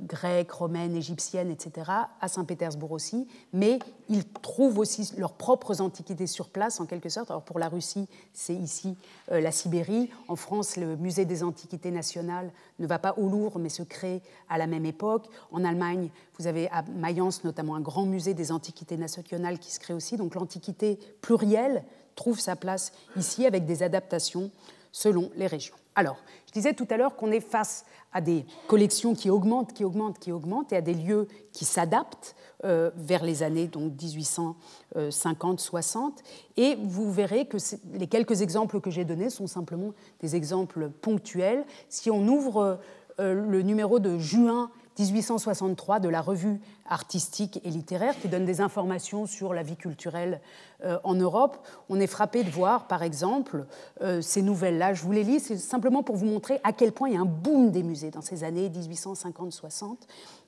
grecque, 0.02 0.52
romaine, 0.52 0.96
égyptienne, 0.96 1.52
etc., 1.52 1.92
à 2.22 2.28
Saint-Pétersbourg 2.28 2.92
aussi, 2.92 3.28
mais 3.54 3.80
ils 4.08 4.28
trouvent 4.28 4.80
aussi 4.80 5.12
leurs 5.18 5.34
propres 5.34 5.82
antiquités 5.82 6.28
sur 6.28 6.50
place, 6.50 6.80
en 6.80 6.86
quelque 6.86 7.10
sorte. 7.10 7.30
Alors 7.30 7.44
pour 7.44 7.60
la 7.60 7.70
Russie, 7.70 8.08
c'est 8.34 8.56
ici 8.56 8.98
la 9.30 9.52
Sibérie. 9.52 10.10
En 10.28 10.36
France, 10.36 10.76
le 10.76 10.96
musée 10.96 11.26
des 11.26 11.44
antiquités 11.44 11.92
nationales 11.92 12.52
ne 12.80 12.88
va 12.88 13.00
pas 13.00 13.14
au 13.18 13.30
Louvre, 13.30 13.60
mais 13.60 13.70
se 13.70 13.84
crée 13.84 14.22
à 14.50 14.58
la 14.58 14.68
même 14.68 14.86
époque. 14.86 15.28
En 15.52 15.64
Allemagne, 15.64 16.10
vous 16.38 16.48
avez 16.48 16.70
à 16.70 16.84
Mayence 16.84 17.44
notamment 17.44 17.76
un 17.76 17.82
grand 17.82 18.06
musée 18.06 18.34
des 18.34 18.52
antiquités 18.52 18.98
nationales 18.98 19.60
qui 19.60 19.72
se 19.72 19.80
crée 19.80 19.94
aussi. 19.94 20.18
Donc 20.18 20.36
l'antiquité 20.36 21.00
plurielle 21.22 21.84
trouve 22.16 22.40
sa 22.40 22.56
place 22.56 22.92
ici 23.16 23.46
avec 23.46 23.66
des 23.66 23.84
adaptations 23.84 24.52
selon 24.92 25.32
les 25.36 25.48
régions. 25.48 25.76
Alors, 25.96 26.18
je 26.48 26.54
disais 26.54 26.74
tout 26.74 26.88
à 26.90 26.98
l'heure 26.98 27.16
qu'on 27.16 27.32
est 27.32 27.42
face 27.42 27.86
à 28.14 28.22
des 28.22 28.46
collections 28.68 29.14
qui 29.14 29.30
augmentent, 29.30 29.74
qui 29.74 29.84
augmentent, 29.84 30.18
qui 30.18 30.32
augmentent, 30.32 30.74
et 30.74 30.78
à 30.78 30.82
des 30.82 30.94
lieux 30.94 31.28
qui 31.52 31.66
s'adaptent 31.66 32.36
euh, 32.64 32.90
vers 32.96 33.24
les 33.24 33.44
années 33.44 33.68
donc 33.68 33.94
1850-60. 33.94 36.14
Et 36.58 36.78
vous 36.82 37.12
verrez 37.12 37.46
que 37.46 37.58
les 37.94 38.08
quelques 38.08 38.42
exemples 38.42 38.80
que 38.80 38.90
j'ai 38.90 39.06
donnés 39.06 39.30
sont 39.30 39.48
simplement 39.48 39.94
des 40.22 40.36
exemples 40.36 40.90
ponctuels. 40.90 41.66
Si 41.90 42.10
on 42.10 42.28
ouvre 42.28 42.80
euh, 43.20 43.34
le 43.34 43.62
numéro 43.62 44.00
de 44.00 44.18
juin 44.18 44.72
1863 45.00 46.00
de 46.00 46.10
la 46.10 46.22
revue 46.22 46.60
artistique 46.88 47.62
et 47.64 47.70
littéraire 47.70 48.20
qui 48.20 48.28
donne 48.28 48.46
des 48.46 48.62
informations 48.62 49.26
sur 49.26 49.54
la 49.54 49.64
vie 49.64 49.78
culturelle 49.78 50.42
euh, 50.84 51.00
en 51.04 51.16
Europe. 51.16 51.58
On 51.88 52.00
est 52.00 52.08
frappé 52.08 52.44
de 52.44 52.50
voir, 52.50 52.88
par 52.88 53.04
exemple, 53.04 53.66
euh, 54.02 54.22
ces 54.22 54.42
nouvelles-là. 54.42 54.94
Je 54.94 55.04
vous 55.04 55.12
les 55.12 55.24
lis, 55.24 55.40
c'est 55.40 55.58
simplement 55.58 56.04
pour 56.04 56.16
vous 56.16 56.26
montrer 56.26 56.60
à 56.64 56.74
quel 56.74 56.92
point 56.92 57.10
il 57.10 57.16
y 57.16 57.18
a 57.18 57.22
un 57.22 57.26
boom 57.26 57.72
des 57.72 57.84
musées 57.84 58.12
dans 58.12 58.22
ces 58.22 58.44
années 58.44 58.70
1850-60. 58.70 59.96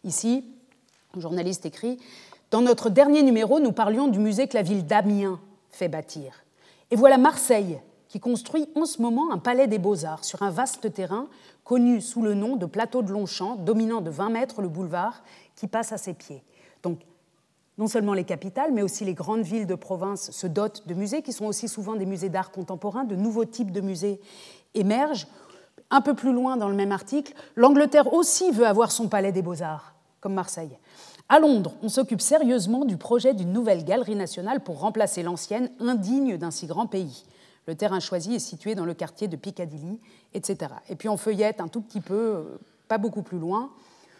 Ici, 0.04 0.46
un 1.16 1.20
journaliste 1.20 1.66
écrit 1.66 1.98
Dans 2.52 2.62
notre 2.62 2.90
dernier 2.90 3.24
numéro, 3.24 3.60
nous 3.60 3.72
parlions 3.72 4.08
du 4.08 4.20
musée 4.20 4.48
que 4.48 4.58
la 4.58 4.64
ville 4.64 4.86
d'Amiens 4.86 5.40
fait 5.70 5.88
bâtir. 5.88 6.44
Et 6.92 6.96
voilà 6.96 7.18
Marseille 7.18 7.80
qui 8.12 8.20
construit 8.20 8.68
en 8.76 8.86
ce 8.86 9.02
moment 9.02 9.32
un 9.32 9.38
palais 9.38 9.68
des 9.68 9.80
beaux-arts 9.80 10.26
sur 10.26 10.44
un 10.44 10.50
vaste 10.50 10.94
terrain 10.94 11.28
connu 11.64 12.02
sous 12.02 12.22
le 12.22 12.34
nom 12.34 12.56
de 12.56 12.66
plateau 12.66 13.02
de 13.02 13.12
Longchamp, 13.12 13.56
dominant 13.56 14.02
de 14.02 14.10
20 14.10 14.30
mètres 14.30 14.62
le 14.62 14.68
boulevard 14.68 15.24
qui 15.56 15.68
passe 15.68 15.92
à 15.92 15.98
ses 15.98 16.14
pieds. 16.14 16.44
Donc, 16.84 17.00
non 17.78 17.88
seulement 17.88 18.14
les 18.14 18.26
capitales, 18.26 18.72
mais 18.72 18.82
aussi 18.82 19.06
les 19.06 19.14
grandes 19.14 19.44
villes 19.44 19.68
de 19.68 19.76
province 19.76 20.32
se 20.32 20.48
dotent 20.48 20.88
de 20.88 20.94
musées, 20.94 21.22
qui 21.22 21.34
sont 21.34 21.46
aussi 21.46 21.68
souvent 21.68 21.96
des 21.96 22.06
musées 22.06 22.30
d'art 22.30 22.52
contemporain. 22.52 23.06
De 23.06 23.16
nouveaux 23.16 23.46
types 23.46 23.72
de 23.72 23.82
musées 23.82 24.20
émergent. 24.74 25.28
Un 25.90 26.02
peu 26.02 26.14
plus 26.14 26.32
loin 26.32 26.58
dans 26.58 26.70
le 26.70 26.76
même 26.76 26.92
article, 26.92 27.34
l'Angleterre 27.56 28.14
aussi 28.14 28.52
veut 28.52 28.68
avoir 28.68 28.92
son 28.92 29.08
palais 29.08 29.32
des 29.32 29.42
beaux-arts, 29.42 29.96
comme 30.20 30.34
Marseille. 30.34 30.78
À 31.28 31.40
Londres, 31.40 31.74
on 31.82 31.90
s'occupe 31.90 32.22
sérieusement 32.22 32.86
du 32.86 32.98
projet 32.98 33.34
d'une 33.34 33.52
nouvelle 33.52 33.84
galerie 33.84 34.16
nationale 34.16 34.62
pour 34.62 34.80
remplacer 34.80 35.24
l'ancienne, 35.24 35.72
indigne 35.80 36.38
d'un 36.38 36.52
si 36.52 36.68
grand 36.68 36.88
pays. 36.88 37.24
Le 37.68 37.76
terrain 37.76 38.00
choisi 38.00 38.36
est 38.36 38.40
situé 38.40 38.76
dans 38.76 38.86
le 38.86 38.94
quartier 38.94 39.28
de 39.28 39.36
Piccadilly, 39.36 40.00
etc. 40.34 40.74
Et 40.90 40.96
puis 40.96 41.10
on 41.10 41.18
feuillette 41.18 41.62
un 41.62 41.68
tout 41.68 41.82
petit 41.82 42.02
peu, 42.02 42.14
euh, 42.14 42.44
pas 42.88 42.98
beaucoup 42.98 43.22
plus 43.22 43.40
loin. 43.40 43.72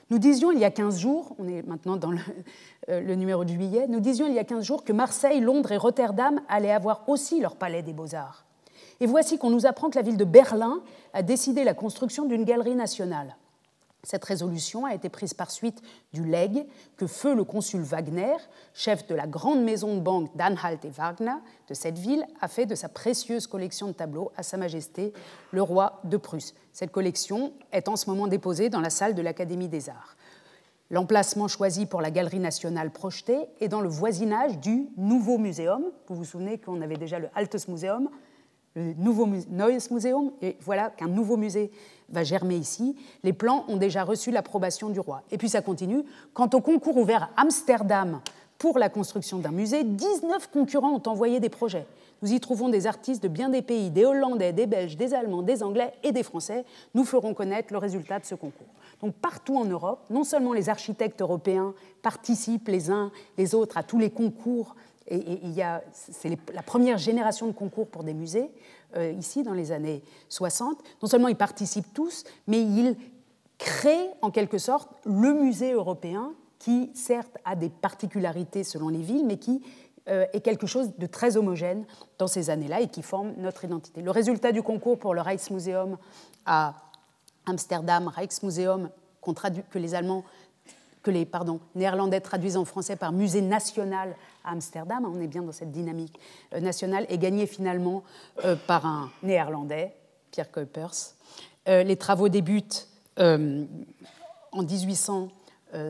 Nous 0.10 0.20
disions 0.20 0.52
il 0.52 0.60
y 0.60 0.66
a 0.66 0.72
15 0.72 1.00
jours, 1.00 1.36
on 1.40 1.48
est 1.48 1.66
maintenant 1.66 1.96
dans 1.96 2.12
euh, 2.12 3.02
le, 3.02 3.16
numéro 3.16 3.44
de 3.44 3.50
juillet, 3.50 3.88
nous 3.88 4.02
disions 4.02 4.28
il 4.28 4.34
y 4.34 4.40
a 4.40 4.44
15 4.44 4.64
jours 4.64 4.84
que 4.84 4.94
Marseille, 4.94 5.40
Londres 5.40 5.72
et 5.72 5.78
Rotterdam 5.78 6.42
allaient 6.50 6.72
avoir 6.72 7.08
aussi 7.08 7.40
leur 7.40 7.56
palais 7.56 7.82
des 7.82 7.94
beaux-arts. 7.94 8.46
Et 9.00 9.08
voici 9.08 9.38
qu'on 9.38 9.50
nous 9.50 9.66
apprend 9.66 9.90
que 9.90 9.96
la 9.96 10.04
ville 10.04 10.18
de 10.18 10.26
Berlin 10.26 10.82
a 11.14 11.24
décidé 11.24 11.64
la 11.64 11.74
construction 11.74 12.26
d'une 12.26 12.44
galerie 12.44 12.76
nationale. 12.76 13.36
Cette 14.04 14.26
résolution 14.26 14.86
a 14.86 14.96
été 14.96 15.10
prise 15.10 15.36
par 15.36 15.52
suite 15.52 15.82
du 16.12 16.24
legs 16.24 16.66
que 16.98 17.06
feu 17.06 17.36
le 17.36 17.44
consul 17.44 17.82
Wagner, 17.82 18.36
chef 18.74 19.06
de 19.06 19.14
la 19.14 19.28
grande 19.28 19.64
maison 19.64 19.96
de 19.96 20.02
banque 20.02 20.36
d'Anhalt 20.36 20.84
et 20.84 20.90
Wagner 20.90 21.36
de 21.68 21.74
cette 21.76 22.00
ville, 22.00 22.26
a 22.42 22.48
fait 22.48 22.66
de 22.66 22.74
sa 22.74 22.90
précieuse 22.90 23.46
collection 23.46 23.88
de 23.88 23.94
tableaux 23.94 24.32
à 24.36 24.44
Sa 24.44 24.58
Majesté 24.58 25.14
le 25.52 25.62
roi 25.62 26.02
de 26.04 26.18
Prusse. 26.18 26.56
Cette 26.74 26.92
collection 26.92 27.54
est 27.72 27.88
en 27.88 27.96
ce 27.96 28.10
moment 28.10 28.28
déposée 28.28 28.70
dans 28.70 28.82
la 28.82 28.90
salle 28.90 29.14
de 29.14 29.22
l'Académie 29.22 29.70
des 29.70 29.90
Arts. 29.90 30.16
L'emplacement 30.90 31.48
choisi 31.48 31.86
pour 31.86 32.02
la 32.02 32.12
Galerie 32.12 32.40
nationale 32.40 32.92
projetée 32.92 33.46
est 33.62 33.70
dans 33.70 33.80
le 33.80 33.88
voisinage 33.88 34.58
du 34.60 34.90
nouveau 34.98 35.38
muséum. 35.38 35.84
Vous 36.08 36.16
vous 36.16 36.26
souvenez 36.26 36.58
qu'on 36.58 36.82
avait 36.82 36.98
déjà 36.98 37.18
le 37.18 37.30
Altes 37.34 37.68
Museum, 37.70 38.10
le 38.76 38.94
nouveau 38.94 39.28
Neues 39.28 39.92
Museum, 39.92 40.32
et 40.42 40.58
voilà 40.62 40.90
qu'un 40.90 41.08
nouveau 41.08 41.38
musée 41.38 41.72
va 42.10 42.24
germer 42.24 42.56
ici. 42.56 42.96
Les 43.24 43.34
plans 43.34 43.66
ont 43.68 43.78
déjà 43.78 44.04
reçu 44.04 44.32
l'approbation 44.32 44.90
du 44.90 45.00
roi. 45.00 45.24
Et 45.32 45.38
puis 45.38 45.50
ça 45.50 45.62
continue. 45.62 46.04
Quant 46.34 46.50
au 46.54 46.62
concours 46.62 46.98
ouvert 46.98 47.32
à 47.36 47.42
Amsterdam 47.42 48.22
pour 48.58 48.78
la 48.78 48.90
construction 48.90 49.40
d'un 49.40 49.52
musée, 49.52 49.84
19 49.84 50.50
concurrents 50.52 50.94
ont 50.94 51.10
envoyé 51.10 51.40
des 51.40 51.50
projets. 51.50 51.88
Nous 52.22 52.34
y 52.34 52.40
trouvons 52.40 52.70
des 52.70 52.86
artistes 52.86 53.24
de 53.24 53.28
bien 53.28 53.50
des 53.50 53.64
pays, 53.64 53.90
des 53.90 54.06
Hollandais, 54.06 54.54
des 54.54 54.68
Belges, 54.68 54.96
des 54.96 55.16
Allemands, 55.16 55.42
des 55.42 55.64
Anglais 55.64 55.94
et 56.04 56.12
des 56.12 56.22
Français. 56.22 56.66
Nous 56.94 57.04
ferons 57.04 57.34
connaître 57.34 57.74
le 57.74 57.80
résultat 57.80 58.20
de 58.20 58.26
ce 58.26 58.36
concours. 58.36 58.68
Donc 59.02 59.16
partout 59.16 59.58
en 59.58 59.66
Europe, 59.66 60.02
non 60.12 60.24
seulement 60.24 60.54
les 60.54 60.70
architectes 60.70 61.22
européens 61.22 61.74
participent 62.04 62.68
les 62.68 62.92
uns 62.92 63.12
les 63.38 63.56
autres 63.56 63.78
à 63.78 63.84
tous 63.84 63.98
les 63.98 64.12
concours, 64.12 64.76
et, 65.12 65.64
c'est 65.92 66.38
la 66.54 66.64
première 66.64 66.98
génération 66.98 67.48
de 67.48 67.52
concours 67.52 67.88
pour 67.88 68.04
des 68.04 68.14
musées, 68.14 68.50
euh, 68.96 69.12
ici 69.12 69.44
dans 69.44 69.54
les 69.54 69.72
années 69.72 70.04
60, 70.30 70.78
non 71.02 71.08
seulement 71.08 71.28
ils 71.28 71.36
participent 71.36 71.94
tous, 71.94 72.24
mais 72.48 72.62
ils 72.62 72.96
créent 73.58 74.10
en 74.22 74.32
quelque 74.32 74.58
sorte 74.58 74.90
le 75.06 75.34
musée 75.34 75.74
européen 75.74 76.34
qui 76.60 76.92
certes 76.94 77.38
a 77.46 77.56
des 77.56 77.70
particularités 77.70 78.64
selon 78.64 78.90
les 78.90 79.02
villes, 79.02 79.26
mais 79.26 79.38
qui 79.38 79.62
euh, 80.10 80.26
est 80.34 80.42
quelque 80.42 80.68
chose 80.68 80.92
de 80.98 81.06
très 81.06 81.38
homogène 81.38 81.86
dans 82.18 82.28
ces 82.28 82.50
années-là 82.50 82.82
et 82.82 82.88
qui 82.88 83.02
forme 83.02 83.34
notre 83.38 83.66
identité. 83.66 84.02
Le 84.02 84.12
résultat 84.12 84.52
du 84.52 84.64
concours 84.64 84.98
pour 84.98 85.14
le 85.14 85.22
Rijksmuseum 85.22 85.98
à 86.46 86.76
Amsterdam, 87.46 88.08
Rijksmuseum, 88.08 88.90
que 89.70 89.80
les 89.80 89.94
Allemands, 89.94 90.24
que 91.04 91.12
les 91.12 91.28
Néerlandais 91.76 92.22
traduisent 92.22 92.58
en 92.58 92.66
français 92.66 92.96
par 92.96 93.12
Musée 93.12 93.42
national 93.42 94.16
à 94.44 94.52
Amsterdam, 94.52 95.06
on 95.06 95.20
est 95.20 95.28
bien 95.28 95.42
dans 95.42 95.52
cette 95.52 95.72
dynamique 95.72 96.20
euh, 96.54 96.60
nationale, 96.60 97.06
est 97.10 97.18
gagné 97.18 97.46
finalement 97.48 98.04
euh, 98.46 98.56
par 98.68 98.86
un 98.86 99.12
Néerlandais, 99.24 99.96
Pierre 100.32 100.52
Kuipers. 100.52 101.16
les 101.68 101.98
travaux 101.98 102.30
débutent 102.30 102.88
en 103.18 104.64
1800. 104.64 105.30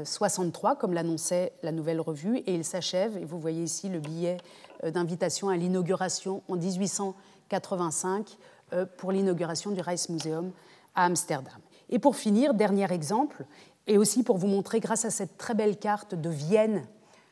63, 0.05 0.75
comme 0.75 0.93
l'annonçait 0.93 1.53
la 1.63 1.71
nouvelle 1.71 1.99
revue, 1.99 2.37
et 2.37 2.53
il 2.53 2.63
s'achève, 2.63 3.17
et 3.17 3.25
vous 3.25 3.39
voyez 3.39 3.63
ici 3.63 3.89
le 3.89 3.99
billet 3.99 4.37
euh, 4.83 4.91
d'invitation 4.91 5.49
à 5.49 5.57
l'inauguration 5.57 6.41
en 6.47 6.55
1885 6.55 8.37
euh, 8.73 8.85
pour 8.97 9.11
l'inauguration 9.11 9.71
du 9.71 9.81
Rijksmuseum 9.81 10.51
à 10.95 11.05
Amsterdam. 11.05 11.59
Et 11.89 11.99
pour 11.99 12.15
finir, 12.15 12.53
dernier 12.53 12.91
exemple, 12.91 13.45
et 13.87 13.97
aussi 13.97 14.23
pour 14.23 14.37
vous 14.37 14.47
montrer, 14.47 14.79
grâce 14.79 15.05
à 15.05 15.09
cette 15.09 15.37
très 15.37 15.53
belle 15.53 15.77
carte 15.77 16.15
de 16.15 16.29
Vienne, 16.29 16.83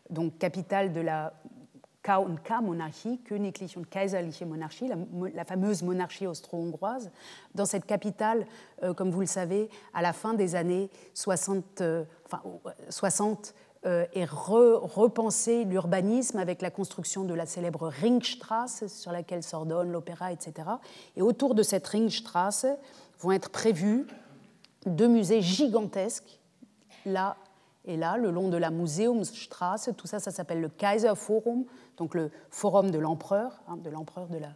donc 0.10 0.38
capitale 0.38 0.94
de 0.94 1.02
la 1.02 1.34
K-Monarchie, 2.04 3.20
Monarchie, 4.46 4.90
la, 5.34 5.46
fameuse 5.46 5.84
monarchie 5.84 6.28
austro-hongroise. 6.28 7.12
Dans 7.56 7.66
cette 7.66 7.86
capitale, 7.86 8.48
euh, 8.84 8.94
comme 8.94 9.12
vous 9.12 9.20
le 9.20 9.26
savez, 9.26 9.70
à 9.94 10.02
la 10.02 10.14
fin 10.14 10.34
des 10.34 10.56
années 10.56 10.90
60, 11.14 11.82
euh, 11.82 12.06
enfin, 12.26 12.42
60 12.90 13.54
euh, 13.86 14.06
repensé 14.32 15.66
l'urbanisme 15.66 16.38
avec 16.38 16.62
la 16.62 16.72
construction 16.72 17.24
de 17.24 17.34
la 17.34 17.46
célèbre 17.46 17.92
Ringstrasse 18.02 18.88
sur 18.88 19.12
laquelle 19.12 19.44
s'ordonne 19.44 19.92
l'opéra, 19.92 20.32
etc. 20.32 20.68
Et 21.16 21.22
autour 21.22 21.56
de 21.56 21.64
cette 21.64 21.88
Ringstrasse 21.88 22.66
vont 23.20 23.32
être 23.32 23.50
prévus 23.50 24.06
deux 24.86 25.08
musées 25.08 25.42
gigantesques, 25.42 26.39
là 27.06 27.38
et 27.86 27.98
là, 27.98 28.18
le 28.18 28.30
long 28.30 28.50
de 28.50 28.58
la 28.58 28.72
Museumsstraße, 28.72 29.90
tout 29.98 30.06
ça, 30.06 30.20
ça 30.20 30.32
s'appelle 30.32 30.62
le 30.62 30.70
Kaiserforum, 30.70 31.66
donc 31.98 32.14
le 32.14 32.30
forum 32.50 32.92
de 32.92 33.00
l'empereur, 33.00 33.62
hein, 33.68 33.78
de 33.78 33.90
l'empereur 33.90 34.28
de 34.28 34.38
la 34.38 34.54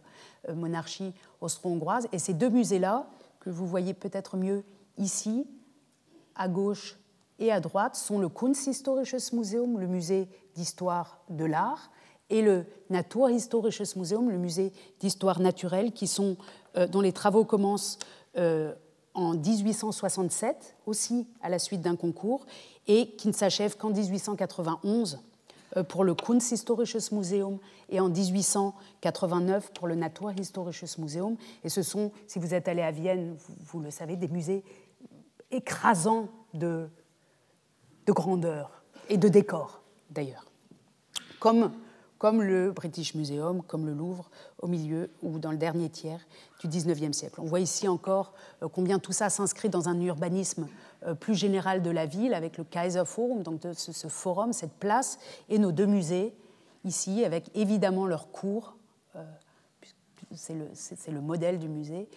euh, 0.48 0.54
monarchie 0.54 1.12
austro-hongroise. 1.40 2.06
Et 2.12 2.18
ces 2.18 2.34
deux 2.34 2.50
musées-là, 2.50 3.06
que 3.40 3.50
vous 3.50 3.66
voyez 3.66 3.94
peut-être 3.94 4.36
mieux 4.36 4.62
ici, 4.98 5.46
à 6.34 6.48
gauche 6.48 6.98
et 7.38 7.50
à 7.50 7.60
droite, 7.60 7.96
sont 7.96 8.18
le 8.18 8.28
Kunsthistorisches 8.28 9.32
Museum, 9.32 9.80
le 9.80 9.86
musée 9.86 10.28
d'histoire 10.54 11.20
de 11.30 11.44
l'art, 11.44 11.90
et 12.30 12.42
le 12.42 12.66
Naturhistorisches 12.90 13.96
Museum, 13.96 14.30
le 14.30 14.38
musée 14.38 14.72
d'histoire 15.00 15.40
naturelle, 15.40 15.92
qui 15.92 16.06
sont, 16.06 16.36
euh, 16.76 16.86
dont 16.86 17.00
les 17.00 17.12
travaux 17.12 17.44
commencent 17.44 17.98
euh, 18.36 18.74
en 19.14 19.34
1867, 19.34 20.76
aussi 20.86 21.26
à 21.42 21.48
la 21.48 21.58
suite 21.58 21.80
d'un 21.80 21.96
concours, 21.96 22.46
et 22.86 23.10
qui 23.16 23.28
ne 23.28 23.32
s'achève 23.32 23.76
qu'en 23.76 23.90
1891 23.90 25.20
euh, 25.76 25.82
pour 25.82 26.04
le 26.04 26.14
Kunsthistorisches 26.14 27.12
Museum 27.12 27.58
et 27.88 28.00
en 28.00 28.08
1889 28.08 29.72
pour 29.72 29.86
le 29.86 29.94
Naturhistorisches 29.94 30.98
Museum. 30.98 31.36
Et 31.62 31.68
ce 31.68 31.82
sont, 31.82 32.12
si 32.26 32.38
vous 32.38 32.54
êtes 32.54 32.68
allé 32.68 32.82
à 32.82 32.90
Vienne, 32.90 33.36
vous, 33.66 33.80
le 33.80 33.90
savez, 33.90 34.16
des 34.16 34.28
musées 34.28 34.62
écrasants 35.50 36.28
de, 36.52 36.88
de 38.06 38.12
grandeur 38.12 38.84
et 39.08 39.16
de 39.16 39.28
décor, 39.28 39.82
d'ailleurs. 40.10 40.46
Comme 41.40 41.72
comme 42.24 42.40
le 42.40 42.72
British 42.72 43.14
Museum, 43.14 43.62
comme 43.62 43.84
le 43.84 43.92
Louvre, 43.92 44.30
au 44.58 44.66
milieu 44.66 45.10
ou 45.20 45.38
dans 45.38 45.50
le 45.50 45.58
dernier 45.58 45.90
tiers 45.90 46.26
du 46.58 46.68
XIXe 46.68 47.14
siècle. 47.14 47.38
On 47.38 47.44
voit 47.44 47.60
ici 47.60 47.86
encore 47.86 48.32
euh, 48.62 48.68
combien 48.72 48.98
tout 48.98 49.12
ça 49.12 49.28
s'inscrit 49.28 49.68
dans 49.68 49.90
un 49.90 50.00
urbanisme 50.00 50.66
euh, 51.06 51.12
plus 51.12 51.34
général 51.34 51.82
de 51.82 51.90
la 51.90 52.06
ville, 52.06 52.32
avec 52.32 52.56
le 52.56 52.64
Kaiserforum, 52.64 53.42
donc 53.42 53.60
ce 53.74 54.08
forum, 54.08 54.54
cette 54.54 54.72
place, 54.72 55.18
et 55.50 55.58
nos 55.58 55.70
deux 55.70 55.84
musées, 55.84 56.34
ici, 56.86 57.26
avec 57.26 57.50
évidemment 57.54 58.06
leurs 58.06 58.30
cours, 58.30 58.78
euh, 59.16 59.22
c'est 60.34 60.54
le, 61.12 61.20
modèle 61.20 61.58
du 61.58 61.68
musée, 61.68 62.08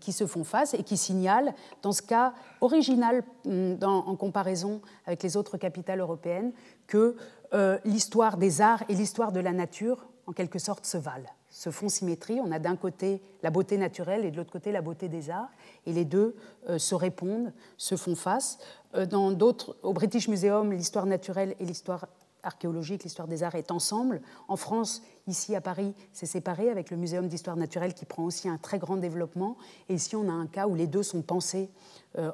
qui 0.00 0.12
se 0.12 0.26
font 0.26 0.44
face 0.44 0.74
et 0.74 0.82
qui 0.82 0.96
signalent, 0.96 1.54
dans 1.82 1.92
ce 1.92 2.02
cas 2.02 2.34
original 2.60 3.22
hum, 3.46 3.78
en 3.82 4.14
comparaison 4.16 4.80
avec 5.06 5.22
les 5.22 5.36
autres 5.36 5.56
capitales 5.56 6.00
européennes, 6.00 6.52
que 6.86 7.16
euh, 7.54 7.78
l'histoire 7.84 8.36
des 8.36 8.60
arts 8.60 8.82
et 8.88 8.94
l'histoire 8.94 9.32
de 9.32 9.40
la 9.40 9.52
nature, 9.52 10.06
en 10.26 10.32
quelque 10.32 10.58
sorte, 10.58 10.86
se 10.86 10.96
valent, 10.96 11.28
se 11.50 11.70
font 11.70 11.88
symétrie. 11.88 12.40
On 12.40 12.50
a 12.50 12.58
d'un 12.58 12.76
côté 12.76 13.20
la 13.42 13.50
beauté 13.50 13.76
naturelle 13.76 14.24
et 14.24 14.30
de 14.30 14.36
l'autre 14.36 14.52
côté 14.52 14.72
la 14.72 14.80
beauté 14.80 15.08
des 15.08 15.28
arts, 15.28 15.50
et 15.84 15.92
les 15.92 16.04
deux 16.04 16.34
euh, 16.68 16.78
se 16.78 16.94
répondent, 16.94 17.52
se 17.76 17.96
font 17.96 18.14
face. 18.14 18.58
Euh, 18.94 19.04
dans 19.04 19.32
d'autres, 19.32 19.76
au 19.82 19.92
British 19.92 20.28
Museum, 20.28 20.72
l'histoire 20.72 21.04
naturelle 21.04 21.54
et 21.60 21.66
l'histoire 21.66 22.06
archéologique, 22.42 23.04
l'histoire 23.04 23.28
des 23.28 23.42
arts 23.42 23.54
est 23.54 23.70
ensemble. 23.70 24.22
En 24.48 24.56
France, 24.56 25.02
ici 25.26 25.54
à 25.54 25.60
Paris, 25.60 25.94
c'est 26.12 26.26
séparé 26.26 26.70
avec 26.70 26.90
le 26.90 26.96
Muséum 26.96 27.28
d'histoire 27.28 27.56
naturelle 27.56 27.94
qui 27.94 28.06
prend 28.06 28.24
aussi 28.24 28.48
un 28.48 28.56
très 28.56 28.78
grand 28.78 28.96
développement. 28.96 29.56
Et 29.88 29.94
ici, 29.94 30.16
on 30.16 30.28
a 30.28 30.32
un 30.32 30.46
cas 30.46 30.66
où 30.66 30.74
les 30.74 30.88
deux 30.88 31.04
sont 31.04 31.22
pensés 31.22 31.70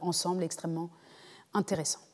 ensemble, 0.00 0.42
extrêmement 0.44 0.88
intéressant. 1.52 2.07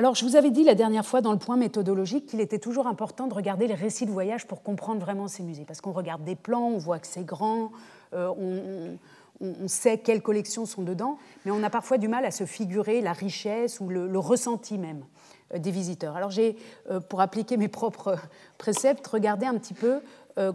Alors, 0.00 0.14
je 0.14 0.24
vous 0.24 0.34
avais 0.34 0.50
dit 0.50 0.64
la 0.64 0.74
dernière 0.74 1.04
fois 1.04 1.20
dans 1.20 1.32
le 1.32 1.38
point 1.38 1.58
méthodologique 1.58 2.24
qu'il 2.24 2.40
était 2.40 2.58
toujours 2.58 2.86
important 2.86 3.26
de 3.26 3.34
regarder 3.34 3.66
les 3.66 3.74
récits 3.74 4.06
de 4.06 4.10
voyage 4.10 4.46
pour 4.46 4.62
comprendre 4.62 4.98
vraiment 4.98 5.28
ces 5.28 5.42
musées. 5.42 5.66
Parce 5.66 5.82
qu'on 5.82 5.92
regarde 5.92 6.24
des 6.24 6.36
plans, 6.36 6.68
on 6.68 6.78
voit 6.78 6.98
que 6.98 7.06
c'est 7.06 7.22
grand, 7.22 7.70
euh, 8.14 8.96
on, 9.42 9.68
sait 9.68 9.98
quelles 9.98 10.22
collections 10.22 10.64
sont 10.64 10.80
dedans, 10.80 11.18
mais 11.44 11.50
on 11.50 11.62
a 11.62 11.68
parfois 11.68 11.98
du 11.98 12.08
mal 12.08 12.24
à 12.24 12.30
se 12.30 12.46
figurer 12.46 13.02
la 13.02 13.12
richesse 13.12 13.78
ou 13.78 13.90
le, 13.90 14.18
ressenti 14.18 14.78
même 14.78 15.04
euh, 15.52 15.58
des 15.58 15.70
visiteurs. 15.70 16.16
Alors, 16.16 16.30
j'ai, 16.30 16.56
euh, 16.90 17.00
pour 17.00 17.20
appliquer 17.20 17.58
mes 17.58 17.68
propres 17.68 18.16
préceptes, 18.56 19.06
regardé 19.06 19.44
un 19.44 19.58
petit 19.58 19.74
peu 19.74 20.00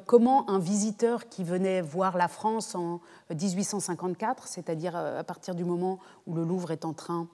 comment 0.08 0.50
un 0.50 0.58
visiteur 0.58 1.30
qui 1.30 1.44
venait 1.44 1.82
voir 1.82 2.18
la 2.18 2.28
France 2.28 2.74
en 2.74 3.02
1854, 3.30 4.48
c'est-à-dire 4.48 4.96
à 4.96 5.24
partir 5.24 5.54
du 5.54 5.64
moment 5.64 6.00
où 6.26 6.34
le 6.34 6.44
Louvre 6.44 6.72
est 6.72 6.86
en 6.86 6.94
train 6.94 7.28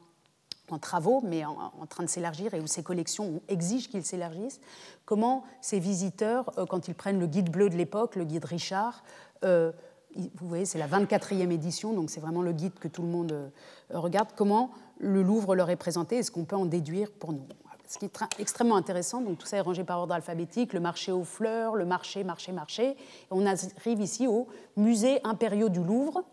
en 0.72 0.80
travaux, 0.80 1.22
mais 1.24 1.46
en, 1.46 1.86
train 1.90 2.04
de 2.04 2.10
s'élargir 2.10 2.54
et 2.54 2.60
où 2.60 2.68
ces 2.68 2.84
collections 2.84 3.42
exigent 3.48 3.90
qu'ils 3.90 4.06
s'élargissent, 4.06 4.60
comment 5.06 5.44
ces 5.62 5.80
visiteurs, 5.80 6.52
euh, 6.58 6.66
quand 6.66 6.88
ils 6.88 6.96
prennent 6.96 7.20
le 7.20 7.28
guide 7.28 7.52
bleu 7.52 7.70
de 7.70 7.76
l'époque, 7.76 8.16
le 8.16 8.24
guide 8.24 8.46
Richard, 8.46 9.04
euh, 9.44 9.72
vous 10.16 10.48
voyez, 10.48 10.66
c'est 10.66 10.80
la 10.80 10.88
24e 10.88 11.52
édition, 11.52 11.94
donc 11.94 12.10
c'est 12.10 12.20
vraiment 12.20 12.42
le 12.42 12.52
guide 12.52 12.74
que 12.80 12.88
tout 12.88 13.02
le 13.02 13.08
monde 13.08 13.32
euh, 13.32 13.50
regarde, 13.92 14.30
comment 14.36 14.72
le 15.00 15.24
Louvre 15.24 15.56
leur 15.56 15.70
est 15.70 15.78
présenté 15.78 16.18
et 16.18 16.24
ce 16.24 16.32
qu'on 16.32 16.46
peut 16.46 16.56
en 16.56 16.66
déduire 16.66 17.12
pour 17.12 17.34
nous? 17.34 17.46
ce 17.92 17.98
qui 17.98 18.06
est 18.06 18.20
extrêmement 18.40 18.78
intéressant. 18.78 19.22
Donc 19.22 19.38
tout 19.38 19.46
ça 19.46 19.58
est 19.58 19.62
rangé 19.62 19.84
par 19.84 20.00
ordre 20.00 20.14
alphabétique, 20.14 20.72
le 20.72 20.80
marché 20.80 21.12
aux 21.12 21.26
fleurs, 21.26 21.76
le 21.76 21.86
marché, 21.86 22.24
marché, 22.24 22.54
marché. 22.54 22.96
on 23.30 23.46
arrive 23.46 24.00
ici 24.00 24.28
au 24.28 24.48
musée 24.78 25.20
impériaux 25.26 25.68
du 25.68 25.84
Louvre. 25.84 26.24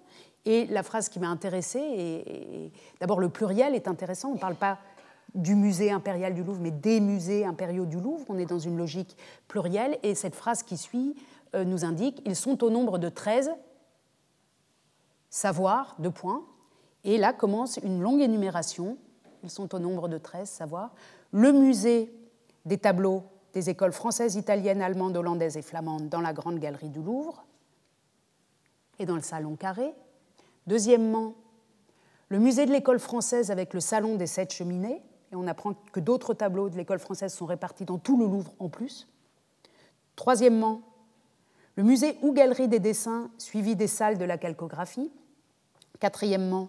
Et 0.49 0.65
la 0.69 0.83
phrase 0.83 1.11
qui 1.11 1.21
m'a 1.21 1.29
intéressée, 1.29 2.73
d'abord 3.01 3.21
le 3.21 3.29
pluriel 3.29 3.75
est 3.75 3.87
intéressant, 3.87 4.31
on 4.31 4.35
ne 4.37 4.39
parle 4.39 4.55
pas 4.55 4.79
du 5.35 5.55
musée 5.55 5.91
impérial 5.91 6.33
du 6.33 6.43
Louvre, 6.43 6.59
mais 6.59 6.71
des 6.71 7.01
musées 7.01 7.45
impériaux 7.45 7.85
du 7.85 8.01
Louvre. 8.01 8.25
On 8.31 8.39
est 8.39 8.47
dans 8.47 8.59
une 8.59 8.79
logique 8.79 9.15
plurielle. 9.47 9.99
Et 10.03 10.15
cette 10.15 10.35
phrase 10.35 10.63
qui 10.63 10.79
suit 10.79 11.15
euh, 11.55 11.65
nous 11.65 11.85
indique 11.85 12.23
ils 12.25 12.35
sont 12.35 12.65
au 12.65 12.71
nombre 12.71 12.97
de 12.97 13.11
13 13.11 13.51
savoirs, 15.29 15.97
deux 15.99 16.11
points. 16.11 16.43
Et 17.05 17.19
là 17.19 17.35
commence 17.35 17.79
une 17.83 18.01
longue 18.01 18.23
énumération. 18.23 18.97
Ils 19.43 19.51
sont 19.51 19.75
au 19.75 19.79
nombre 19.79 20.09
de 20.09 20.17
13 20.17 20.49
savoirs. 20.49 20.95
Le 21.31 21.53
musée 21.53 22.11
des 22.65 22.79
tableaux 22.79 23.23
des 23.53 23.69
écoles 23.69 23.93
françaises, 23.93 24.37
italiennes, 24.37 24.81
allemandes, 24.81 25.15
hollandaises 25.15 25.59
et 25.59 25.63
flamandes 25.63 26.09
dans 26.09 26.23
la 26.23 26.33
grande 26.33 26.59
galerie 26.59 26.89
du 26.89 27.03
Louvre 27.03 27.45
et 28.99 29.05
dans 29.05 29.15
le 29.15 29.21
salon 29.21 29.55
carré. 29.55 29.93
Deuxièmement, 30.69 31.33
le 32.29 32.39
musée 32.39 32.67
de 32.67 32.73
l'école 32.73 32.99
française 32.99 33.51
avec 33.51 33.73
le 33.73 33.81
salon 33.81 34.17
des 34.17 34.27
sept 34.27 34.53
cheminées 34.53 35.01
et 35.33 35.35
on 35.35 35.47
apprend 35.47 35.73
que 35.93 35.99
d'autres 35.99 36.35
tableaux 36.35 36.69
de 36.69 36.77
l'école 36.77 36.99
française 36.99 37.33
sont 37.33 37.47
répartis 37.47 37.87
dans 37.87 37.97
tout 37.97 38.19
le 38.19 38.27
Louvre 38.27 38.53
en 38.59 38.69
plus. 38.69 39.09
Troisièmement, 40.15 40.83
le 41.77 41.85
musée 41.85 42.19
ou 42.21 42.35
galerie 42.35 42.69
des 42.69 42.81
dessins 42.81 43.31
suivi 43.39 43.77
des 43.77 43.87
salles 43.87 44.19
de 44.19 44.27
la 44.27 44.37
calcographie. 44.37 45.11
Quatrièmement, 46.01 46.69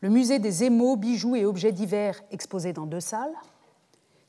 le 0.00 0.08
musée 0.08 0.40
des 0.40 0.64
émaux, 0.64 0.96
bijoux 0.96 1.36
et 1.36 1.44
objets 1.44 1.70
divers 1.70 2.20
exposés 2.32 2.72
dans 2.72 2.86
deux 2.86 2.98
salles. 2.98 3.34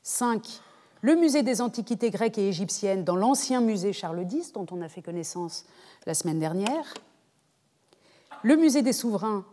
Cinq, 0.04 0.60
le 1.00 1.16
musée 1.16 1.42
des 1.42 1.60
antiquités 1.60 2.10
grecques 2.10 2.38
et 2.38 2.46
égyptiennes 2.46 3.02
dans 3.02 3.16
l'ancien 3.16 3.60
musée 3.62 3.92
Charles 3.92 4.26
X, 4.30 4.52
dont 4.52 4.66
on 4.70 4.80
a 4.80 4.88
fait 4.88 5.02
connaissance 5.02 5.64
la 6.06 6.14
semaine 6.14 6.38
dernière. 6.38 6.94
Le 8.42 8.56
musée 8.56 8.82
des 8.82 8.92
souverains 8.92 9.44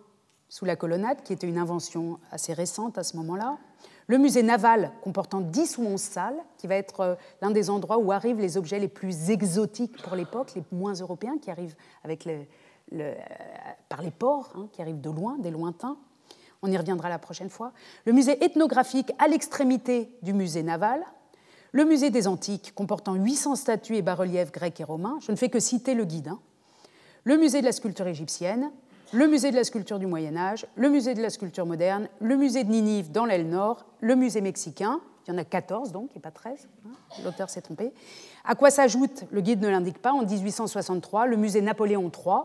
sous 0.50 0.66
la 0.66 0.76
colonnade, 0.76 1.24
qui 1.24 1.34
était 1.34 1.48
une 1.48 1.58
invention 1.58 2.20
assez 2.32 2.54
récente 2.54 2.98
à 2.98 3.04
ce 3.04 3.18
moment-là 3.18 3.58
le 4.08 4.18
musée 4.18 4.44
naval 4.44 4.92
comportant 5.02 5.42
10 5.42 5.78
ou 5.80 5.84
11 5.84 6.00
salles, 6.00 6.38
qui 6.58 6.68
va 6.68 6.76
être 6.76 7.00
euh, 7.02 7.16
l'un 7.42 7.52
des 7.52 7.70
endroits 7.70 7.98
où 7.98 8.12
arrivent 8.12 8.40
les 8.40 8.58
objets 8.58 8.80
les 8.80 8.88
plus 8.88 9.30
exotiques 9.30 10.02
pour 10.02 10.16
l'époque, 10.16 10.54
les 10.56 10.64
moins 10.72 10.94
européens, 10.94 11.38
qui 11.42 11.50
arrivent 11.50 11.76
euh, 12.08 13.16
par 13.90 14.02
les 14.02 14.12
ports, 14.12 14.54
hein, 14.56 14.68
qui 14.72 14.82
arrivent 14.82 15.02
de 15.02 15.10
loin, 15.10 15.38
des 15.40 15.52
lointains. 15.52 15.98
On 16.62 16.72
y 16.72 16.78
reviendra 16.78 17.10
la 17.10 17.20
prochaine 17.20 17.50
fois. 17.50 17.74
Le 18.06 18.14
musée 18.14 18.44
ethnographique 18.44 19.12
à 19.20 19.28
l'extrémité 19.28 20.10
du 20.22 20.34
musée 20.34 20.64
naval. 20.64 21.04
Le 21.72 21.84
musée 21.84 22.10
des 22.10 22.28
Antiques, 22.28 22.74
comportant 22.74 23.16
800 23.16 23.56
statues 23.56 23.98
et 23.98 24.02
bas-reliefs 24.02 24.52
grecs 24.52 24.80
et 24.80 24.84
romains. 24.84 25.18
Je 25.22 25.32
ne 25.32 25.36
fais 25.36 25.50
que 25.50 25.60
citer 25.60 25.94
le 25.94 26.06
guide. 26.06 26.30
Hein. 26.30 26.40
Le 27.28 27.38
musée 27.38 27.62
de 27.62 27.66
la 27.66 27.72
sculpture 27.72 28.06
égyptienne, 28.06 28.70
le 29.12 29.28
musée 29.28 29.50
de 29.50 29.56
la 29.56 29.64
sculpture 29.64 29.98
du 29.98 30.06
Moyen 30.06 30.38
Âge, 30.38 30.68
le 30.76 30.92
musée 30.92 31.16
de 31.16 31.24
la 31.24 31.32
sculpture 31.32 31.66
moderne, 31.66 32.08
le 32.20 32.38
musée 32.38 32.64
de 32.64 32.70
Ninive 32.70 33.12
dans 33.12 33.26
l'aile 33.26 33.50
nord, 33.50 33.88
le 34.00 34.16
musée 34.16 34.42
mexicain, 34.42 35.02
il 35.26 35.32
y 35.32 35.34
en 35.34 35.40
a 35.40 35.44
14 35.44 35.92
donc, 35.92 36.16
et 36.16 36.20
pas 36.20 36.30
13, 36.30 36.70
hein, 36.86 36.92
l'auteur 37.24 37.50
s'est 37.50 37.64
trompé. 37.64 37.94
À 38.44 38.54
quoi 38.54 38.70
s'ajoute, 38.70 39.24
le 39.32 39.42
guide 39.42 39.60
ne 39.60 39.70
l'indique 39.70 39.98
pas, 39.98 40.14
en 40.14 40.24
1863, 40.24 41.26
le 41.26 41.36
musée 41.36 41.62
Napoléon 41.62 42.12
III, 42.12 42.36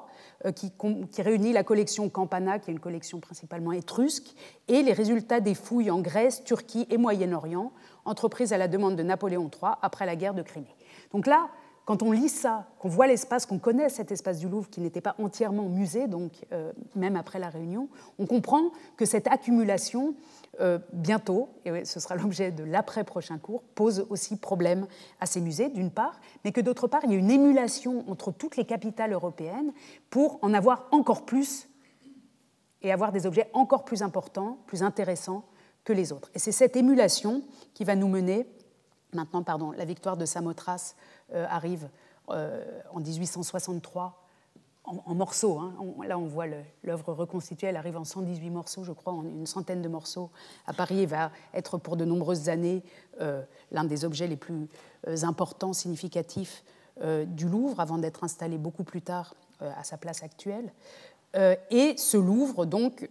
euh, 0.47 0.53
qui, 0.53 0.73
qui, 1.13 1.21
réunit 1.21 1.53
la 1.53 1.63
collection 1.63 2.09
Campana, 2.09 2.59
qui 2.59 2.71
est 2.71 2.73
une 2.73 2.81
collection 2.81 3.21
principalement 3.21 3.73
étrusque, 3.73 4.35
et 4.67 4.83
les 4.83 4.95
résultats 4.95 5.41
des 5.41 5.55
fouilles 5.55 5.91
en 5.91 6.01
Grèce, 6.01 6.43
Turquie 6.43 6.87
et 6.89 6.97
Moyen-Orient, 6.97 7.71
entreprises 8.07 8.55
à 8.55 8.57
la 8.57 8.67
demande 8.67 8.97
de 8.97 9.03
Napoléon 9.03 9.51
III 9.53 9.73
après 9.83 10.07
la 10.07 10.17
guerre 10.17 10.33
de 10.33 10.41
Crimée. 10.41 10.75
Donc 11.13 11.27
là, 11.27 11.51
quand 11.85 12.03
on 12.03 12.13
lit 12.13 12.29
ça, 12.29 12.67
qu'on 12.79 12.89
voit 12.89 13.07
l'espace, 13.07 13.47
qu'on 13.47 13.59
connaît 13.59 13.89
cet 13.89 14.13
espace 14.13 14.39
du 14.39 14.49
Louvre 14.49 14.69
qui 14.71 14.81
n'était 14.81 15.01
pas 15.01 15.17
entièrement 15.19 15.65
musée, 15.65 16.07
donc 16.07 16.33
euh, 16.53 16.73
même 16.95 17.17
après 17.17 17.39
la 17.39 17.49
Réunion, 17.49 17.89
on 18.19 18.27
comprend 18.27 18.71
que 18.97 19.05
cette 19.05 19.27
accumulation, 19.27 20.15
euh, 20.61 20.79
bientôt, 20.93 21.49
et 21.65 21.85
ce 21.85 21.99
sera 21.99 22.15
l'objet 22.17 22.53
de 22.53 22.65
l'après-prochain 22.65 23.39
cours, 23.39 23.63
pose 23.75 24.07
aussi 24.11 24.37
problème 24.37 24.87
à 25.21 25.27
ces 25.27 25.41
musées, 25.41 25.69
d'une 25.69 25.91
part, 25.91 26.21
mais 26.45 26.53
que 26.53 26.61
d'autre 26.61 26.87
part, 26.87 27.01
il 27.05 27.11
y 27.11 27.15
a 27.15 27.19
une 27.19 27.31
émulation 27.31 28.05
entre 28.09 28.31
toutes 28.31 28.57
les 28.57 28.65
capitales 28.65 29.13
européennes 29.13 29.73
pour 30.11 30.39
en 30.43 30.55
avoir 30.55 30.87
encore 30.93 31.25
plus 31.25 31.69
et 32.83 32.93
avoir 32.93 33.13
des 33.13 33.27
objets 33.27 33.51
encore 33.53 33.85
plus 33.85 34.03
importants, 34.03 34.59
plus 34.67 34.83
intéressants 34.83 35.45
que 35.85 35.93
les 35.93 36.13
autres. 36.13 36.31
Et 36.35 36.39
c'est 36.39 36.53
cette 36.53 36.77
émulation 36.77 37.43
qui 37.75 37.85
va 37.85 37.97
nous 37.97 38.09
mener, 38.09 38.47
maintenant, 39.13 39.43
pardon, 39.43 39.73
la 39.73 39.85
victoire 39.85 40.17
de 40.17 40.25
Samothrace 40.25 40.97
arrive 41.33 41.89
euh, 42.31 42.63
en 42.93 43.01
1863 43.01 44.17
en, 44.85 45.15
morceaux. 45.15 45.59
Hein. 45.59 45.75
là, 46.07 46.19
on 46.19 46.27
voit 46.27 46.47
l'œuvre 46.83 47.13
reconstituée, 47.13 47.69
elle 47.69 47.77
arrive 47.77 47.97
en 47.97 48.05
118 48.05 48.51
morceaux, 48.51 48.83
je 48.83 48.93
crois, 48.93 49.13
en 49.13 49.25
une 49.25 49.47
centaine 49.47 49.83
de 49.83 49.89
morceaux 49.89 50.31
à 50.67 50.73
Paris 50.73 51.01
et 51.01 51.07
va 51.07 51.31
être 51.55 51.79
pour 51.79 51.97
de 51.97 52.05
nombreuses 52.05 52.49
années 52.49 52.83
euh, 53.21 53.43
l'un 53.71 53.85
des 53.85 54.05
objets 54.05 54.27
les 54.27 54.37
plus 54.37 54.69
importants, 55.23 55.73
significatifs 55.73 56.65
du 57.27 57.49
Louvre, 57.49 57.81
avant 57.81 57.99
d'être 57.99 58.25
installé 58.25 58.59
beaucoup 58.59 58.85
plus 58.85 59.01
tard 59.01 59.35
à 59.61 59.85
sa 59.85 59.97
place 59.97 60.23
actuelle. 60.23 60.71
et 61.71 61.95
ce 61.97 62.17
Louvre, 62.19 62.67
donc, 62.67 63.09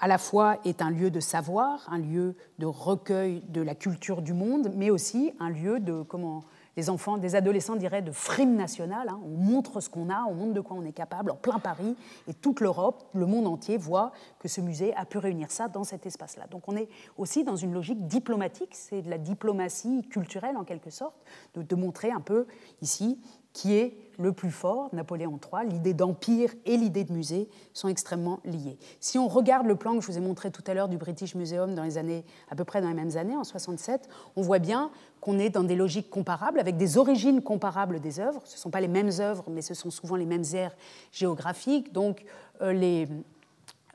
à 0.00 0.08
la 0.08 0.18
fois 0.18 0.58
est 0.64 0.82
un 0.82 0.90
lieu 0.90 1.10
de 1.10 1.20
savoir, 1.20 1.86
un 1.92 1.98
lieu 1.98 2.34
de 2.58 2.66
recueil 2.66 3.42
de 3.48 3.60
la 3.60 3.74
culture 3.74 4.22
du 4.22 4.32
monde, 4.32 4.72
mais 4.74 4.90
aussi 4.90 5.32
un 5.38 5.50
lieu 5.50 5.78
de 5.78 6.02
comment 6.02 6.42
des 6.80 6.88
enfants, 6.88 7.18
des 7.18 7.34
adolescents 7.34 7.76
diraient 7.76 8.00
de 8.00 8.10
frime 8.10 8.56
national. 8.56 9.10
Hein. 9.10 9.20
On 9.22 9.36
montre 9.36 9.82
ce 9.82 9.90
qu'on 9.90 10.08
a, 10.08 10.24
on 10.24 10.32
montre 10.32 10.54
de 10.54 10.60
quoi 10.62 10.78
on 10.78 10.84
est 10.86 10.92
capable 10.92 11.30
en 11.30 11.36
plein 11.36 11.58
Paris, 11.58 11.94
et 12.26 12.32
toute 12.32 12.60
l'Europe, 12.60 13.04
le 13.12 13.26
monde 13.26 13.46
entier 13.46 13.76
voit 13.76 14.12
que 14.38 14.48
ce 14.48 14.62
musée 14.62 14.94
a 14.96 15.04
pu 15.04 15.18
réunir 15.18 15.50
ça 15.50 15.68
dans 15.68 15.84
cet 15.84 16.06
espace-là. 16.06 16.46
Donc 16.50 16.68
on 16.68 16.76
est 16.76 16.88
aussi 17.18 17.44
dans 17.44 17.56
une 17.56 17.74
logique 17.74 18.06
diplomatique, 18.06 18.70
c'est 18.72 19.02
de 19.02 19.10
la 19.10 19.18
diplomatie 19.18 20.08
culturelle 20.08 20.56
en 20.56 20.64
quelque 20.64 20.88
sorte, 20.88 21.16
de 21.54 21.76
montrer 21.76 22.10
un 22.12 22.20
peu 22.20 22.46
ici 22.80 23.20
qui 23.52 23.74
est 23.74 23.96
le 24.20 24.32
plus 24.32 24.50
fort, 24.50 24.90
Napoléon 24.92 25.40
III, 25.52 25.66
l'idée 25.66 25.94
d'empire 25.94 26.52
et 26.66 26.76
l'idée 26.76 27.04
de 27.04 27.12
musée 27.12 27.48
sont 27.72 27.88
extrêmement 27.88 28.40
liées. 28.44 28.76
Si 29.00 29.18
on 29.18 29.28
regarde 29.28 29.66
le 29.66 29.76
plan 29.76 29.94
que 29.94 30.02
je 30.02 30.06
vous 30.08 30.18
ai 30.18 30.20
montré 30.20 30.50
tout 30.50 30.62
à 30.66 30.74
l'heure 30.74 30.88
du 30.88 30.98
British 30.98 31.34
Museum 31.34 31.74
dans 31.74 31.84
les 31.84 31.96
années, 31.96 32.24
à 32.50 32.54
peu 32.54 32.64
près 32.64 32.82
dans 32.82 32.88
les 32.88 32.94
mêmes 32.94 33.16
années, 33.16 33.36
en 33.36 33.44
67, 33.44 34.08
on 34.36 34.42
voit 34.42 34.58
bien 34.58 34.90
qu'on 35.22 35.38
est 35.38 35.48
dans 35.48 35.62
des 35.62 35.74
logiques 35.74 36.10
comparables, 36.10 36.60
avec 36.60 36.76
des 36.76 36.98
origines 36.98 37.40
comparables 37.40 37.98
des 38.00 38.20
œuvres. 38.20 38.42
Ce 38.44 38.56
ne 38.56 38.58
sont 38.60 38.70
pas 38.70 38.80
les 38.80 38.88
mêmes 38.88 39.10
œuvres, 39.20 39.44
mais 39.48 39.62
ce 39.62 39.72
sont 39.72 39.90
souvent 39.90 40.16
les 40.16 40.26
mêmes 40.26 40.44
aires 40.52 40.76
géographiques. 41.12 41.92
Donc 41.92 42.24
euh, 42.60 42.72
les, 42.72 43.08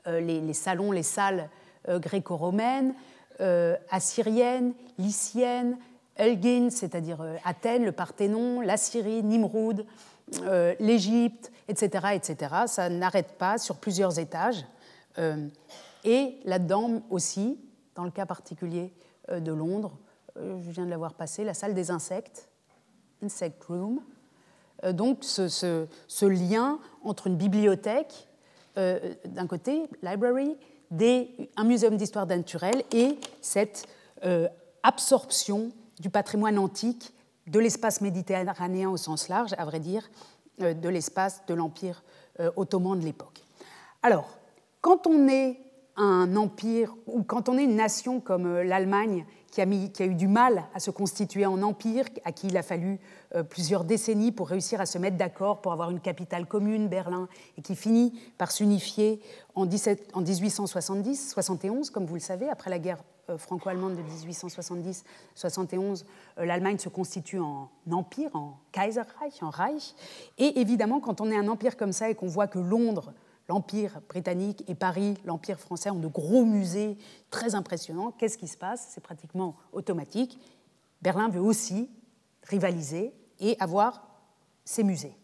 euh, 0.08 0.20
les, 0.20 0.40
les, 0.40 0.54
salons, 0.54 0.90
les 0.90 1.04
salles 1.04 1.48
euh, 1.88 2.00
gréco-romaines, 2.00 2.94
assyriennes, 3.90 4.72
lyciennes, 4.96 5.76
Elgin, 6.16 6.70
c'est-à-dire 6.70 7.20
euh, 7.20 7.36
Athènes, 7.44 7.84
le 7.84 7.92
Parthénon, 7.92 8.60
la 8.60 8.76
Syrie, 8.76 9.22
Nimroud, 9.22 9.86
euh, 10.42 10.74
l'Égypte, 10.80 11.52
etc., 11.68 12.08
etc. 12.14 12.54
Ça 12.66 12.88
n'arrête 12.88 13.32
pas 13.38 13.58
sur 13.58 13.76
plusieurs 13.76 14.18
étages. 14.18 14.64
Euh, 15.18 15.48
et 16.04 16.38
là-dedans 16.44 17.02
aussi, 17.10 17.58
dans 17.94 18.04
le 18.04 18.10
cas 18.10 18.26
particulier 18.26 18.92
de 19.32 19.52
Londres, 19.52 19.98
je 20.36 20.70
viens 20.70 20.84
de 20.84 20.90
l'avoir 20.90 21.14
passé, 21.14 21.42
la 21.42 21.54
salle 21.54 21.74
des 21.74 21.90
insectes, 21.90 22.48
Insect 23.22 23.64
Room. 23.64 24.00
donc 24.92 25.24
ce, 25.24 26.26
lien 26.26 26.78
entre 27.02 27.26
une 27.26 27.36
bibliothèque, 27.36 28.28
d'un 28.76 29.46
côté, 29.48 29.88
library, 30.02 30.56
des, 30.92 31.50
un 31.56 31.64
muséum 31.64 31.96
d'histoire 31.96 32.26
naturelle 32.26 32.84
et 32.92 33.18
cette 33.40 33.88
absorption 34.84 35.72
du 36.00 36.10
patrimoine 36.10 36.58
antique, 36.58 37.12
de 37.46 37.58
l'espace 37.58 38.00
méditerranéen 38.00 38.90
au 38.90 38.96
sens 38.96 39.28
large, 39.28 39.54
à 39.58 39.64
vrai 39.64 39.80
dire, 39.80 40.08
euh, 40.62 40.74
de 40.74 40.88
l'espace 40.88 41.42
de 41.46 41.54
l'Empire 41.54 42.02
euh, 42.40 42.50
ottoman 42.56 42.98
de 42.98 43.04
l'époque. 43.04 43.44
Alors, 44.02 44.38
quand 44.80 45.06
on 45.06 45.28
est 45.28 45.58
un 45.96 46.34
empire, 46.36 46.94
ou 47.06 47.22
quand 47.22 47.48
on 47.48 47.56
est 47.56 47.64
une 47.64 47.76
nation 47.76 48.20
comme 48.20 48.46
euh, 48.46 48.64
l'Allemagne, 48.64 49.26
qui 49.50 49.62
a, 49.62 50.06
eu 50.06 50.14
du 50.14 50.28
mal 50.28 50.64
à 50.74 50.80
se 50.80 50.90
constituer 50.90 51.46
en 51.46 51.62
empire, 51.62 52.04
à 52.26 52.32
qui 52.32 52.48
il 52.48 52.58
a 52.58 52.62
fallu 52.62 52.98
plusieurs 53.48 53.84
décennies 53.84 54.30
pour 54.30 54.48
réussir 54.48 54.82
à 54.82 54.86
se 54.86 54.98
mettre 54.98 55.16
d'accord, 55.16 55.62
pour 55.62 55.72
avoir 55.72 55.90
une 55.90 56.00
capitale 56.00 56.44
commune, 56.44 56.88
Berlin, 56.88 57.26
et 57.56 57.62
qui 57.62 57.74
finit 57.74 58.20
par 58.36 58.52
s'unifier 58.52 59.18
en, 59.54 59.62
en 59.62 60.20
1870, 60.20 61.30
71, 61.32 61.88
comme 61.88 62.04
vous 62.04 62.16
le 62.16 62.20
savez, 62.20 62.50
après 62.50 62.68
la 62.68 62.78
guerre 62.78 62.98
franco-allemande 63.36 63.96
de 63.96 64.02
1870-71, 64.02 66.04
euh, 66.38 66.44
l'Allemagne 66.44 66.78
se 66.78 66.88
constitue 66.88 67.40
en 67.40 67.68
empire, 67.90 68.30
en 68.34 68.58
Kaiserreich, 68.72 69.42
en 69.42 69.50
Reich. 69.50 69.94
Et 70.38 70.60
évidemment, 70.60 71.00
quand 71.00 71.20
on 71.20 71.30
est 71.30 71.36
un 71.36 71.48
empire 71.48 71.76
comme 71.76 71.92
ça 71.92 72.10
et 72.10 72.14
qu'on 72.14 72.28
voit 72.28 72.46
que 72.46 72.58
Londres 72.58 73.12
l'Empire 73.48 74.00
britannique 74.08 74.64
et 74.68 74.74
Paris, 74.74 75.14
l'Empire 75.24 75.58
français, 75.58 75.90
ont 75.90 75.98
de 75.98 76.08
gros 76.08 76.44
musées 76.44 76.96
très 77.30 77.54
impressionnants. 77.54 78.12
Qu'est-ce 78.12 78.38
qui 78.38 78.48
se 78.48 78.56
passe? 78.56 78.88
C'est 78.90 79.00
pratiquement 79.00 79.56
automatique. 79.72 80.38
Berlin 81.02 81.28
veut 81.28 81.40
aussi 81.40 81.90
rivaliser 82.42 83.12
et 83.38 83.56
avoir 83.60 84.06
ses 84.64 84.82
musées. 84.82 85.16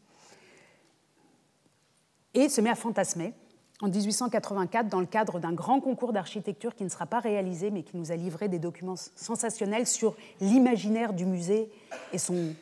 Et 2.35 2.49
se 2.49 2.61
met 2.61 2.71
à 2.71 2.75
fantasmer 2.75 3.35
en 3.83 3.89
1884 3.89 4.89
dans 4.89 5.01
le 5.01 5.07
cadre 5.07 5.41
d'un 5.41 5.53
grand 5.53 5.81
concours 5.81 6.13
d'architecture 6.13 6.75
qui 6.75 6.85
ne 6.85 6.89
sera 6.89 7.05
pas 7.05 7.19
réalisé 7.19 7.71
mais 7.71 7.83
qui 7.83 7.97
nous 7.97 8.13
a 8.13 8.17
livré 8.17 8.49
des 8.49 8.61
documents 8.61 8.95
sensationnels 9.17 9.87
sur 9.87 10.15
l'imaginaire 10.41 11.13
du 11.13 11.27
musée 11.27 11.69
et 12.13 12.19
son, 12.19 12.55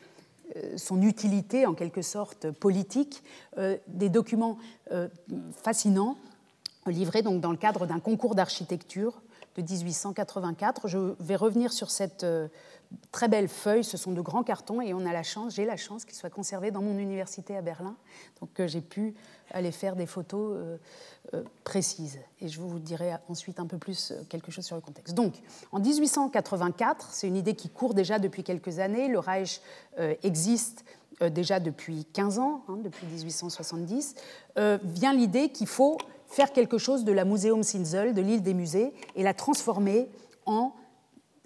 euh, 0.55 0.77
son 0.77 1.01
utilité 1.03 1.67
en 1.67 1.75
quelque 1.75 2.01
sorte 2.01 2.49
politique, 2.49 3.23
euh, 3.59 3.77
des 3.87 4.09
documents 4.09 4.57
euh, 4.91 5.07
fascinants 5.63 6.17
livrés 6.87 7.21
donc 7.21 7.39
dans 7.39 7.51
le 7.51 7.57
cadre 7.57 7.85
d'un 7.85 7.99
concours 7.99 8.33
d'architecture 8.33 9.21
de 9.55 9.61
1884. 9.61 10.87
Je 10.87 11.13
vais 11.19 11.35
revenir 11.35 11.71
sur 11.71 11.91
cette 11.91 12.25
très 13.11 13.27
belle 13.27 13.47
feuille, 13.47 13.83
ce 13.83 13.97
sont 13.97 14.11
de 14.11 14.21
grands 14.21 14.43
cartons 14.43 14.81
et 14.81 14.93
on 14.93 15.05
a 15.05 15.13
la 15.13 15.23
chance, 15.23 15.55
j'ai 15.55 15.65
la 15.65 15.77
chance 15.77 16.05
qu'ils 16.05 16.15
soient 16.15 16.29
conservés 16.29 16.71
dans 16.71 16.81
mon 16.81 16.97
université 16.97 17.55
à 17.55 17.61
Berlin, 17.61 17.95
donc 18.39 18.49
j'ai 18.67 18.81
pu 18.81 19.13
aller 19.51 19.71
faire 19.71 19.95
des 19.95 20.05
photos 20.05 20.57
précises. 21.63 22.19
Et 22.39 22.47
je 22.47 22.59
vous 22.59 22.79
dirai 22.79 23.13
ensuite 23.29 23.59
un 23.59 23.65
peu 23.65 23.77
plus 23.77 24.13
quelque 24.29 24.51
chose 24.51 24.65
sur 24.65 24.75
le 24.75 24.81
contexte. 24.81 25.13
Donc, 25.13 25.33
en 25.71 25.79
1884, 25.79 27.09
c'est 27.11 27.27
une 27.27 27.35
idée 27.35 27.55
qui 27.55 27.69
court 27.69 27.93
déjà 27.93 28.19
depuis 28.19 28.43
quelques 28.43 28.79
années, 28.79 29.07
le 29.07 29.19
Reich 29.19 29.61
existe 30.23 30.85
déjà 31.31 31.59
depuis 31.59 32.05
15 32.13 32.39
ans, 32.39 32.63
hein, 32.67 32.79
depuis 32.83 33.05
1870, 33.07 34.15
vient 34.83 35.13
l'idée 35.13 35.49
qu'il 35.49 35.67
faut 35.67 35.97
faire 36.27 36.53
quelque 36.53 36.77
chose 36.77 37.03
de 37.03 37.11
la 37.11 37.25
Museumsinsel, 37.25 38.13
de 38.13 38.21
l'île 38.21 38.41
des 38.41 38.53
musées, 38.53 38.93
et 39.15 39.23
la 39.23 39.33
transformer 39.33 40.09
en 40.45 40.73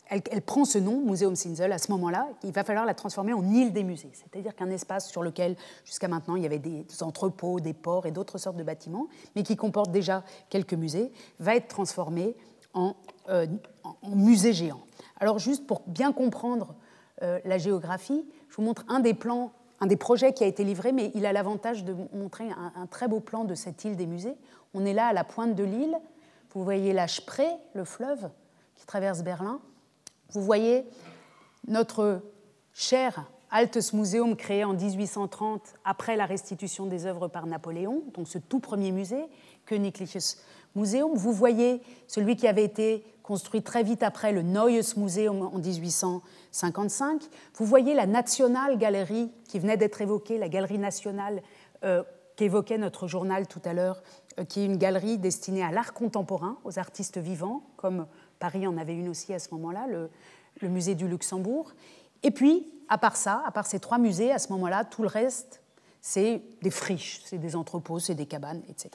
elle, 0.08 0.42
prend 0.42 0.66
ce 0.66 0.78
nom, 0.78 1.02
Museumsinsel, 1.02 1.72
à 1.72 1.78
ce 1.78 1.92
moment-là, 1.92 2.28
il 2.44 2.52
va 2.52 2.64
falloir 2.64 2.86
la 2.86 2.94
transformer 2.94 3.34
en 3.34 3.44
île 3.48 3.74
des 3.74 3.84
musées, 3.84 4.12
c'est-à-dire 4.14 4.56
qu'un 4.56 4.70
espace 4.70 5.10
sur 5.10 5.24
lequel, 5.24 5.56
jusqu'à 5.84 6.08
maintenant, 6.08 6.36
il 6.36 6.44
y 6.44 6.46
avait 6.46 6.60
des 6.60 6.86
entrepôts, 7.02 7.60
des 7.60 7.74
ports 7.74 8.06
et 8.06 8.12
d'autres 8.12 8.38
sortes 8.38 8.58
de 8.58 8.64
bâtiments, 8.64 9.08
mais 9.36 9.44
qui 9.44 9.56
comporte 9.56 9.92
déjà 9.92 10.24
quelques 10.50 10.74
musées, 10.74 11.12
va 11.40 11.56
être 11.56 11.68
transformé 11.68 12.36
en, 12.74 12.96
euh, 13.30 13.48
musée 14.04 14.54
géant. 14.54 14.82
Alors, 15.20 15.40
juste 15.40 15.66
pour 15.66 15.82
bien 15.88 16.12
comprendre 16.12 16.76
euh, 17.24 17.40
la 17.46 17.58
géographie, 17.58 18.26
je 18.50 18.56
vous 18.58 18.64
montre 18.64 18.86
un 18.88 19.00
des 19.00 19.14
plans, 19.14 19.54
un 19.80 19.88
des 19.88 19.98
projets 19.98 20.34
qui 20.34 20.44
a 20.44 20.48
été 20.48 20.64
livré, 20.64 20.92
mais 20.92 21.12
il 21.16 21.26
a 21.26 21.34
l'avantage 21.34 21.84
de 21.84 21.96
montrer 22.14 22.50
un, 22.50 22.86
très 22.88 23.08
beau 23.08 23.20
plan 23.20 23.44
de 23.44 23.56
cette 23.56 23.84
île 23.86 23.96
des 23.96 24.06
musées. 24.06 24.36
On 24.74 24.86
est 24.86 24.94
là 24.94 25.08
à 25.08 25.14
la 25.14 25.24
pointe 25.24 25.56
de 25.56 25.64
l'île, 25.64 25.98
vous 26.54 26.64
voyez 26.64 26.94
la 26.94 27.08
Spree, 27.08 27.44
le 27.74 27.84
fleuve 27.84 28.30
qui 28.76 28.86
traverse 28.86 29.24
Berlin, 29.24 29.60
vous 30.30 30.42
voyez 30.42 30.86
notre 31.68 32.22
cher 32.74 33.30
Altes 33.52 33.94
Museum 33.94 34.36
créé 34.36 34.64
en 34.64 34.74
1830 34.74 35.62
après 35.86 36.16
la 36.16 36.26
restitution 36.26 36.88
des 36.88 37.06
œuvres 37.06 37.28
par 37.28 37.46
Napoléon, 37.46 38.04
donc 38.14 38.28
ce 38.28 38.38
tout 38.38 38.60
premier 38.60 38.92
musée, 38.92 39.24
Königliches 39.66 40.38
Museum. 40.76 41.12
Vous 41.16 41.32
voyez 41.32 41.82
celui 42.08 42.36
qui 42.36 42.48
avait 42.48 42.66
été 42.66 43.06
construit 43.24 43.64
très 43.64 43.84
vite 43.84 44.04
après, 44.04 44.32
le 44.32 44.42
Neues 44.42 44.98
Museum 44.98 45.42
en 45.42 45.58
1855. 45.58 47.22
Vous 47.56 47.66
voyez 47.66 47.94
la 47.94 48.06
National 48.06 48.78
Gallery 48.78 49.32
qui 49.48 49.60
venait 49.60 49.78
d'être 49.78 50.02
évoquée, 50.02 50.38
la 50.38 50.50
Galerie 50.50 50.78
nationale 50.78 51.42
euh, 51.84 52.04
qu'évoquait 52.36 52.78
notre 52.78 53.08
journal 53.08 53.48
tout 53.48 53.62
à 53.66 53.74
l'heure, 53.74 54.04
euh, 54.40 54.44
qui 54.44 54.62
est 54.62 54.66
une 54.66 54.78
galerie 54.78 55.18
destinée 55.18 55.64
à 55.64 55.72
l'art 55.72 55.94
contemporain, 55.94 56.58
aux 56.66 56.78
artistes 56.78 57.18
vivants, 57.18 57.64
comme 57.78 58.06
Paris 58.40 58.68
en 58.68 58.78
avait 58.78 58.96
une 58.96 59.10
aussi 59.10 59.34
à 59.34 59.40
ce 59.40 59.50
moment-là, 59.54 59.88
le, 59.88 60.10
musée 60.68 60.96
du 60.96 61.08
Luxembourg. 61.08 61.74
Et 62.24 62.32
puis, 62.32 62.72
à 62.90 62.98
part 62.98 63.16
ça, 63.16 63.44
à 63.46 63.52
part 63.52 63.66
ces 63.66 63.80
trois 63.80 63.98
musées, 63.98 64.32
à 64.32 64.40
ce 64.40 64.52
moment-là, 64.54 64.86
tout 64.86 65.02
le 65.02 65.08
reste, 65.08 65.62
c'est 66.02 66.42
des 66.62 66.72
friches, 66.72 67.22
c'est 67.26 67.38
des 67.38 67.56
entrepôts, 67.56 68.00
c'est 68.00 68.16
des 68.16 68.26
cabanes, 68.26 68.62
etc. 68.70 68.92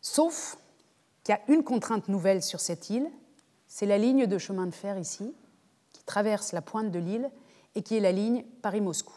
Sauf 0.00 0.58
qu'il 1.22 1.34
y 1.34 1.38
a 1.38 1.52
une 1.52 1.62
contrainte 1.62 2.08
nouvelle 2.08 2.42
sur 2.42 2.60
cette 2.60 2.90
île, 2.90 3.08
c'est 3.66 3.86
la 3.86 3.98
ligne 3.98 4.26
de 4.26 4.38
chemin 4.38 4.66
de 4.66 4.74
fer 4.74 4.98
ici, 4.98 5.34
qui 5.92 6.02
traverse 6.04 6.52
la 6.52 6.62
pointe 6.62 6.90
de 6.90 6.98
l'île 6.98 7.30
et 7.74 7.82
qui 7.82 7.96
est 7.96 8.00
la 8.00 8.12
ligne 8.12 8.44
Paris-Moscou. 8.62 9.14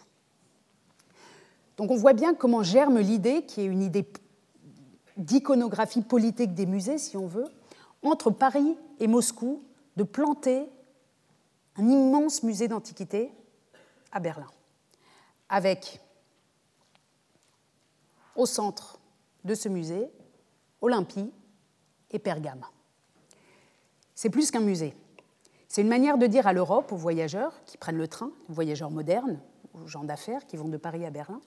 Donc 1.78 1.90
on 1.90 1.96
voit 1.96 2.14
bien 2.14 2.34
comment 2.34 2.64
germe 2.64 3.00
l'idée, 3.00 3.44
qui 3.46 3.62
est 3.62 3.66
une 3.66 3.82
idée 3.82 4.06
d'iconographie 5.18 6.02
politique 6.02 6.54
des 6.54 6.66
musées, 6.66 6.98
si 6.98 7.18
on 7.18 7.28
veut, 7.28 7.48
entre 8.04 8.32
Paris 8.32 8.78
et 9.00 9.08
Moscou 9.08 9.64
de 9.96 10.04
planter 10.04 10.70
un 11.78 11.88
immense 11.88 12.44
musée 12.44 12.68
d'antiquité 12.68 13.32
à 14.12 14.20
Berlin, 14.20 14.50
avec 15.50 16.02
au 18.36 18.46
centre 18.46 19.00
de 19.44 19.56
ce 19.56 19.70
musée 19.70 20.10
Olympie 20.82 21.32
et 22.12 22.20
Pergame. 22.20 22.66
C'est 24.16 24.30
plus 24.30 24.52
qu'un 24.52 24.60
musée. 24.60 24.96
C'est 25.68 25.82
une 25.82 25.88
manière 25.88 26.18
de 26.18 26.28
dire 26.28 26.48
à 26.48 26.54
l'Europe, 26.54 26.92
aux 26.92 26.98
voyageurs 26.98 27.64
qui 27.66 27.78
prennent 27.78 27.98
le 27.98 28.08
train, 28.08 28.32
aux 28.50 28.54
voyageurs 28.54 28.92
modernes, 28.92 29.40
aux 29.74 29.88
gens 29.88 30.04
d'affaires 30.04 30.46
qui 30.46 30.58
vont 30.58 30.68
de 30.68 30.78
Paris 30.78 31.06
à 31.06 31.10
Berlin, 31.10 31.40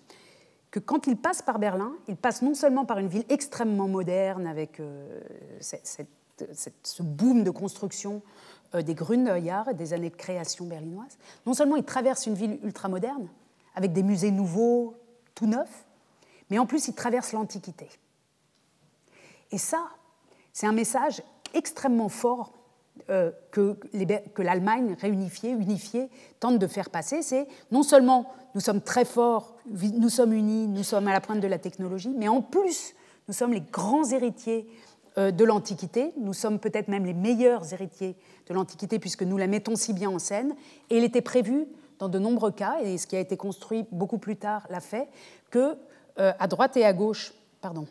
que 0.70 0.80
quand 0.80 1.06
ils 1.06 1.16
passent 1.16 1.42
par 1.42 1.58
Berlin, 1.58 1.92
ils 2.08 2.16
passent 2.16 2.42
non 2.42 2.54
seulement 2.54 2.84
par 2.84 2.98
une 2.98 3.08
ville 3.08 3.26
extrêmement 3.28 3.86
moderne 3.86 4.46
avec 4.46 4.80
euh, 4.80 5.20
cette 5.60 6.08
ce 6.82 7.02
boom 7.02 7.44
de 7.44 7.50
construction 7.50 8.22
euh, 8.74 8.82
des 8.82 8.94
Gründerjahr 8.94 9.68
et 9.68 9.74
des 9.74 9.92
années 9.92 10.10
de 10.10 10.16
création 10.16 10.64
berlinoise, 10.66 11.16
non 11.46 11.54
seulement 11.54 11.76
il 11.76 11.84
traverse 11.84 12.26
une 12.26 12.34
ville 12.34 12.58
ultramoderne, 12.62 13.28
avec 13.74 13.92
des 13.92 14.02
musées 14.02 14.30
nouveaux, 14.30 14.94
tout 15.34 15.46
neufs, 15.46 15.84
mais 16.50 16.58
en 16.58 16.66
plus 16.66 16.88
il 16.88 16.94
traverse 16.94 17.32
l'Antiquité. 17.32 17.88
Et 19.52 19.58
ça, 19.58 19.88
c'est 20.52 20.66
un 20.66 20.72
message 20.72 21.22
extrêmement 21.52 22.08
fort 22.08 22.52
euh, 23.10 23.32
que, 23.50 23.76
l'Allemagne 24.38 24.96
réunifiée, 25.00 25.50
unifiée, 25.50 26.08
tente 26.40 26.58
de 26.58 26.66
faire 26.66 26.90
passer. 26.90 27.22
C'est 27.22 27.46
non 27.70 27.82
seulement 27.82 28.32
nous 28.54 28.60
sommes 28.60 28.80
très 28.80 29.04
forts, 29.04 29.56
nous 29.66 30.08
sommes 30.08 30.32
unis, 30.32 30.68
nous 30.68 30.84
sommes 30.84 31.08
à 31.08 31.12
la 31.12 31.20
pointe 31.20 31.40
de 31.40 31.48
la 31.48 31.58
technologie, 31.58 32.14
mais 32.16 32.28
en 32.28 32.40
plus, 32.40 32.94
nous 33.26 33.34
sommes 33.34 33.52
les 33.52 33.60
grands 33.60 34.08
héritiers 34.10 34.68
de 35.16 35.44
l'Antiquité. 35.44 36.12
Nous 36.18 36.32
sommes 36.32 36.58
peut-être 36.58 36.88
même 36.88 37.06
les 37.06 37.14
meilleurs 37.14 37.72
héritiers 37.72 38.16
de 38.48 38.54
l'Antiquité 38.54 38.98
puisque 38.98 39.22
nous 39.22 39.36
la 39.36 39.46
mettons 39.46 39.76
si 39.76 39.92
bien 39.92 40.10
en 40.10 40.18
scène. 40.18 40.54
Et 40.90 40.98
il 40.98 41.04
était 41.04 41.22
prévu 41.22 41.68
dans 41.98 42.08
de 42.08 42.18
nombreux 42.18 42.50
cas, 42.50 42.78
et 42.82 42.98
ce 42.98 43.06
qui 43.06 43.16
a 43.16 43.20
été 43.20 43.36
construit 43.36 43.86
beaucoup 43.92 44.18
plus 44.18 44.36
tard 44.36 44.66
l'a 44.70 44.80
fait, 44.80 45.08
que 45.50 45.76
euh, 46.18 46.32
à 46.38 46.46
droite 46.46 46.76
et 46.76 46.84
à 46.84 46.92
gauche, 46.92 47.32
pardon, 47.60 47.86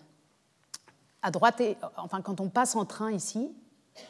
à 1.21 1.31
droite 1.31 1.62
et 1.62 1.77
enfin 1.97 2.21
quand 2.21 2.41
on 2.41 2.49
passe 2.49 2.75
en 2.75 2.86
train 2.86 3.12
ici, 3.12 3.51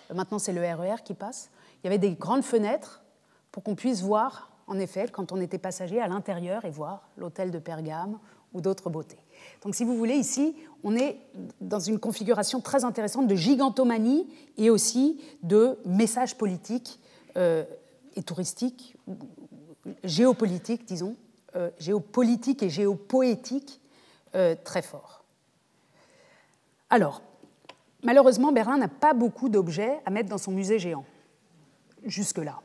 euh, 0.10 0.14
maintenant 0.14 0.40
c'est 0.40 0.54
le 0.54 0.62
RER 0.62 0.96
e 0.96 1.04
qui 1.04 1.14
passe, 1.14 1.50
il 1.84 1.88
y 1.88 1.88
avait 1.88 2.00
des 2.00 2.14
grandes 2.14 2.44
fenêtres 2.44 3.04
pour 3.52 3.64
qu'on 3.64 3.76
puisse 3.76 4.02
voir, 4.02 4.50
en 4.68 4.80
effet, 4.80 5.08
quand 5.12 5.32
on 5.32 5.40
était 5.40 5.58
passager 5.58 6.02
à 6.02 6.08
l'intérieur 6.08 6.66
et 6.66 6.72
voir 6.72 7.10
l'hôtel 7.18 7.52
de 7.52 7.60
Pergame 7.60 8.18
ou 8.54 8.62
d'autres 8.62 8.90
beautés. 8.90 9.18
Donc 9.64 9.76
si 9.76 9.84
vous 9.84 9.96
voulez, 9.98 10.16
ici, 10.16 10.56
on 10.84 10.96
est 10.96 11.18
dans 11.62 11.80
une 11.80 12.00
configuration 12.00 12.60
très 12.60 12.84
intéressante 12.84 13.28
de 13.28 13.36
gigantomanie 13.36 14.28
et 14.58 14.70
aussi 14.70 15.22
de 15.42 15.78
messages 15.86 16.38
politiques 16.38 17.00
euh, 17.38 17.64
et 18.16 18.24
touristiques, 18.24 18.96
géopolitiques, 20.04 20.86
disons, 20.86 21.16
euh, 21.56 21.70
géopolitiques 21.80 22.64
et 22.64 22.70
géopoétiques 22.70 23.80
euh, 24.36 24.56
très 24.64 24.82
forts. 24.82 25.24
Alors, 26.90 27.22
malheureusement, 28.04 28.52
Berlin 28.52 28.78
n'a 28.78 28.88
pas 28.88 29.14
beaucoup 29.14 29.50
d'objets 29.50 30.00
à 30.06 30.10
mettre 30.10 30.30
dans 30.30 30.38
son 30.38 30.52
musée 30.52 30.80
géant, 30.80 31.06
jusque-là. 32.04 32.62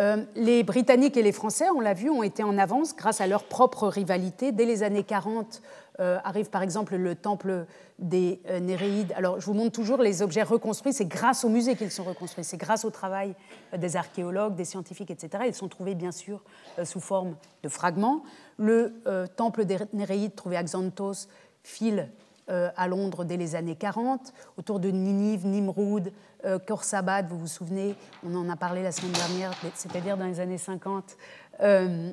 Euh, 0.00 0.24
les 0.34 0.62
Britanniques 0.62 1.18
et 1.18 1.22
les 1.22 1.32
Français, 1.32 1.66
on 1.76 1.80
l'a 1.80 1.92
vu, 1.92 2.08
ont 2.08 2.22
été 2.22 2.42
en 2.42 2.56
avance 2.56 2.96
grâce 2.96 3.20
à 3.20 3.26
leur 3.26 3.44
propre 3.44 3.86
rivalité. 3.86 4.50
Dès 4.50 4.64
les 4.64 4.82
années 4.82 5.04
40 5.04 5.60
euh, 5.98 6.18
arrive 6.24 6.48
par 6.48 6.62
exemple 6.62 6.96
le 6.96 7.14
temple 7.14 7.66
des 7.98 8.40
euh, 8.48 8.60
Néréides. 8.60 9.12
Alors 9.14 9.38
je 9.40 9.44
vous 9.44 9.52
montre 9.52 9.72
toujours 9.72 9.98
les 9.98 10.22
objets 10.22 10.42
reconstruits, 10.42 10.94
c'est 10.94 11.04
grâce 11.04 11.44
au 11.44 11.50
musée 11.50 11.76
qu'ils 11.76 11.90
sont 11.90 12.04
reconstruits, 12.04 12.44
c'est 12.44 12.56
grâce 12.56 12.86
au 12.86 12.90
travail 12.90 13.34
des 13.76 13.96
archéologues, 13.96 14.54
des 14.54 14.64
scientifiques, 14.64 15.10
etc. 15.10 15.44
Ils 15.46 15.54
sont 15.54 15.68
trouvés 15.68 15.94
bien 15.94 16.12
sûr 16.12 16.42
sous 16.84 17.00
forme 17.00 17.36
de 17.62 17.68
fragments. 17.68 18.22
Le 18.56 18.94
temple 19.36 19.66
des 19.66 19.76
Néréides 19.92 20.34
trouvé 20.34 20.56
à 20.56 20.62
Xanthos 20.62 21.28
file 21.62 22.08
à 22.48 22.88
Londres 22.88 23.24
dès 23.24 23.36
les 23.36 23.54
années 23.54 23.76
40, 23.76 24.32
autour 24.56 24.80
de 24.80 24.90
Ninive, 24.90 25.46
Nimroud, 25.46 26.10
euh, 26.44 26.58
Khorsabad, 26.58 27.28
vous 27.28 27.38
vous 27.38 27.46
souvenez, 27.46 27.94
on 28.24 28.34
en 28.34 28.48
a 28.48 28.56
parlé 28.56 28.82
la 28.82 28.92
semaine 28.92 29.12
dernière, 29.12 29.52
c'est-à-dire 29.74 30.16
dans 30.16 30.26
les 30.26 30.40
années 30.40 30.58
50. 30.58 31.16
Euh, 31.60 32.12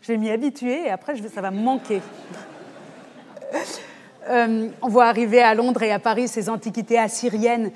je 0.00 0.08
vais 0.08 0.16
m'y 0.16 0.30
habituer 0.30 0.86
et 0.86 0.90
après 0.90 1.16
ça 1.28 1.40
va 1.42 1.50
me 1.50 1.60
manquer. 1.60 2.00
on 4.30 4.88
voit 4.88 5.06
arriver 5.06 5.42
à 5.42 5.54
Londres 5.54 5.82
et 5.82 5.92
à 5.92 5.98
Paris 5.98 6.28
ces 6.28 6.48
antiquités 6.48 6.98
assyriennes 6.98 7.70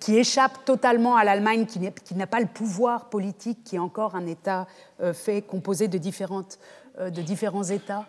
qui 0.00 0.18
échappent 0.18 0.64
totalement 0.66 1.16
à 1.16 1.24
l'Allemagne, 1.24 1.64
qui 1.64 2.14
n'a 2.14 2.26
pas 2.26 2.40
le 2.40 2.46
pouvoir 2.46 3.08
politique, 3.08 3.64
qui 3.64 3.76
est 3.76 3.78
encore 3.80 4.16
un 4.16 4.26
État 4.26 4.66
fait, 5.14 5.40
composé 5.40 5.88
de, 5.88 5.96
différentes, 5.96 6.58
de 6.98 7.22
différents 7.22 7.64
États. 7.64 8.04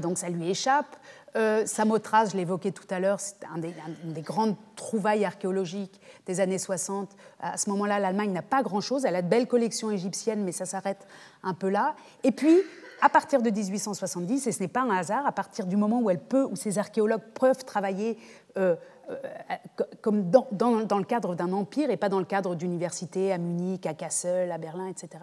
donc 0.00 0.16
ça 0.16 0.30
lui 0.30 0.48
échappe. 0.48 0.96
Euh, 1.36 1.66
Samothrace, 1.66 2.32
je 2.32 2.36
l'évoquais 2.36 2.70
tout 2.70 2.86
à 2.88 2.98
l'heure, 2.98 3.20
c'est 3.20 3.36
un 3.44 3.60
une 4.04 4.12
des 4.14 4.22
grandes 4.22 4.56
trouvailles 4.74 5.24
archéologiques 5.24 6.00
des 6.24 6.40
années 6.40 6.58
60. 6.58 7.10
À 7.40 7.58
ce 7.58 7.68
moment-là, 7.70 7.98
l'Allemagne 7.98 8.32
n'a 8.32 8.42
pas 8.42 8.62
grand-chose. 8.62 9.04
Elle 9.04 9.16
a 9.16 9.22
de 9.22 9.28
belles 9.28 9.46
collections 9.46 9.90
égyptiennes, 9.90 10.44
mais 10.44 10.52
ça 10.52 10.64
s'arrête 10.64 11.06
un 11.42 11.52
peu 11.52 11.68
là. 11.68 11.94
Et 12.24 12.32
puis, 12.32 12.56
à 13.02 13.10
partir 13.10 13.42
de 13.42 13.50
1870, 13.50 14.46
et 14.46 14.52
ce 14.52 14.60
n'est 14.60 14.68
pas 14.68 14.80
un 14.80 14.96
hasard, 14.96 15.26
à 15.26 15.32
partir 15.32 15.66
du 15.66 15.76
moment 15.76 16.00
où 16.00 16.08
elle 16.08 16.20
peut, 16.20 16.44
où 16.44 16.56
ces 16.56 16.78
archéologues 16.78 17.24
peuvent 17.34 17.64
travailler 17.66 18.16
euh, 18.56 18.74
euh, 19.10 19.14
comme 20.00 20.30
dans, 20.30 20.48
dans, 20.52 20.98
le 20.98 21.04
cadre 21.04 21.34
d'un 21.34 21.52
empire 21.52 21.90
et 21.90 21.98
pas 21.98 22.08
dans 22.08 22.18
le 22.18 22.24
cadre 22.24 22.54
d'universités 22.54 23.30
à 23.30 23.36
Munich, 23.36 23.84
à 23.84 23.92
Kassel, 23.92 24.50
à 24.50 24.56
Berlin, 24.56 24.88
etc. 24.88 25.22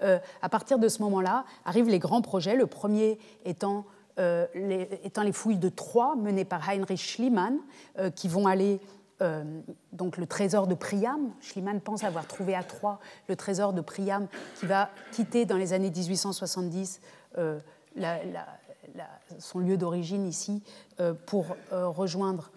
à 0.00 0.48
partir 0.48 0.78
de 0.78 0.88
ce 0.88 1.02
moment-là, 1.02 1.44
arrivent 1.66 1.90
les 1.90 1.98
grands 1.98 2.22
projets, 2.22 2.56
le 2.56 2.66
premier 2.66 3.18
étant 3.44 3.84
euh, 4.20 4.46
étant 5.02 5.22
les 5.22 5.32
fouilles 5.32 5.58
de 5.58 5.70
Troyes 5.70 6.14
menées 6.14 6.44
par 6.44 6.68
Heinrich 6.68 7.00
Schliemann, 7.00 7.58
euh, 7.98 8.10
qui 8.10 8.28
vont 8.28 8.46
aller 8.46 8.78
euh, 9.22 9.42
donc 9.92 10.18
le 10.18 10.26
trésor 10.26 10.66
de 10.66 10.74
Priam. 10.74 11.30
Schliemann 11.40 11.80
pense 11.80 12.04
avoir 12.04 12.26
trouvé 12.26 12.54
à 12.54 12.62
Troyes 12.62 12.98
le 13.28 13.36
trésor 13.36 13.72
de 13.72 13.80
Priam, 13.80 14.26
qui 14.56 14.66
va 14.66 14.90
quitter 15.12 15.46
dans 15.46 15.56
les 15.56 15.72
années 15.72 15.90
1870 15.90 17.00
son 19.38 19.58
lieu 19.60 19.76
d'origine 19.76 20.26
ici 20.26 20.62
pour 21.26 21.56
rejoindre 21.70 22.50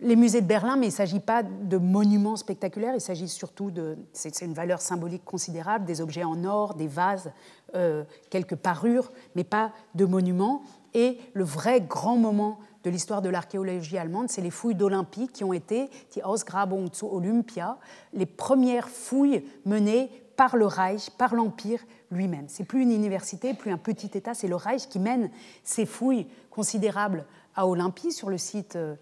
les 0.00 0.16
musées 0.16 0.40
de 0.40 0.46
Berlin, 0.46 0.76
mais 0.76 0.86
il 0.86 0.90
ne 0.90 0.94
s'agit 0.94 1.20
pas 1.20 1.42
de 1.42 1.76
monuments 1.76 2.36
spectaculaires, 2.36 2.94
il 2.94 3.00
s'agit 3.00 3.28
surtout 3.28 3.70
de. 3.70 3.96
C'est 4.12 4.42
une 4.42 4.54
valeur 4.54 4.80
symbolique 4.80 5.24
considérable, 5.24 5.84
des 5.84 6.00
objets 6.00 6.24
en 6.24 6.44
or, 6.44 6.74
des 6.74 6.86
vases, 6.86 7.32
euh, 7.74 8.04
quelques 8.30 8.54
parures, 8.54 9.10
mais 9.34 9.44
pas 9.44 9.72
de 9.94 10.04
monuments. 10.04 10.62
Et 10.94 11.18
le 11.32 11.44
vrai 11.44 11.80
grand 11.80 12.16
moment 12.16 12.58
de 12.84 12.90
l'histoire 12.90 13.22
de 13.22 13.28
l'archéologie 13.28 13.98
allemande, 13.98 14.28
c'est 14.30 14.40
les 14.40 14.50
fouilles 14.50 14.76
d'Olympie 14.76 15.28
qui 15.28 15.42
ont 15.42 15.52
été, 15.52 15.90
die 16.12 16.22
Ausgrabung 16.22 16.92
zu 16.92 17.06
Olympia, 17.06 17.76
les 18.12 18.26
premières 18.26 18.88
fouilles 18.88 19.44
menées 19.64 20.10
par 20.36 20.56
le 20.56 20.66
Reich, 20.66 21.10
par 21.10 21.34
l'Empire 21.34 21.80
lui-même. 22.12 22.44
C'est 22.46 22.62
plus 22.62 22.82
une 22.82 22.92
université, 22.92 23.52
plus 23.54 23.72
un 23.72 23.76
petit 23.76 24.10
État, 24.14 24.34
c'est 24.34 24.46
le 24.46 24.54
Reich 24.54 24.88
qui 24.88 25.00
mène 25.00 25.30
ces 25.64 25.84
fouilles 25.84 26.28
considérables 26.50 27.26
à 27.56 27.66
Olympie, 27.66 28.12
sur 28.12 28.30
le 28.30 28.38
site 28.38 28.76
euh, 28.76 28.94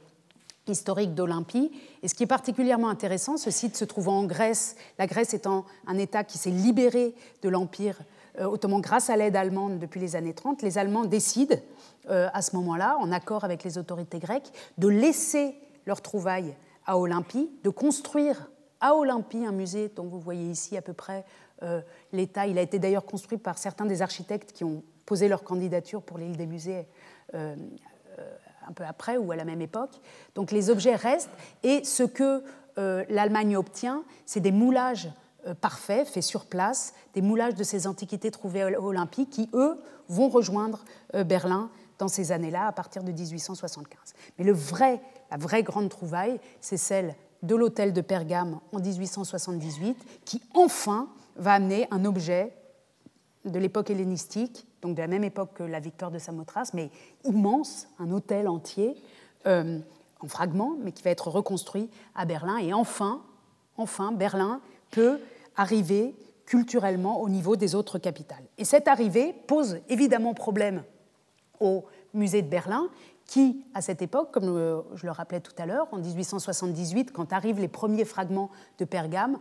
historique 0.68 1.14
d'Olympie. 1.14 1.70
Et 2.02 2.08
ce 2.08 2.14
qui 2.14 2.24
est 2.24 2.28
particulièrement 2.28 2.88
intéressant, 2.88 3.36
ce 3.36 3.50
site 3.50 3.76
se 3.76 3.84
trouvant 3.84 4.18
en 4.18 4.24
Grèce, 4.24 4.76
la 4.98 5.06
Grèce 5.06 5.34
étant 5.34 5.64
un 5.86 5.98
État 5.98 6.24
qui 6.24 6.38
s'est 6.38 6.50
libéré 6.50 7.14
de 7.42 7.48
l'Empire 7.48 7.98
euh, 8.40 8.44
ottoman 8.44 8.80
grâce 8.80 9.08
à 9.08 9.16
l'aide 9.16 9.36
allemande 9.36 9.78
depuis 9.78 10.00
les 10.00 10.16
années 10.16 10.34
30, 10.34 10.62
les 10.62 10.78
Allemands 10.78 11.04
décident 11.04 11.56
euh, 12.10 12.28
à 12.32 12.42
ce 12.42 12.54
moment-là, 12.56 12.96
en 13.00 13.10
accord 13.10 13.44
avec 13.44 13.64
les 13.64 13.78
autorités 13.78 14.18
grecques, 14.18 14.52
de 14.78 14.88
laisser 14.88 15.54
leurs 15.86 16.02
trouvailles 16.02 16.54
à 16.84 16.98
Olympie, 16.98 17.50
de 17.64 17.70
construire 17.70 18.50
à 18.80 18.94
Olympie 18.94 19.46
un 19.46 19.52
musée 19.52 19.90
dont 19.94 20.04
vous 20.04 20.20
voyez 20.20 20.50
ici 20.50 20.76
à 20.76 20.82
peu 20.82 20.92
près 20.92 21.24
euh, 21.62 21.80
l'état. 22.12 22.46
Il 22.46 22.58
a 22.58 22.62
été 22.62 22.78
d'ailleurs 22.78 23.06
construit 23.06 23.38
par 23.38 23.56
certains 23.56 23.86
des 23.86 24.02
architectes 24.02 24.52
qui 24.52 24.64
ont 24.64 24.82
posé 25.06 25.28
leur 25.28 25.42
candidature 25.42 26.02
pour 26.02 26.18
l'île 26.18 26.36
des 26.36 26.46
musées 26.46 26.86
un 28.68 28.72
peu 28.72 28.84
après 28.84 29.16
ou 29.16 29.32
à 29.32 29.36
la 29.36 29.44
même 29.44 29.60
époque. 29.60 30.00
Donc 30.34 30.50
les 30.50 30.70
objets 30.70 30.94
restent 30.94 31.30
et 31.62 31.84
ce 31.84 32.02
que 32.02 32.42
euh, 32.78 33.04
l'Allemagne 33.08 33.56
obtient, 33.56 34.02
c'est 34.26 34.40
des 34.40 34.52
moulages 34.52 35.08
euh, 35.46 35.54
parfaits, 35.54 36.08
faits 36.08 36.22
sur 36.22 36.46
place, 36.46 36.92
des 37.14 37.22
moulages 37.22 37.54
de 37.54 37.64
ces 37.64 37.86
antiquités 37.86 38.30
trouvées 38.30 38.62
à 38.62 38.70
l'Olympie 38.70 39.26
qui, 39.26 39.48
eux, 39.54 39.80
vont 40.08 40.28
rejoindre 40.28 40.84
euh, 41.14 41.24
Berlin 41.24 41.70
dans 41.98 42.08
ces 42.08 42.32
années-là, 42.32 42.66
à 42.66 42.72
partir 42.72 43.02
de 43.02 43.12
1875. 43.12 43.98
Mais 44.38 44.44
le 44.44 44.52
vrai, 44.52 45.00
la 45.30 45.36
vraie 45.36 45.62
grande 45.62 45.88
trouvaille, 45.88 46.38
c'est 46.60 46.76
celle 46.76 47.14
de 47.42 47.54
l'hôtel 47.54 47.92
de 47.92 48.00
Pergame 48.00 48.60
en 48.72 48.80
1878, 48.80 49.96
qui 50.24 50.42
enfin 50.54 51.08
va 51.36 51.54
amener 51.54 51.86
un 51.90 52.04
objet 52.04 52.52
de 53.46 53.58
l'époque 53.58 53.90
hellénistique 53.90 54.66
donc 54.86 54.94
de 54.94 55.00
la 55.00 55.08
même 55.08 55.24
époque 55.24 55.50
que 55.54 55.62
la 55.64 55.80
victoire 55.80 56.10
de 56.10 56.18
Samothrace, 56.18 56.72
mais 56.72 56.90
immense, 57.24 57.88
un 57.98 58.10
hôtel 58.12 58.46
entier, 58.46 58.94
euh, 59.46 59.80
en 60.20 60.28
fragments, 60.28 60.76
mais 60.80 60.92
qui 60.92 61.02
va 61.02 61.10
être 61.10 61.28
reconstruit 61.28 61.90
à 62.14 62.24
Berlin. 62.24 62.58
Et 62.58 62.72
enfin, 62.72 63.22
enfin, 63.76 64.12
Berlin 64.12 64.60
peut 64.90 65.18
arriver 65.56 66.14
culturellement 66.46 67.20
au 67.20 67.28
niveau 67.28 67.56
des 67.56 67.74
autres 67.74 67.98
capitales. 67.98 68.44
Et 68.58 68.64
cette 68.64 68.86
arrivée 68.86 69.34
pose 69.46 69.80
évidemment 69.88 70.34
problème 70.34 70.84
au 71.58 71.84
musée 72.14 72.42
de 72.42 72.48
Berlin, 72.48 72.88
qui, 73.26 73.64
à 73.74 73.82
cette 73.82 74.02
époque, 74.02 74.30
comme 74.30 74.84
je 74.94 75.04
le 75.04 75.10
rappelais 75.10 75.40
tout 75.40 75.54
à 75.58 75.66
l'heure, 75.66 75.88
en 75.90 75.98
1878, 75.98 77.10
quand 77.10 77.32
arrivent 77.32 77.58
les 77.58 77.66
premiers 77.66 78.04
fragments 78.04 78.50
de 78.78 78.84
Pergame, 78.84 79.38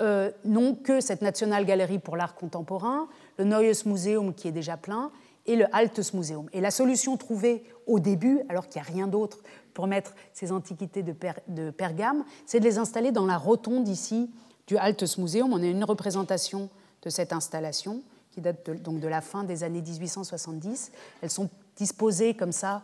euh, 0.00 0.30
n'ont 0.44 0.74
que 0.74 1.00
cette 1.00 1.22
National 1.22 1.64
Gallery 1.64 2.00
pour 2.00 2.16
l'art 2.16 2.34
contemporain, 2.34 3.08
le 3.38 3.44
Neues 3.44 3.84
Museum 3.86 4.34
qui 4.34 4.48
est 4.48 4.52
déjà 4.52 4.76
plein 4.76 5.10
et 5.46 5.56
le 5.56 5.66
Altes 5.74 6.14
Museum. 6.14 6.48
Et 6.52 6.60
la 6.60 6.70
solution 6.70 7.16
trouvée 7.16 7.64
au 7.86 8.00
début, 8.00 8.40
alors 8.48 8.68
qu'il 8.68 8.80
n'y 8.80 8.88
a 8.88 8.90
rien 8.90 9.06
d'autre 9.06 9.38
pour 9.74 9.86
mettre 9.86 10.14
ces 10.32 10.52
antiquités 10.52 11.02
de, 11.02 11.70
Pergame, 11.70 12.24
c'est 12.46 12.60
de 12.60 12.64
les 12.64 12.78
installer 12.78 13.12
dans 13.12 13.26
la 13.26 13.36
rotonde 13.36 13.88
ici 13.88 14.30
du 14.66 14.76
Altes 14.76 15.18
Museum. 15.18 15.52
On 15.52 15.62
a 15.62 15.66
une 15.66 15.84
représentation 15.84 16.70
de 17.02 17.10
cette 17.10 17.32
installation 17.32 18.02
qui 18.30 18.40
date 18.40 18.68
donc 18.82 19.00
de 19.00 19.08
la 19.08 19.20
fin 19.20 19.44
des 19.44 19.62
années 19.62 19.82
1870. 19.82 20.92
Elles 21.20 21.30
sont 21.30 21.50
disposées 21.76 22.34
comme 22.34 22.52
ça 22.52 22.82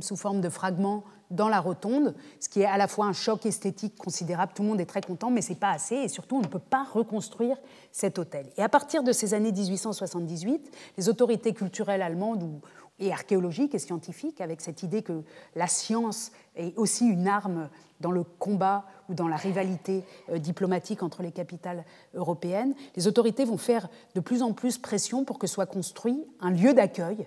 sous 0.00 0.16
forme 0.16 0.40
de 0.40 0.48
fragments 0.48 1.04
dans 1.30 1.48
la 1.48 1.60
rotonde, 1.60 2.14
ce 2.40 2.48
qui 2.48 2.60
est 2.60 2.66
à 2.66 2.76
la 2.76 2.86
fois 2.86 3.06
un 3.06 3.12
choc 3.12 3.46
esthétique 3.46 3.96
considérable, 3.96 4.52
tout 4.54 4.62
le 4.62 4.68
monde 4.68 4.80
est 4.80 4.86
très 4.86 5.00
content, 5.00 5.30
mais 5.30 5.42
ce 5.42 5.50
n'est 5.50 5.58
pas 5.58 5.70
assez, 5.70 5.96
et 5.96 6.08
surtout 6.08 6.36
on 6.36 6.42
ne 6.42 6.46
peut 6.46 6.58
pas 6.58 6.84
reconstruire 6.84 7.56
cet 7.90 8.18
hôtel. 8.18 8.46
Et 8.56 8.62
à 8.62 8.68
partir 8.68 9.02
de 9.02 9.12
ces 9.12 9.34
années 9.34 9.52
1878, 9.52 10.70
les 10.96 11.08
autorités 11.08 11.52
culturelles 11.52 12.02
allemandes 12.02 12.60
et 12.98 13.12
archéologiques 13.12 13.74
et 13.74 13.78
scientifiques, 13.78 14.40
avec 14.40 14.60
cette 14.60 14.82
idée 14.82 15.02
que 15.02 15.22
la 15.54 15.66
science 15.66 16.32
est 16.54 16.76
aussi 16.78 17.06
une 17.06 17.28
arme 17.28 17.68
dans 18.00 18.10
le 18.10 18.24
combat 18.24 18.84
ou 19.08 19.14
dans 19.14 19.28
la 19.28 19.36
rivalité 19.36 20.04
euh, 20.30 20.38
diplomatique 20.38 21.02
entre 21.02 21.22
les 21.22 21.32
capitales 21.32 21.84
européennes, 22.14 22.74
les 22.94 23.06
autorités 23.06 23.44
vont 23.44 23.58
faire 23.58 23.88
de 24.14 24.20
plus 24.20 24.42
en 24.42 24.52
plus 24.52 24.78
pression 24.78 25.24
pour 25.24 25.38
que 25.38 25.46
soit 25.46 25.66
construit 25.66 26.26
un 26.40 26.50
lieu 26.50 26.74
d'accueil 26.74 27.26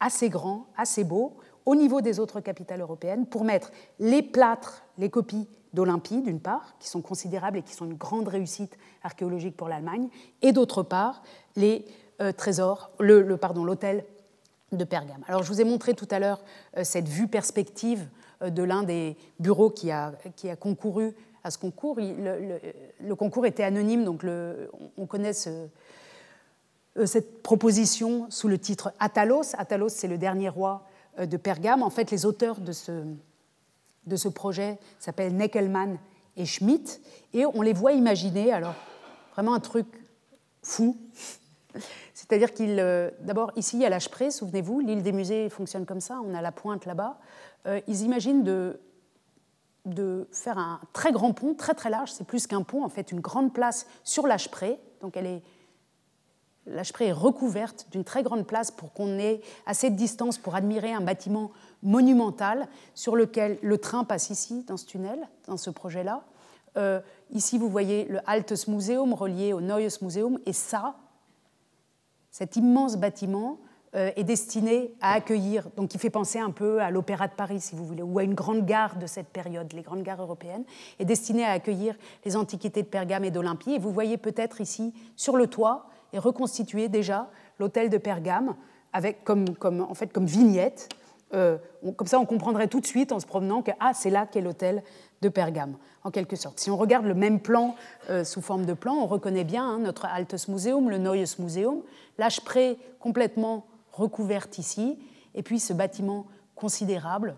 assez 0.00 0.28
grand, 0.28 0.66
assez 0.76 1.04
beau, 1.04 1.36
au 1.66 1.74
niveau 1.74 2.00
des 2.00 2.20
autres 2.20 2.40
capitales 2.40 2.80
européennes 2.80 3.26
pour 3.26 3.44
mettre 3.44 3.70
les 3.98 4.22
plâtres, 4.22 4.84
les 4.98 5.10
copies 5.10 5.48
d'Olympie, 5.72 6.22
d'une 6.22 6.40
part, 6.40 6.76
qui 6.78 6.88
sont 6.88 7.02
considérables 7.02 7.58
et 7.58 7.62
qui 7.62 7.74
sont 7.74 7.86
une 7.86 7.96
grande 7.96 8.28
réussite 8.28 8.76
archéologique 9.02 9.56
pour 9.56 9.68
l'Allemagne, 9.68 10.08
et 10.40 10.52
d'autre 10.52 10.82
part, 10.82 11.22
les 11.56 11.84
euh, 12.20 12.32
trésors, 12.32 12.90
le, 13.00 13.36
pardon, 13.36 13.64
l'hôtel 13.64 14.04
de 14.72 14.84
Pergame. 14.84 15.22
Alors, 15.26 15.42
je 15.42 15.48
vous 15.48 15.60
ai 15.60 15.64
montré 15.64 15.94
tout 15.94 16.08
à 16.10 16.18
l'heure 16.18 16.42
euh, 16.76 16.84
cette 16.84 17.08
vue 17.08 17.26
perspective 17.26 18.06
euh, 18.42 18.50
de 18.50 18.62
l'un 18.62 18.84
des 18.84 19.16
bureaux 19.40 19.70
qui 19.70 19.90
a, 19.90 20.12
qui 20.36 20.48
a 20.48 20.56
concouru 20.56 21.14
à 21.42 21.50
ce 21.50 21.58
concours. 21.58 21.96
le, 21.98 23.14
concours 23.14 23.46
était 23.46 23.64
anonyme, 23.64 24.04
donc 24.04 24.24
on 24.96 25.06
connaît 25.06 25.34
cette 25.34 27.42
proposition 27.42 28.26
sous 28.30 28.48
le 28.48 28.56
titre 28.56 28.92
Atalos. 28.98 29.54
Atalos, 29.58 29.90
c'est 29.90 30.08
le 30.08 30.16
dernier 30.16 30.48
roi 30.48 30.86
de 31.18 31.36
Pergame. 31.36 31.82
En 31.82 31.90
fait, 31.90 32.10
les 32.10 32.26
auteurs 32.26 32.60
de 32.60 32.72
ce, 32.72 33.04
de 34.06 34.16
ce 34.16 34.28
projet 34.28 34.78
s'appellent 34.98 35.36
Neckelmann 35.36 35.98
et 36.36 36.46
Schmidt, 36.46 37.00
et 37.32 37.46
on 37.46 37.62
les 37.62 37.72
voit 37.72 37.92
imaginer, 37.92 38.52
alors 38.52 38.74
vraiment 39.32 39.54
un 39.54 39.60
truc 39.60 39.86
fou. 40.62 40.96
C'est-à-dire 42.14 42.52
qu'il, 42.54 42.78
euh, 42.80 43.10
d'abord 43.20 43.52
ici 43.56 43.84
à 43.84 43.88
l'Âge-Pré, 43.88 44.30
souvenez-vous, 44.30 44.80
l'île 44.80 45.02
des 45.02 45.12
musées 45.12 45.48
fonctionne 45.50 45.86
comme 45.86 46.00
ça, 46.00 46.20
on 46.24 46.34
a 46.34 46.40
la 46.40 46.52
pointe 46.52 46.86
là-bas. 46.86 47.18
Euh, 47.66 47.80
ils 47.86 48.02
imaginent 48.02 48.44
de, 48.44 48.80
de 49.84 50.28
faire 50.32 50.58
un 50.58 50.80
très 50.92 51.12
grand 51.12 51.32
pont, 51.32 51.54
très 51.54 51.74
très 51.74 51.90
large, 51.90 52.12
c'est 52.12 52.26
plus 52.26 52.46
qu'un 52.46 52.62
pont, 52.62 52.84
en 52.84 52.88
fait, 52.88 53.12
une 53.12 53.20
grande 53.20 53.52
place 53.52 53.86
sur 54.04 54.26
l'Âge-Pré, 54.26 54.78
donc 55.00 55.16
elle 55.16 55.26
est 55.26 55.42
L'Achpré 56.66 57.08
est 57.08 57.12
recouverte 57.12 57.86
d'une 57.92 58.04
très 58.04 58.22
grande 58.22 58.46
place 58.46 58.70
pour 58.70 58.92
qu'on 58.92 59.18
ait 59.18 59.40
assez 59.66 59.90
de 59.90 59.96
distance 59.96 60.38
pour 60.38 60.54
admirer 60.54 60.92
un 60.92 61.02
bâtiment 61.02 61.50
monumental 61.82 62.68
sur 62.94 63.16
lequel 63.16 63.58
le 63.62 63.78
train 63.78 64.04
passe 64.04 64.30
ici, 64.30 64.64
dans 64.66 64.76
ce 64.76 64.86
tunnel, 64.86 65.28
dans 65.46 65.58
ce 65.58 65.70
projet-là. 65.70 66.22
Euh, 66.76 67.00
ici, 67.30 67.58
vous 67.58 67.68
voyez 67.68 68.06
le 68.06 68.18
Altes 68.26 68.66
Museum 68.66 69.12
relié 69.12 69.52
au 69.52 69.60
Neues 69.60 70.00
Museum, 70.00 70.38
et 70.46 70.52
ça, 70.54 70.96
cet 72.30 72.56
immense 72.56 72.96
bâtiment, 72.96 73.58
est 73.94 74.24
destiné 74.24 74.92
à 75.00 75.12
accueillir, 75.12 75.68
donc 75.76 75.94
il 75.94 76.00
fait 76.00 76.10
penser 76.10 76.40
un 76.40 76.50
peu 76.50 76.80
à 76.80 76.90
l'Opéra 76.90 77.28
de 77.28 77.32
Paris, 77.32 77.60
si 77.60 77.76
vous 77.76 77.86
voulez, 77.86 78.02
ou 78.02 78.18
à 78.18 78.24
une 78.24 78.34
grande 78.34 78.66
gare 78.66 78.96
de 78.96 79.06
cette 79.06 79.28
période, 79.28 79.72
les 79.72 79.82
grandes 79.82 80.02
gares 80.02 80.20
européennes, 80.20 80.64
est 80.98 81.04
destiné 81.04 81.44
à 81.44 81.52
accueillir 81.52 81.94
les 82.24 82.34
antiquités 82.34 82.82
de 82.82 82.88
Pergame 82.88 83.22
et 83.22 83.30
d'Olympie. 83.30 83.74
Et 83.74 83.78
vous 83.78 83.92
voyez 83.92 84.16
peut-être 84.16 84.60
ici, 84.60 84.92
sur 85.14 85.36
le 85.36 85.46
toit, 85.46 85.86
est 86.14 86.18
reconstitué 86.18 86.88
déjà 86.88 87.28
l'hôtel 87.58 87.90
de 87.90 87.98
Pergame, 87.98 88.54
avec 88.92 89.24
comme, 89.24 89.56
comme, 89.56 89.80
en 89.80 89.94
fait, 89.94 90.12
comme 90.12 90.26
vignette. 90.26 90.88
comme 91.30 92.06
ça, 92.06 92.20
on 92.20 92.26
comprendrait 92.26 92.68
tout 92.68 92.80
de 92.80 92.86
suite 92.86 93.10
en 93.10 93.18
se 93.18 93.26
promenant 93.26 93.62
que 93.62 93.72
ah, 93.80 93.92
c'est 93.92 94.10
là 94.10 94.26
qu'est 94.26 94.40
l'hôtel 94.40 94.82
de 95.24 95.28
Pergame, 95.28 95.76
en 96.04 96.10
quelque 96.10 96.36
sorte. 96.36 96.60
Si 96.60 96.70
on 96.70 96.76
regarde 96.76 97.06
le 97.06 97.14
même 97.14 97.40
plan 97.40 97.74
euh, 98.10 98.24
sous 98.24 98.42
forme 98.42 98.66
de 98.66 98.74
plan, 98.74 98.94
on 98.94 99.06
reconnaît 99.06 99.44
bien 99.44 99.66
hein, 99.66 99.78
notre 99.78 100.04
Altes 100.04 100.48
Museum, 100.48 100.90
le 100.90 100.98
Neues 100.98 101.38
Museum, 101.38 101.82
l'âge 102.18 102.42
pré 102.42 102.78
complètement 103.00 103.66
recouverte 103.92 104.58
ici, 104.58 104.98
et 105.34 105.42
puis 105.42 105.58
ce 105.58 105.72
bâtiment 105.72 106.26
considérable 106.54 107.36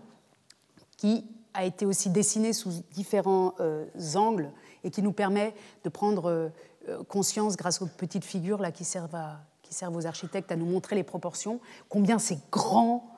qui 0.97 1.25
a 1.53 1.63
été 1.63 1.85
aussi 1.85 2.09
dessiné 2.09 2.53
sous 2.53 2.69
différents 2.91 3.55
euh, 3.59 3.85
angles 4.15 4.51
et 4.83 4.91
qui 4.91 5.01
nous 5.01 5.13
permet 5.13 5.55
de 5.83 5.89
prendre 5.89 6.29
euh, 6.29 6.49
conscience, 7.07 7.57
grâce 7.57 7.81
aux 7.81 7.87
petites 7.87 8.25
figures 8.25 8.61
là, 8.61 8.71
qui, 8.71 8.85
servent 8.85 9.17
qui 9.63 9.73
servent 9.73 9.95
aux 9.95 10.05
architectes 10.05 10.51
à 10.51 10.55
nous 10.55 10.65
montrer 10.65 10.95
les 10.95 11.03
proportions, 11.03 11.59
combien 11.89 12.19
c'est 12.19 12.39
grand, 12.51 13.15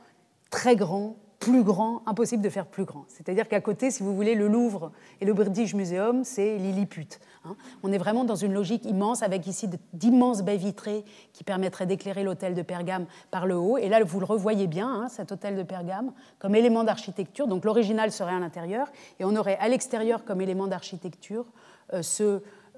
très 0.49 0.75
grand, 0.75 1.15
plus 1.39 1.63
grand, 1.63 2.01
impossible 2.05 2.43
de 2.43 2.49
faire 2.49 2.65
plus 2.65 2.83
grand. 2.83 3.05
C'est-à-dire 3.07 3.47
qu'à 3.47 3.61
côté, 3.61 3.91
si 3.91 4.03
vous 4.03 4.13
voulez, 4.13 4.35
le 4.35 4.49
Louvre 4.49 4.91
et 5.21 5.25
le 5.25 5.33
British 5.33 5.73
Museum, 5.73 6.25
c'est 6.25 6.57
Lilliput. 6.57 7.07
Hein. 7.45 7.55
On 7.81 7.93
est 7.93 7.97
vraiment 7.97 8.25
dans 8.25 8.35
une 8.35 8.53
logique 8.53 8.83
immense, 8.83 9.23
avec 9.23 9.47
ici 9.47 9.69
d'immenses 9.93 10.41
baies 10.41 10.57
vitrées 10.57 11.05
qui 11.31 11.45
permettraient 11.45 11.85
d'éclairer 11.85 12.23
l'hôtel 12.23 12.55
de 12.55 12.61
Pergame 12.61 13.05
par 13.31 13.45
le 13.45 13.55
haut. 13.55 13.77
Et 13.77 13.87
là, 13.87 14.03
vous 14.03 14.19
le 14.19 14.25
revoyez 14.25 14.67
bien, 14.67 14.89
hein, 14.89 15.07
cet 15.07 15.31
hôtel 15.31 15.55
de 15.55 15.63
Pergame, 15.63 16.11
comme 16.39 16.55
élément 16.55 16.83
d'architecture. 16.83 17.47
Donc 17.47 17.63
l'original 17.63 18.11
serait 18.11 18.33
à 18.33 18.39
l'intérieur, 18.39 18.91
et 19.19 19.23
on 19.23 19.35
aurait 19.37 19.57
à 19.59 19.69
l'extérieur, 19.69 20.25
comme 20.25 20.41
élément 20.41 20.67
d'architecture, 20.67 21.45
euh, 21.93 22.01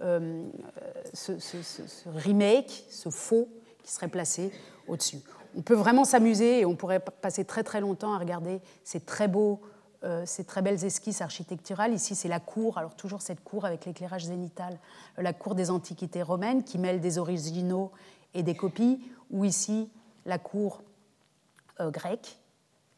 euh, 0.01 0.43
ce, 1.13 1.33
remake, 2.09 2.85
ce 2.89 3.09
faux 3.09 3.47
qui 3.83 3.91
serait 3.91 4.07
placé 4.07 4.51
au-dessus 4.87 5.21
on 5.55 5.61
peut 5.61 5.75
vraiment 5.75 6.05
s'amuser 6.05 6.61
et 6.61 6.65
on 6.65 6.75
pourrait 6.75 6.99
passer 6.99 7.45
très 7.45 7.63
très 7.63 7.81
longtemps 7.81 8.13
à 8.13 8.17
regarder 8.17 8.61
ces 8.83 8.99
très 8.99 9.27
beaux, 9.27 9.61
euh, 10.03 10.23
ces 10.25 10.43
très 10.43 10.61
belles 10.61 10.83
esquisses 10.83 11.21
architecturales. 11.21 11.93
Ici, 11.93 12.15
c'est 12.15 12.27
la 12.27 12.39
cour, 12.39 12.77
alors 12.77 12.95
toujours 12.95 13.21
cette 13.21 13.43
cour 13.43 13.65
avec 13.65 13.85
l'éclairage 13.85 14.25
zénital, 14.25 14.79
euh, 15.17 15.21
la 15.21 15.33
cour 15.33 15.55
des 15.55 15.69
antiquités 15.69 16.21
romaines 16.21 16.63
qui 16.63 16.77
mêle 16.77 17.01
des 17.01 17.17
originaux 17.17 17.91
et 18.33 18.43
des 18.43 18.55
copies, 18.55 19.01
ou 19.29 19.45
ici 19.45 19.89
la 20.25 20.37
cour 20.37 20.83
euh, 21.79 21.91
grecque, 21.91 22.37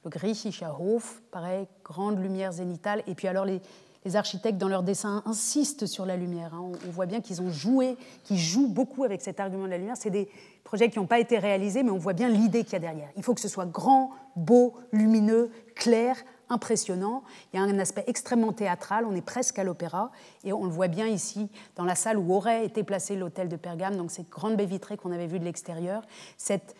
le 0.04 0.10
Griechischer 0.10 0.72
Hof, 0.80 1.22
pareil, 1.32 1.68
grande 1.84 2.22
lumière 2.22 2.52
zénitale, 2.52 3.04
et 3.08 3.16
puis 3.16 3.28
alors 3.28 3.46
les, 3.46 3.62
les 4.06 4.16
architectes, 4.16 4.58
dans 4.58 4.68
leur 4.68 4.84
dessin, 4.84 5.24
insistent 5.26 5.86
sur 5.86 6.06
la 6.06 6.18
lumière. 6.18 6.54
Hein. 6.54 6.72
On, 6.88 6.92
voit 6.92 7.06
bien 7.06 7.22
qu'ils 7.22 7.42
ont 7.42 7.50
joué, 7.50 7.98
qu'ils 8.24 8.38
jouent 8.38 8.68
beaucoup 8.68 9.04
avec 9.04 9.22
cet 9.22 9.40
argument 9.40 9.66
de 9.66 9.70
la 9.70 9.78
lumière. 9.78 9.96
C'est 9.98 10.10
des 10.10 10.30
projets 10.64 10.90
qui 10.90 11.00
n'ont 11.00 11.08
pas 11.08 11.20
été 11.20 11.38
réalisés, 11.40 11.84
mais 11.84 11.92
on 11.92 11.98
voit 11.98 12.14
bien 12.14 12.30
l'idée 12.30 12.64
qu'il 12.64 12.74
y 12.74 12.76
a 12.78 12.80
derrière. 12.80 13.10
Il 13.16 13.24
faut 13.24 13.34
que 13.34 13.42
ce 13.42 13.48
soit 13.48 13.66
grand, 13.66 14.12
beau, 14.36 14.76
lumineux, 14.92 15.52
clair, 15.76 16.18
impressionnant. 16.50 17.24
Il 17.54 17.58
y 17.58 17.60
a 17.60 17.64
un 17.64 17.80
aspect 17.80 18.04
extrêmement 18.08 18.54
théâtral, 18.54 19.06
on 19.06 19.16
est 19.16 19.22
presque 19.22 19.58
à 19.60 19.64
l'opéra, 19.64 20.12
et 20.44 20.54
on 20.54 20.66
le 20.66 20.72
voit 20.72 20.88
bien 20.88 21.08
ici 21.08 21.50
dans 21.76 21.86
la 21.86 21.96
salle 21.96 22.18
où 22.18 22.34
aurait 22.34 22.66
été 22.66 22.84
placé 22.84 23.16
l'hôtel 23.16 23.50
de 23.50 23.56
Pergame, 23.56 23.96
donc 23.96 24.12
cette 24.12 24.30
grande 24.30 24.56
baie 24.56 24.66
vitrée 24.66 24.98
qu'on 24.98 25.12
avait 25.12 25.28
vue 25.28 25.40
de 25.40 25.46
l'extérieur, 25.46 26.04
cet 26.38 26.76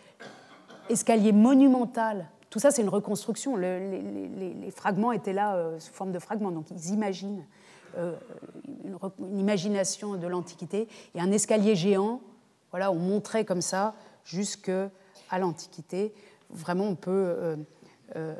escalier 0.88 1.32
monumental 1.32 2.28
tout 2.54 2.60
ça, 2.60 2.70
c'est 2.70 2.82
une 2.82 2.88
reconstruction. 2.88 3.56
les, 3.56 4.70
fragments 4.70 5.10
étaient 5.10 5.32
là 5.32 5.56
euh, 5.56 5.80
sous 5.80 5.92
forme 5.92 6.12
de 6.12 6.20
fragments, 6.20 6.52
donc 6.52 6.70
ils 6.70 6.92
imaginent 6.92 7.44
euh, 7.98 8.14
une, 8.84 9.40
imagination 9.40 10.14
de 10.14 10.26
l'Antiquité. 10.28 10.86
Et 11.16 11.20
un 11.20 11.32
escalier 11.32 11.74
géant, 11.74 12.20
voilà, 12.70 12.92
on 12.92 13.00
montrait 13.00 13.44
comme 13.44 13.60
ça 13.60 13.94
jusqu'à 14.24 14.92
l'Antiquité. 15.36 16.14
Vraiment, 16.50 16.84
on 16.84 16.94
peut, 16.94 17.56
euh, 18.14 18.34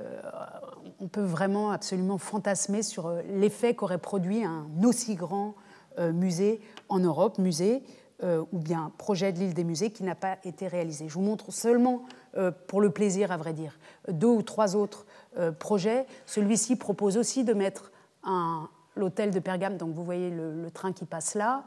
on 1.00 1.08
peut 1.08 1.24
vraiment 1.24 1.72
absolument 1.72 2.18
fantasmer 2.18 2.84
sur 2.84 3.12
l'effet 3.28 3.74
qu'aurait 3.74 3.98
produit 3.98 4.44
un 4.44 4.68
aussi 4.84 5.16
grand 5.16 5.56
musée 5.98 6.60
en 6.88 7.00
Europe, 7.00 7.38
musée 7.38 7.82
ou 8.22 8.58
bien 8.58 8.90
projet 8.96 9.32
de 9.32 9.38
l'île 9.38 9.54
des 9.54 9.64
musées 9.64 9.90
qui 9.90 10.02
n'a 10.02 10.14
pas 10.14 10.38
été 10.44 10.66
réalisé. 10.66 11.08
Je 11.08 11.14
vous 11.14 11.20
montre 11.20 11.52
seulement 11.52 12.04
euh, 12.36 12.50
pour 12.66 12.80
le 12.80 12.90
plaisir, 12.90 13.30
à 13.30 13.36
vrai 13.36 13.52
dire, 13.52 13.78
deux 14.08 14.26
ou 14.26 14.42
trois 14.42 14.74
autres 14.74 15.06
euh, 15.38 15.52
projets. 15.52 16.04
Celui-ci 16.26 16.74
propose 16.74 17.16
aussi 17.16 17.44
de 17.44 17.52
mettre 17.54 17.92
l'hôtel 18.96 19.30
de 19.30 19.38
Pergame, 19.38 19.76
donc 19.76 19.94
vous 19.94 20.02
voyez 20.02 20.30
le, 20.30 20.68
train 20.72 20.92
qui 20.92 21.04
passe 21.04 21.34
là, 21.34 21.62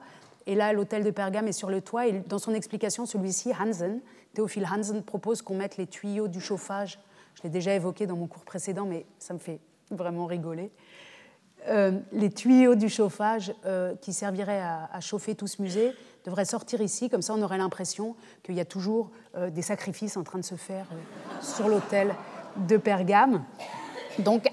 et 0.45 0.55
là 0.55 0.73
l'hôtel 0.73 1.03
de 1.03 1.11
Pergame 1.11 1.47
est 1.47 1.53
sur 1.53 1.69
le 1.69 1.81
toit, 1.81 2.07
et 2.07 2.23
dans 2.27 2.39
son 2.39 2.53
explication, 2.53 3.05
celui-ci, 3.05 3.53
Hansen, 3.53 4.01
Théophile 4.33 4.67
Hansen, 4.69 5.03
propose 5.03 5.41
qu'on 5.41 5.55
mette 5.55 5.77
les 5.77 5.87
tuyaux 5.87 6.27
du 6.27 6.41
chauffage. 6.41 6.99
Je 7.35 7.43
l'ai 7.43 7.49
déjà 7.49 7.73
évoqué 7.73 8.07
dans 8.07 8.15
mon 8.17 8.27
cours 8.27 8.43
précédent, 8.43 8.85
mais 8.85 9.05
ça 9.19 9.33
me 9.35 9.39
fait 9.39 9.59
vraiment 9.91 10.25
rigoler. 10.25 10.71
Euh, 11.67 11.91
les 12.11 12.31
tuyaux 12.31 12.75
du 12.75 12.89
chauffage 12.89 13.53
qui 14.01 14.13
serviraient 14.13 14.61
à, 14.61 14.99
chauffer 14.99 15.35
tout 15.35 15.47
ce 15.47 15.61
musée 15.61 15.93
devrait 16.27 16.45
sortir 16.45 16.81
ici, 16.81 17.09
comme 17.09 17.21
ça 17.21 17.33
on 17.33 17.41
aurait 17.41 17.57
l'impression 17.57 18.15
qu'il 18.43 18.55
y 18.55 18.59
a 18.59 18.65
toujours 18.65 19.09
euh, 19.35 19.49
des 19.49 19.61
sacrifices 19.61 20.17
en 20.17 20.23
train 20.23 20.39
de 20.39 20.43
se 20.45 20.55
faire 20.55 20.85
euh, 20.91 21.41
sur 21.41 21.69
l'autel 21.69 22.13
de 22.67 22.77
Pergame. 22.77 23.43
Donc 24.19 24.49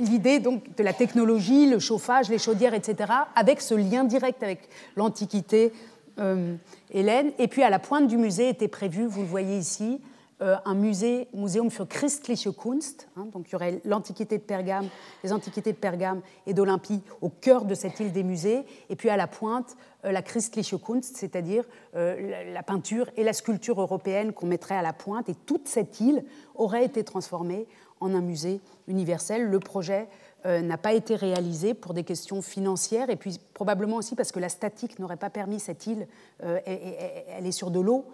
l'idée 0.00 0.40
donc, 0.40 0.74
de 0.76 0.82
la 0.82 0.92
technologie, 0.92 1.70
le 1.70 1.78
chauffage, 1.78 2.28
les 2.28 2.38
chaudières, 2.38 2.74
etc., 2.74 3.12
avec 3.36 3.60
ce 3.60 3.74
lien 3.74 4.04
direct 4.04 4.42
avec 4.42 4.68
l'Antiquité 4.96 5.72
euh, 6.18 6.56
hélène. 6.90 7.32
Et 7.38 7.46
puis 7.46 7.62
à 7.62 7.70
la 7.70 7.78
pointe 7.78 8.08
du 8.08 8.16
musée 8.16 8.48
était 8.48 8.68
prévu, 8.68 9.06
vous 9.06 9.20
le 9.20 9.28
voyez 9.28 9.58
ici, 9.58 10.00
euh, 10.00 10.06
un 10.40 10.74
musée, 10.74 11.28
Museum 11.32 11.70
für 11.70 11.86
christliche 11.86 12.52
Kunst. 12.52 13.08
Hein, 13.16 13.28
donc 13.32 13.48
il 13.48 13.52
y 13.52 13.54
aurait 13.56 13.80
l'Antiquité 13.84 14.36
de 14.36 14.42
Pergame, 14.42 14.88
les 15.24 15.32
Antiquités 15.32 15.72
de 15.72 15.78
Pergame 15.78 16.20
et 16.46 16.52
d'Olympie 16.52 17.00
au 17.22 17.30
cœur 17.30 17.64
de 17.64 17.74
cette 17.74 18.00
île 18.00 18.12
des 18.12 18.22
musées, 18.22 18.64
et 18.90 18.96
puis 18.96 19.08
à 19.08 19.16
la 19.16 19.26
pointe, 19.26 19.76
euh, 20.04 20.12
la 20.12 20.22
christliche 20.22 20.74
Kunst, 20.76 21.16
c'est-à-dire 21.16 21.64
euh, 21.94 22.52
la 22.52 22.62
peinture 22.62 23.08
et 23.16 23.24
la 23.24 23.32
sculpture 23.32 23.80
européenne 23.80 24.32
qu'on 24.32 24.46
mettrait 24.46 24.76
à 24.76 24.82
la 24.82 24.92
pointe, 24.92 25.28
et 25.28 25.34
toute 25.34 25.68
cette 25.68 26.00
île 26.00 26.22
aurait 26.54 26.84
été 26.84 27.02
transformée 27.02 27.66
en 28.00 28.14
un 28.14 28.20
musée 28.20 28.60
universel. 28.88 29.44
Le 29.44 29.58
projet 29.58 30.06
euh, 30.46 30.62
n'a 30.62 30.78
pas 30.78 30.92
été 30.92 31.16
réalisé 31.16 31.74
pour 31.74 31.92
des 31.92 32.04
questions 32.04 32.40
financières 32.40 33.10
et 33.10 33.16
puis 33.16 33.40
probablement 33.52 33.96
aussi 33.96 34.14
parce 34.14 34.30
que 34.30 34.38
la 34.38 34.48
statique 34.48 35.00
n'aurait 35.00 35.16
pas 35.16 35.28
permis 35.28 35.58
cette 35.58 35.88
île. 35.88 36.06
Euh, 36.44 36.60
elle 36.64 37.46
est 37.46 37.52
sur 37.52 37.72
de 37.72 37.80
l'eau 37.80 38.04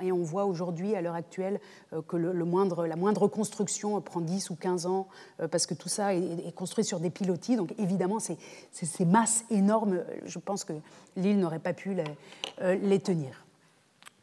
et 0.00 0.12
on 0.12 0.22
voit 0.22 0.44
aujourd'hui, 0.44 0.94
à 0.94 1.00
l'heure 1.00 1.16
actuelle, 1.16 1.58
euh, 1.92 2.00
que 2.00 2.16
le, 2.16 2.44
moindre, 2.44 2.86
la 2.86 2.94
moindre 2.94 3.26
construction 3.26 4.00
prend 4.00 4.20
10 4.20 4.50
ou 4.50 4.54
15 4.54 4.86
ans 4.86 5.08
parce 5.50 5.66
que 5.66 5.74
tout 5.74 5.88
ça 5.88 6.14
est, 6.14 6.54
construit 6.54 6.84
sur 6.84 7.00
des 7.00 7.10
pilotis. 7.10 7.56
Donc 7.56 7.74
évidemment, 7.76 8.20
ces, 8.20 8.38
ces 8.70 9.04
masses 9.04 9.44
énormes, 9.50 10.04
je 10.26 10.38
pense 10.38 10.62
que 10.62 10.74
l'île 11.16 11.40
n'aurait 11.40 11.58
pas 11.58 11.72
pu 11.72 11.94
les, 11.94 12.76
les 12.76 13.00
tenir. 13.00 13.44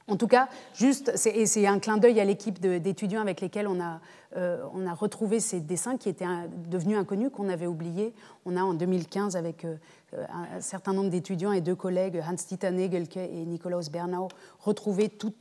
En 0.09 0.15
tout 0.15 0.28
cas, 0.28 0.47
juste, 0.74 1.11
et 1.26 1.45
c'est 1.45 1.68
un 1.68 1.80
clin 1.80 1.97
d'œil 1.97 2.22
à 2.22 2.24
l'équipe 2.24 2.61
d'étudiants 2.61 3.20
avec 3.20 3.41
lesquels 3.41 3.68
on 3.68 3.82
a, 3.82 3.99
on 4.36 4.86
a 4.86 4.93
retrouvé 4.93 5.39
ces 5.39 5.59
dessins 5.61 5.97
qui 5.97 6.09
étaient 6.09 6.25
devenus 6.69 6.97
inconnus, 6.97 7.30
qu'on 7.34 7.49
avait 7.49 7.67
oubliés. 7.67 8.13
On 8.45 8.55
a 8.57 8.61
en 8.61 8.73
2015, 8.73 9.36
avec 9.36 9.65
euh, 9.65 10.25
un 10.30 10.61
certain 10.61 10.93
nombre 10.93 11.09
d'étudiants 11.09 11.51
et 11.51 11.61
deux 11.61 11.75
collègues, 11.75 12.23
Hans-Dieter 12.25 12.71
Negelke 12.71 13.17
et 13.17 13.45
Nikolaus 13.45 13.89
Bernau, 13.91 14.30
retrouvé 14.59 15.09
toute 15.09 15.36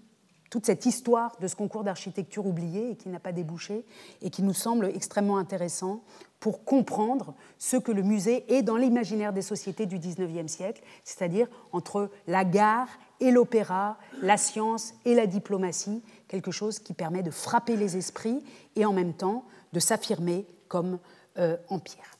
cette 0.64 0.86
histoire 0.86 1.36
de 1.40 1.46
ce 1.46 1.54
concours 1.54 1.84
d'architecture 1.84 2.46
oublié 2.46 2.90
et 2.90 2.96
qui 2.96 3.08
n'a 3.08 3.20
pas 3.20 3.32
débouché 3.32 3.84
et 4.22 4.30
qui 4.30 4.42
nous 4.42 4.54
semble 4.54 4.86
extrêmement 4.86 5.36
intéressant 5.36 6.02
pour 6.40 6.64
comprendre 6.64 7.34
ce 7.58 7.76
que 7.76 7.92
le 7.92 8.02
musée 8.02 8.44
est 8.52 8.62
dans 8.62 8.76
l'imaginaire 8.76 9.32
des 9.32 9.42
sociétés 9.42 9.86
du 9.86 9.98
XIXe 9.98 10.50
siècle, 10.50 10.82
c'est-à-dire 11.04 11.46
entre 11.72 12.10
la 12.26 12.44
gare 12.44 12.88
et 13.20 13.30
l'opéra, 13.30 13.98
la 14.20 14.36
science 14.36 14.94
et 15.04 15.14
la 15.14 15.26
diplomatie, 15.26 16.02
quelque 16.28 16.50
chose 16.50 16.78
qui 16.78 16.94
permet 16.94 17.22
de 17.22 17.30
frapper 17.30 17.76
les 17.76 17.96
esprits 17.96 18.42
et 18.74 18.84
en 18.84 18.92
même 18.92 19.14
temps 19.14 19.44
de 19.72 19.80
s'affirmer 19.80 20.46
comme 20.68 20.98
euh, 21.38 21.56
empire. 21.68 22.18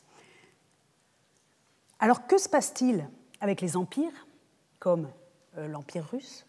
Alors 1.99 2.27
que 2.27 2.39
se 2.39 2.49
passe-t-il 2.49 3.09
avec 3.41 3.61
les 3.61 3.77
empires, 3.77 4.27
comme 4.79 5.09
euh, 5.59 5.69
l'Empire 5.69 6.07
russe, 6.11 6.47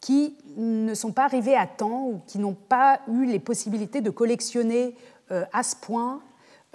qui 0.00 0.36
ne 0.56 0.94
sont 0.94 1.12
pas 1.12 1.24
arrivés 1.24 1.56
à 1.56 1.66
temps 1.66 2.06
ou 2.06 2.20
qui 2.26 2.38
n'ont 2.38 2.54
pas 2.54 3.00
eu 3.08 3.24
les 3.24 3.40
possibilités 3.40 4.00
de 4.00 4.10
collectionner 4.10 4.96
euh, 5.30 5.44
à 5.52 5.62
ce 5.62 5.74
point 5.74 6.22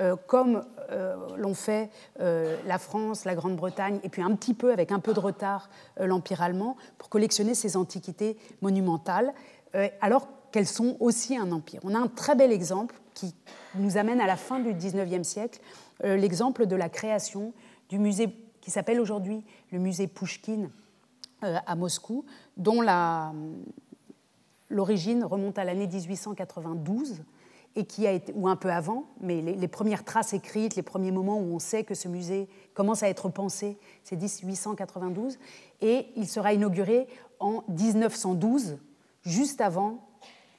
euh, 0.01 0.15
comme 0.25 0.65
euh, 0.89 1.15
l'ont 1.37 1.53
fait 1.53 1.89
euh, 2.19 2.57
la 2.65 2.79
France, 2.79 3.23
la 3.23 3.35
Grande-Bretagne, 3.35 3.99
et 4.03 4.09
puis 4.09 4.23
un 4.23 4.35
petit 4.35 4.55
peu, 4.55 4.71
avec 4.71 4.91
un 4.91 4.99
peu 4.99 5.13
de 5.13 5.19
retard, 5.19 5.69
l'Empire 5.99 6.41
allemand, 6.41 6.75
pour 6.97 7.09
collectionner 7.09 7.53
ces 7.53 7.77
antiquités 7.77 8.37
monumentales. 8.61 9.33
Alors 10.01 10.27
qu'elles 10.51 10.67
sont 10.67 10.97
aussi 10.99 11.37
un 11.37 11.51
empire. 11.51 11.79
On 11.83 11.95
a 11.95 11.99
un 11.99 12.07
très 12.07 12.35
bel 12.35 12.51
exemple 12.51 12.99
qui 13.13 13.33
nous 13.75 13.97
amène 13.97 14.19
à 14.21 14.27
la 14.27 14.35
fin 14.35 14.59
du 14.59 14.73
XIXe 14.73 15.27
siècle, 15.27 15.59
euh, 16.03 16.15
l'exemple 16.15 16.65
de 16.65 16.75
la 16.75 16.89
création 16.89 17.53
du 17.89 17.99
musée 17.99 18.35
qui 18.61 18.71
s'appelle 18.71 18.99
aujourd'hui 18.99 19.43
le 19.71 19.79
musée 19.79 20.07
Pouchkine 20.07 20.69
euh, 21.43 21.57
à 21.65 21.75
Moscou, 21.75 22.25
dont 22.57 22.81
l'origine 24.69 25.23
remonte 25.23 25.57
à 25.57 25.63
l'année 25.63 25.87
1892 25.87 27.21
et 27.75 27.85
qui 27.85 28.05
a 28.05 28.11
été, 28.11 28.33
ou 28.35 28.49
un 28.49 28.57
peu 28.57 28.69
avant, 28.69 29.05
mais 29.21 29.41
les, 29.41 29.67
premières 29.69 30.03
traces 30.03 30.33
écrites, 30.33 30.75
les 30.75 30.81
premiers 30.81 31.11
moments 31.11 31.37
où 31.37 31.55
on 31.55 31.59
sait 31.59 31.85
que 31.85 31.95
ce 31.95 32.09
musée 32.09 32.49
commence 32.73 33.01
à 33.01 33.07
être 33.07 33.29
pensé, 33.29 33.77
c'est 34.03 34.17
1892, 34.17 35.39
et 35.79 36.07
il 36.17 36.27
sera 36.27 36.51
inauguré 36.51 37.07
en 37.39 37.63
1912, 37.69 38.77
juste 39.23 39.61
avant, 39.61 40.07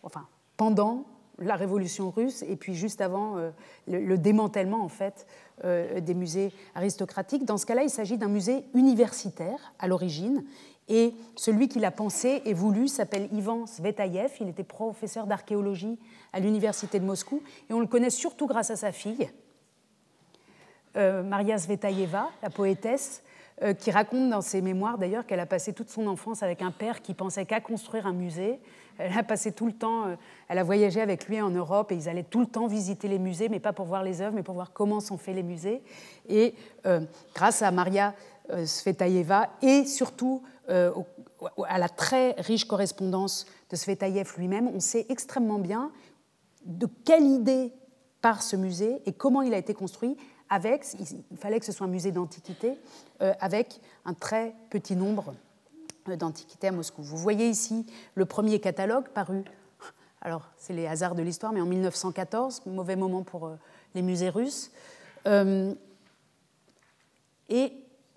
enfin 0.03 0.27
pendant 0.57 1.05
la 1.39 1.57
révolution 1.57 2.11
russe 2.11 2.45
et 2.47 2.57
puis 2.57 2.75
juste 2.75 3.01
avant 3.01 3.37
euh, 3.37 3.51
le, 3.89 4.17
démantèlement 4.17 4.83
en 4.83 4.89
fait 4.89 5.27
euh, 5.65 6.01
des 6.01 6.15
musées 6.15 6.53
aristocratiques. 6.75 7.45
Dans 7.45 7.57
ce 7.57 7.67
cas-là, 7.67 7.83
il 7.83 7.91
s'agit 7.91 8.19
d'un 8.19 8.29
musée 8.29 8.65
universitaire 8.75 9.73
à 9.79 9.89
l'origine 9.89 10.45
et 10.89 11.15
celui 11.37 11.69
qui 11.69 11.79
l'a 11.79 11.91
pensé 11.91 12.43
et 12.45 12.55
voulu 12.55 12.89
s'appelle 12.89 13.29
Ivan 13.33 13.67
Svetayev. 13.67 14.33
Il 14.41 14.49
était 14.49 14.65
professeur 14.65 15.27
d'archéologie 15.27 15.99
à 16.33 16.41
l'université 16.41 16.99
de 16.99 17.05
Moscou 17.05 17.43
et 17.71 17.73
on 17.73 17.81
le 17.81 17.87
connaît 17.87 18.11
surtout 18.11 18.47
grâce 18.47 18.71
à 18.71 18.77
sa 18.77 18.93
fille, 18.93 19.31
euh, 20.97 21.23
Maria 21.23 21.57
Svetayeva, 21.57 22.29
la 22.43 22.51
poétesse, 22.51 23.23
euh, 23.61 23.75
qui 23.75 23.91
raconte 23.91 24.31
dans 24.31 24.41
ses 24.41 24.63
mémoires 24.63 24.97
d'ailleurs 24.97 25.27
qu'elle 25.27 25.39
a 25.39 25.47
passé 25.47 25.75
toute 25.75 25.91
son 25.91 26.07
enfance 26.07 26.43
avec 26.43 26.63
un 26.63 26.71
père 26.71 27.03
qui 27.03 27.13
pensait 27.13 27.45
qu'à 27.45 27.61
construire 27.61 28.07
un 28.07 28.15
musée. 28.15 28.59
Elle 28.99 29.17
a 29.17 29.23
passé 29.23 29.53
tout 29.53 29.67
le 29.67 29.73
temps, 29.73 30.07
euh, 30.07 30.17
elle 30.49 30.59
a 30.59 30.65
voyagé 30.65 31.03
avec 31.03 31.29
lui 31.29 31.41
en 31.41 31.51
Europe 31.51 31.93
et 31.93 31.95
ils 31.95 32.09
allaient 32.09 32.23
tout 32.23 32.41
le 32.41 32.47
temps 32.47 32.67
visiter 32.67 33.09
les 33.09 33.19
musées, 33.19 33.51
mais 33.51 33.61
pas 33.61 33.75
pour 33.75 33.85
voir 33.85 34.03
les 34.03 34.23
œuvres, 34.23 34.35
mais 34.35 34.43
pour 34.43 34.55
voir 34.55 34.73
comment 34.73 35.01
sont 35.01 35.19
faits 35.19 35.35
les 35.35 35.43
musées. 35.43 35.83
Et 36.29 36.55
grâce 37.35 37.63
à 37.63 37.71
Maria 37.71 38.15
Svetayeva 38.65 39.51
et 39.61 39.85
surtout 39.85 40.43
à 40.69 41.79
la 41.79 41.89
très 41.89 42.33
riche 42.39 42.65
correspondance 42.65 43.47
de 43.71 43.77
Svetayev 43.77 44.33
lui-même, 44.39 44.69
on 44.75 44.81
sait 44.81 45.07
extrêmement 45.09 45.59
bien 45.59 45.91
de 46.65 46.89
quelle 47.05 47.27
idée 47.27 47.73
part 48.21 48.43
ce 48.43 48.57
musée 48.57 49.03
et 49.05 49.13
comment 49.13 49.43
il 49.43 49.53
a 49.53 49.59
été 49.59 49.75
construit 49.75 50.17
il 51.31 51.37
fallait 51.37 51.59
que 51.61 51.67
ce 51.67 51.73
soit 51.73 51.87
un 51.87 51.91
musée 51.91 52.13
d'antiquité, 52.13 52.79
euh, 53.21 53.33
avec 53.41 53.81
un 54.05 54.15
très 54.15 54.55
petit 54.71 54.97
nombre 54.97 55.35
euh, 56.09 56.17
d'antiquités 56.17 56.69
à 56.69 56.73
Moscou. 56.73 57.03
Vous 57.03 57.17
voyez 57.17 57.49
ici 57.49 57.87
le 58.15 58.25
premier 58.25 58.61
catalogue 58.61 59.09
paru, 59.09 59.45
alors 60.21 60.51
c'est 60.59 60.73
les 60.73 60.87
hasards 60.87 61.15
de 61.15 61.23
l'histoire, 61.23 61.53
mais 61.53 61.61
en 61.61 61.67
1914, 61.67 62.63
mauvais 62.67 62.97
moment 62.97 63.23
pour 63.23 63.47
euh, 63.47 63.57
les 63.95 64.03
musées 64.03 64.31
russes, 64.31 64.71
et 67.49 67.73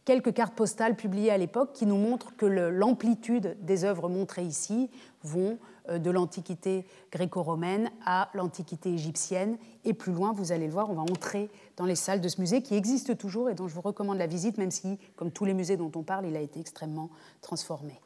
quelques 0.06 0.34
cartes 0.34 0.56
postales 0.56 0.96
publiées 0.96 1.30
à 1.30 1.38
l'époque 1.38 1.74
qui 1.74 1.86
nous 1.86 1.98
montrent 1.98 2.36
que 2.36 2.48
l'amplitude 2.48 3.58
des 3.62 3.84
œuvres 3.84 4.10
montrées 4.10 4.44
ici 4.44 4.90
vont 5.22 5.60
de 5.90 6.12
l'Antiquité 6.12 6.86
gréco-romaine 7.12 7.92
à 8.06 8.30
l'Antiquité 8.34 8.94
égyptienne. 8.94 9.58
Et 9.84 9.94
plus 9.94 10.14
loin, 10.14 10.34
vous 10.34 10.52
allez 10.52 10.68
le 10.68 10.74
voir, 10.74 10.90
on 10.90 10.94
va 10.94 11.02
entrer 11.04 11.50
dans 11.78 11.86
les 11.86 11.96
salles 11.96 12.22
de 12.22 12.28
ce 12.28 12.42
musée 12.42 12.62
qui 12.62 12.76
existe 12.76 13.18
toujours 13.18 13.50
et 13.50 13.56
dont 13.56 13.68
je 13.68 13.76
vous 13.76 13.82
recommande 13.82 14.18
la 14.18 14.28
visite, 14.28 14.58
même 14.58 14.72
si, 14.72 14.98
comme 15.16 15.32
tous 15.32 15.46
les 15.46 15.54
musées 15.54 15.78
dont 15.78 15.92
on 15.96 16.04
parle, 16.04 16.26
il 16.26 16.36
a 16.36 16.42
été 16.42 16.60
extrêmement 16.60 17.10
transformé. 17.42 18.00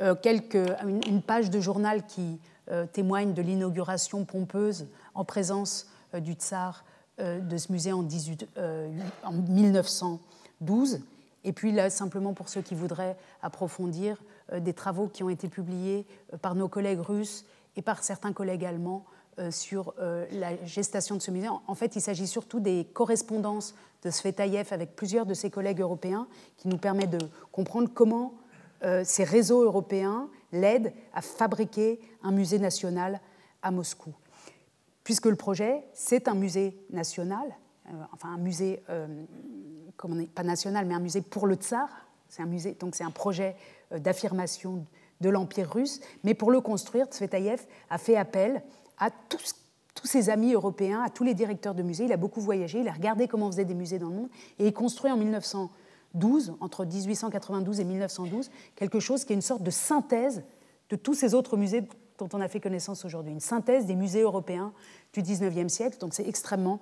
Euh, 0.00 0.14
une, 1.06 1.22
page 1.22 1.50
de 1.50 1.60
journal 1.60 2.06
qui 2.06 2.40
euh, 2.70 2.86
témoigne 2.86 3.34
de 3.34 3.42
l'inauguration 3.42 4.24
pompeuse 4.24 4.86
en 5.14 5.24
présence 5.24 5.88
du 6.14 6.32
tsar 6.32 6.84
de 7.18 7.56
ce 7.56 7.70
musée 7.70 7.92
en, 7.92 8.02
18, 8.02 8.48
en 9.22 9.32
1912. 9.32 11.00
Et 11.44 11.52
puis 11.52 11.72
là, 11.72 11.90
simplement 11.90 12.34
pour 12.34 12.48
ceux 12.48 12.62
qui 12.62 12.74
voudraient 12.74 13.16
approfondir, 13.42 14.16
euh, 14.16 14.31
des 14.60 14.72
travaux 14.72 15.08
qui 15.08 15.22
ont 15.22 15.28
été 15.28 15.48
publiés 15.48 16.06
euh, 16.32 16.36
par 16.36 16.54
nos 16.54 16.68
collègues 16.68 17.00
russes 17.00 17.44
et 17.76 17.82
par 17.82 18.02
certains 18.02 18.32
collègues 18.32 18.64
allemands 18.64 19.04
euh, 19.38 19.50
sur 19.50 19.94
la 19.98 20.62
gestation 20.66 21.16
de 21.16 21.22
ce 21.22 21.30
musée. 21.30 21.48
En 21.48 21.74
fait, 21.74 21.96
il 21.96 22.02
s'agit 22.02 22.26
surtout 22.26 22.60
des 22.60 22.86
correspondances 22.92 23.74
de 24.02 24.10
Svetayev 24.10 24.72
avec 24.72 24.94
plusieurs 24.94 25.24
de 25.24 25.34
ses 25.34 25.48
collègues 25.48 25.80
européens 25.80 26.26
qui 26.58 26.68
nous 26.68 26.76
permettent 26.76 27.18
de 27.18 27.28
comprendre 27.50 27.90
comment 27.92 28.34
ces 29.04 29.22
réseaux 29.22 29.62
européens 29.62 30.28
l'aident 30.50 30.92
à 31.14 31.22
fabriquer 31.22 32.00
un 32.24 32.32
musée 32.32 32.58
national 32.58 33.20
à 33.62 33.70
Moscou. 33.70 34.12
Puisque 35.04 35.26
le 35.26 35.36
projet, 35.36 35.84
c'est 35.94 36.26
un 36.26 36.34
musée 36.34 36.76
national, 36.90 37.56
enfin 38.12 38.30
un 38.30 38.38
musée, 38.38 38.82
pas 40.34 40.42
national, 40.42 40.84
mais 40.84 40.94
un 40.94 41.00
musée 41.00 41.22
pour 41.22 41.46
le 41.46 41.54
tsar, 41.54 41.88
donc 42.80 42.94
c'est 42.94 43.04
un 43.04 43.10
projet 43.10 43.50
euh, 43.50 43.56
d'affirmation 43.98 44.84
de 45.20 45.28
l'Empire 45.30 45.70
russe. 45.70 46.00
Mais 46.24 46.34
pour 46.34 46.50
le 46.50 46.60
construire, 46.60 47.06
Tsvetayev 47.06 47.62
a 47.90 47.98
fait 47.98 48.16
appel 48.16 48.62
à 48.98 49.10
tous, 49.10 49.54
ses 50.04 50.30
amis 50.30 50.52
européens, 50.52 51.02
à 51.02 51.10
tous 51.10 51.24
les 51.24 51.34
directeurs 51.34 51.74
de 51.74 51.82
musées. 51.82 52.04
Il 52.04 52.12
a 52.12 52.16
beaucoup 52.16 52.40
voyagé, 52.40 52.80
il 52.80 52.88
a 52.88 52.92
regardé 52.92 53.28
comment 53.28 53.46
on 53.46 53.50
faisait 53.50 53.64
des 53.64 53.74
musées 53.74 53.98
dans 53.98 54.08
le 54.08 54.14
monde 54.14 54.28
et 54.58 54.66
il 54.66 54.72
construit 54.72 55.10
en 55.10 55.16
1912, 55.16 56.54
entre 56.60 56.84
1892 56.84 57.80
et 57.80 57.84
1912, 57.84 58.50
quelque 58.74 59.00
chose 59.00 59.24
qui 59.24 59.32
est 59.32 59.36
une 59.36 59.42
sorte 59.42 59.62
de 59.62 59.70
synthèse 59.70 60.42
de 60.90 60.96
tous 60.96 61.14
ces 61.14 61.34
autres 61.34 61.56
musées 61.56 61.82
dont 62.18 62.28
on 62.32 62.40
a 62.40 62.48
fait 62.48 62.60
connaissance 62.60 63.04
aujourd'hui, 63.04 63.32
une 63.32 63.40
synthèse 63.40 63.86
des 63.86 63.94
musées 63.94 64.22
européens 64.22 64.72
du 65.12 65.22
19e 65.22 65.68
siècle. 65.68 65.98
Donc 65.98 66.14
c'est 66.14 66.28
extrêmement 66.28 66.80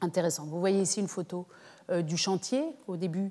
intéressant. 0.00 0.44
Vous 0.46 0.60
voyez 0.60 0.80
ici 0.80 1.00
une 1.00 1.08
photo 1.08 1.46
euh, 1.90 2.02
du 2.02 2.16
chantier 2.16 2.64
au 2.86 2.96
début 2.96 3.30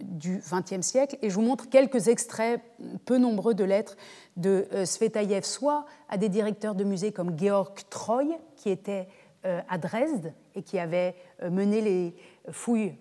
du 0.00 0.42
XXe 0.50 0.80
siècle. 0.80 1.16
Et 1.22 1.30
je 1.30 1.34
vous 1.34 1.42
montre 1.42 1.68
quelques 1.68 2.08
extraits 2.08 2.60
peu 3.04 3.18
nombreux 3.18 3.54
de 3.54 3.64
lettres 3.64 3.96
de 4.36 4.66
euh, 4.72 4.84
Svetayev, 4.84 5.44
soit 5.44 5.86
à 6.08 6.16
des 6.16 6.28
directeurs 6.28 6.74
de 6.74 6.84
musées 6.84 7.12
comme 7.12 7.38
Georg 7.38 7.74
Troy, 7.90 8.38
qui 8.56 8.70
était 8.70 9.08
euh, 9.44 9.60
à 9.68 9.78
Dresde 9.78 10.32
et 10.54 10.62
qui 10.62 10.78
avait 10.78 11.14
mené 11.50 11.80
les 11.80 12.14
fouilles 12.50 12.94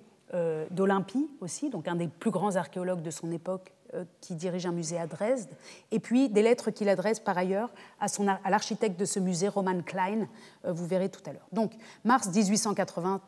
d'Olympie 0.71 1.29
aussi, 1.41 1.69
donc 1.69 1.87
un 1.87 1.95
des 1.95 2.07
plus 2.07 2.31
grands 2.31 2.55
archéologues 2.55 3.03
de 3.03 3.11
son 3.11 3.31
époque 3.31 3.71
qui 4.19 4.33
dirige 4.33 4.65
un 4.65 4.71
musée 4.71 4.97
à 4.97 5.05
Dresde, 5.05 5.51
et 5.91 5.99
puis 5.99 6.27
des 6.27 6.41
lettres 6.41 6.71
qu'il 6.71 6.89
adresse 6.89 7.19
par 7.19 7.37
ailleurs 7.37 7.69
à, 7.99 8.07
à 8.43 8.49
l'architecte 8.49 8.99
de 8.99 9.05
ce 9.05 9.19
musée, 9.19 9.47
Roman 9.47 9.83
Klein, 9.83 10.27
vous 10.63 10.87
verrez 10.87 11.09
tout 11.09 11.21
à 11.27 11.33
l'heure. 11.33 11.45
Donc, 11.51 11.73
mars 12.03 12.33
1880, 12.33 13.21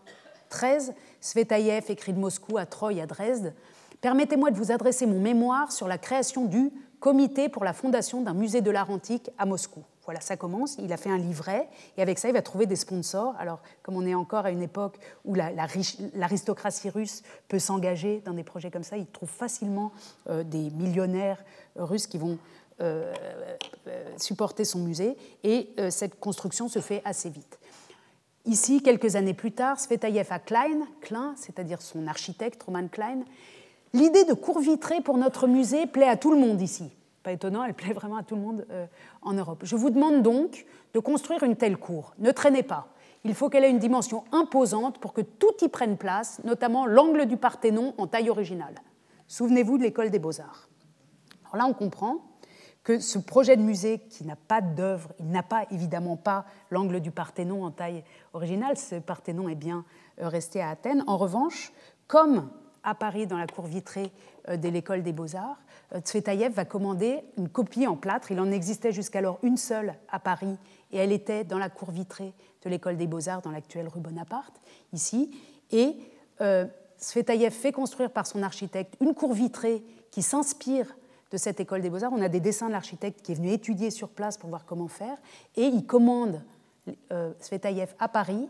13, 0.49 0.93
Svetayev 1.21 1.85
écrit 1.89 2.13
de 2.13 2.19
Moscou 2.19 2.57
à 2.57 2.65
Troyes 2.65 3.03
à 3.03 3.05
Dresde 3.05 3.53
Permettez-moi 4.01 4.51
de 4.51 4.57
vous 4.57 4.71
adresser 4.71 5.05
mon 5.05 5.19
mémoire 5.19 5.71
sur 5.71 5.87
la 5.87 5.97
création 5.97 6.45
du 6.45 6.71
Comité 6.99 7.49
pour 7.49 7.63
la 7.63 7.73
fondation 7.73 8.21
d'un 8.21 8.33
musée 8.33 8.61
de 8.61 8.71
l'art 8.71 8.89
antique 8.89 9.29
à 9.37 9.45
Moscou. 9.45 9.83
Voilà, 10.05 10.21
ça 10.21 10.37
commence. 10.37 10.75
Il 10.79 10.93
a 10.93 10.97
fait 10.97 11.09
un 11.09 11.17
livret 11.17 11.67
et 11.97 12.01
avec 12.01 12.19
ça, 12.19 12.29
il 12.29 12.33
va 12.33 12.41
trouver 12.41 12.67
des 12.67 12.75
sponsors. 12.75 13.35
Alors, 13.39 13.61
comme 13.81 13.95
on 13.95 14.05
est 14.05 14.15
encore 14.15 14.45
à 14.45 14.51
une 14.51 14.61
époque 14.61 14.97
où 15.23 15.35
l'aristocratie 15.35 16.89
russe 16.89 17.23
peut 17.47 17.59
s'engager 17.59 18.21
dans 18.25 18.33
des 18.33 18.43
projets 18.43 18.71
comme 18.71 18.83
ça, 18.83 18.97
il 18.97 19.07
trouve 19.07 19.29
facilement 19.29 19.91
euh, 20.29 20.43
des 20.43 20.69
millionnaires 20.71 21.43
russes 21.75 22.07
qui 22.07 22.17
vont 22.17 22.37
euh, 22.81 23.13
euh, 23.87 24.17
supporter 24.17 24.65
son 24.65 24.79
musée 24.79 25.17
et 25.43 25.69
cette 25.89 26.19
construction 26.19 26.67
se 26.67 26.79
fait 26.79 27.01
assez 27.05 27.29
vite. 27.29 27.59
Ici, 28.45 28.81
quelques 28.83 29.15
années 29.15 29.33
plus 29.33 29.51
tard, 29.51 29.79
Svetayev 29.79 30.27
a 30.29 30.37
Klein, 30.37 30.85
Klein 31.01 31.33
c'est-à-dire 31.35 31.81
son 31.81 32.05
architecte 32.05 32.61
Roman 32.61 32.87
Klein, 32.87 33.21
l'idée 33.93 34.23
de 34.23 34.33
cours 34.33 34.59
vitrée 34.59 35.01
pour 35.01 35.17
notre 35.17 35.47
musée 35.47 35.87
plaît 35.87 36.07
à 36.07 36.15
tout 36.15 36.31
le 36.31 36.37
monde 36.37 36.61
ici. 36.61 36.91
Pas 37.23 37.31
étonnant, 37.31 37.63
elle 37.63 37.73
plaît 37.73 37.93
vraiment 37.93 38.17
à 38.17 38.23
tout 38.23 38.35
le 38.35 38.41
monde 38.41 38.67
euh, 38.69 38.85
en 39.23 39.33
Europe. 39.33 39.61
Je 39.63 39.75
vous 39.75 39.89
demande 39.89 40.21
donc 40.21 40.67
de 40.93 40.99
construire 40.99 41.41
une 41.41 41.55
telle 41.55 41.77
cour. 41.77 42.13
Ne 42.19 42.29
traînez 42.29 42.61
pas. 42.61 42.89
Il 43.23 43.33
faut 43.33 43.49
qu'elle 43.49 43.63
ait 43.63 43.71
une 43.71 43.79
dimension 43.79 44.23
imposante 44.31 44.99
pour 44.99 45.13
que 45.13 45.21
tout 45.21 45.55
y 45.63 45.67
prenne 45.67 45.97
place, 45.97 46.39
notamment 46.43 46.85
l'angle 46.85 47.25
du 47.25 47.37
Parthénon 47.37 47.95
en 47.97 48.05
taille 48.05 48.29
originale. 48.29 48.75
Souvenez-vous 49.27 49.79
de 49.79 49.83
l'école 49.83 50.11
des 50.11 50.19
beaux-arts. 50.19 50.69
Alors 51.45 51.57
là, 51.57 51.65
on 51.67 51.73
comprend 51.73 52.17
que 52.85 52.99
ce 52.99 53.17
projet 53.17 53.57
de 53.57 53.63
musée 53.63 53.99
qui 54.09 54.23
n'a 54.25 54.37
pas 54.37 54.61
d'œuvre, 54.61 55.11
il 55.19 55.29
n'a 55.31 55.43
pas 55.43 55.65
évidemment 55.71 56.15
pas 56.15 56.45
l'angle 56.69 57.01
du 57.01 57.11
Parthénon 57.11 57.65
en 57.65 57.71
taille 57.71 58.03
originale, 58.33 58.77
ce 58.77 58.95
Parthénon 58.95 59.49
est 59.49 59.55
bien 59.55 59.83
euh, 60.21 60.29
resté 60.29 60.61
à 60.61 60.69
Athènes. 60.69 61.03
En 61.07 61.17
revanche, 61.17 61.73
comme 62.07 62.49
à 62.83 62.93
Paris 62.93 63.25
dans 63.25 63.37
la 63.37 63.47
cour 63.47 63.65
vitrée 63.65 64.11
euh, 64.49 64.55
de 64.55 64.69
l'école 64.69 65.01
des 65.01 65.13
beaux-arts, 65.13 65.57
euh, 65.93 65.99
Tsvetayev 65.99 66.53
va 66.53 66.63
commander 66.63 67.23
une 67.37 67.49
copie 67.49 67.87
en 67.87 67.95
plâtre. 67.95 68.31
Il 68.31 68.39
en 68.39 68.51
existait 68.51 68.91
jusqu'alors 68.91 69.39
une 69.41 69.57
seule 69.57 69.95
à 70.09 70.19
Paris 70.19 70.55
et 70.91 70.97
elle 70.97 71.11
était 71.11 71.43
dans 71.43 71.57
la 71.57 71.69
cour 71.69 71.89
vitrée 71.89 72.33
de 72.63 72.69
l'école 72.69 72.97
des 72.97 73.07
beaux-arts 73.07 73.41
dans 73.41 73.51
l'actuelle 73.51 73.87
rue 73.87 73.99
Bonaparte, 73.99 74.61
ici. 74.93 75.31
Et 75.71 75.97
euh, 76.41 76.65
fait 76.97 77.71
construire 77.71 78.11
par 78.11 78.27
son 78.27 78.43
architecte 78.43 78.95
une 79.01 79.15
cour 79.15 79.33
vitrée 79.33 79.83
qui 80.11 80.21
s'inspire 80.21 80.95
de 81.31 81.37
cette 81.37 81.59
école 81.59 81.81
des 81.81 81.89
beaux-arts. 81.89 82.13
On 82.13 82.21
a 82.21 82.29
des 82.29 82.39
dessins 82.39 82.67
de 82.67 82.73
l'architecte 82.73 83.21
qui 83.21 83.31
est 83.31 83.35
venu 83.35 83.51
étudier 83.51 83.91
sur 83.91 84.09
place 84.09 84.37
pour 84.37 84.49
voir 84.49 84.65
comment 84.65 84.87
faire. 84.87 85.17
Et 85.55 85.63
il 85.63 85.85
commande 85.85 86.41
euh, 87.11 87.33
Svetaïev 87.39 87.93
à 87.99 88.07
Paris 88.07 88.47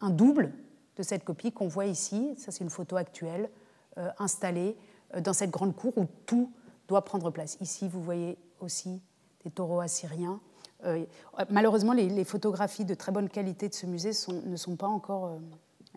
un 0.00 0.10
double 0.10 0.52
de 0.96 1.02
cette 1.02 1.24
copie 1.24 1.52
qu'on 1.52 1.68
voit 1.68 1.86
ici. 1.86 2.34
Ça, 2.36 2.50
c'est 2.50 2.64
une 2.64 2.70
photo 2.70 2.96
actuelle 2.96 3.50
euh, 3.98 4.10
installée 4.18 4.76
euh, 5.14 5.20
dans 5.20 5.32
cette 5.32 5.50
grande 5.50 5.74
cour 5.74 5.96
où 5.96 6.06
tout 6.26 6.52
doit 6.88 7.04
prendre 7.04 7.30
place. 7.30 7.58
Ici, 7.60 7.88
vous 7.88 8.02
voyez 8.02 8.38
aussi 8.60 9.02
des 9.44 9.50
taureaux 9.50 9.80
assyriens. 9.80 10.40
Euh, 10.84 11.04
malheureusement, 11.50 11.92
les, 11.92 12.24
photographies 12.24 12.84
de 12.84 12.94
très 12.94 13.12
bonne 13.12 13.28
qualité 13.28 13.68
de 13.68 13.74
ce 13.74 13.86
musée 13.86 14.10
ne 14.44 14.56
sont 14.56 14.76
pas 14.76 14.86
encore, 14.86 15.38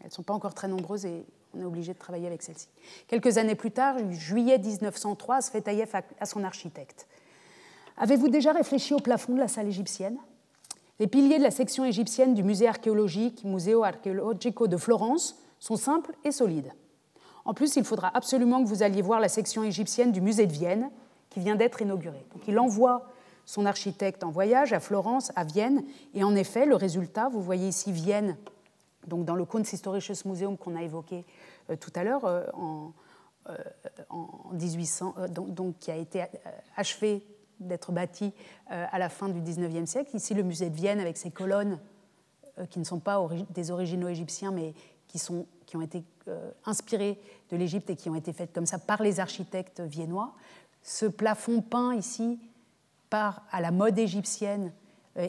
elles 0.04 0.12
sont 0.12 0.24
pas 0.24 0.34
encore 0.34 0.54
très 0.54 0.68
nombreuses 0.68 1.08
on 1.54 1.62
est 1.62 1.66
obligé 1.66 1.94
de 1.94 1.98
travailler 1.98 2.28
avec 2.28 2.42
celles-ci. 2.44 2.68
Quelques 3.08 3.38
années 3.38 3.56
plus 3.56 3.72
tard, 3.72 3.98
juillet 4.12 4.58
1903, 4.58 5.42
Svetaïev 5.42 5.92
à 6.20 6.26
son 6.26 6.44
architecte. 6.44 7.08
Avez-vous 7.98 8.30
déjà 8.30 8.54
réfléchi 8.54 8.94
au 8.94 9.00
plafond 9.00 9.34
de 9.34 9.40
la 9.40 9.48
salle 9.48 9.68
égyptienne? 9.68 10.18
Les 11.00 11.08
piliers 11.08 11.38
de 11.38 11.44
la 11.44 11.52
section 11.52 11.86
égyptienne 11.86 12.34
du 12.34 12.44
musée 12.44 12.68
archéologique, 12.68 13.44
Museo 13.44 13.84
Archeologico 13.84 14.68
de 14.68 14.78
Florence, 14.78 15.38
sont 15.60 15.78
simples 15.78 16.14
et 16.24 16.32
solides. 16.32 16.72
En 17.46 17.54
plus, 17.54 17.76
il 17.78 17.84
faudra 17.84 18.12
absolument 18.16 18.64
que 18.64 18.68
vous 18.68 18.84
alliez 18.84 19.02
voir 19.02 19.20
la 19.20 19.30
section 19.30 19.64
égyptienne 19.64 20.12
du 20.12 20.22
musée 20.22 20.46
de 20.46 20.52
Vienne, 20.52 20.90
qui 21.30 21.40
vient 21.40 21.56
d'être 21.56 21.82
inaugurée. 21.82 22.26
Il 22.48 22.60
envoie 22.60 23.08
son 23.46 23.66
architecte 23.66 24.24
en 24.24 24.30
voyage 24.30 24.74
à 24.74 24.80
Florence, 24.80 25.32
à 25.36 25.44
Vienne, 25.44 25.84
et 26.14 26.24
en 26.24 26.36
effet, 26.36 26.66
le 26.66 26.76
résultat, 26.76 27.30
vous 27.30 27.42
voyez 27.42 27.68
ici 27.68 27.92
Vienne, 27.92 28.38
donc 29.10 29.26
dans 29.26 29.36
le 29.36 29.44
Kunsthistorisches 29.44 30.24
Museum 30.24 30.58
qu'on 30.58 30.76
a 30.76 30.84
évoqué 30.84 31.26
euh, 31.70 31.76
tout 31.76 31.92
à 31.96 32.04
l'heure, 32.04 32.26
euh, 32.26 32.46
en, 32.54 32.94
1800, 34.54 35.16
euh, 35.18 35.28
donc, 35.28 35.80
qui 35.80 35.92
a 35.92 35.96
été 35.96 36.24
achevé 36.76 37.26
d'être 37.60 37.92
bâti 37.92 38.32
à 38.68 39.00
la 39.00 39.10
fin 39.10 39.28
du 39.28 39.42
19e 39.42 39.86
siècle. 39.86 40.16
Ici, 40.16 40.34
le 40.34 40.44
musée 40.44 40.70
de 40.70 40.76
Vienne 40.76 41.00
avec 41.00 41.18
ses 41.18 41.32
colonnes 41.32 41.78
qui 42.70 42.80
ne 42.80 42.86
sont 42.86 43.00
pas 43.00 43.28
des 43.50 43.72
originaux 43.72 44.08
égyptiens, 44.08 44.52
mais 44.52 44.74
qui, 45.08 45.20
sont, 45.20 45.46
qui 45.66 45.76
ont 45.76 45.82
été 45.82 46.04
inspirées 46.66 47.20
de 47.50 47.58
l'Égypte 47.58 47.90
et 47.90 47.98
qui 47.98 48.10
ont 48.10 48.16
été 48.16 48.32
faites 48.32 48.54
comme 48.54 48.66
ça 48.66 48.80
par 48.80 49.04
les 49.04 49.20
architectes 49.20 49.82
viennois. 49.82 50.34
Ce 50.84 51.06
plafond 51.06 51.62
peint 51.62 51.96
ici 51.96 52.40
par 53.10 53.42
à 53.52 53.60
la 53.60 53.72
mode 53.72 54.00
égyptienne 54.00 54.72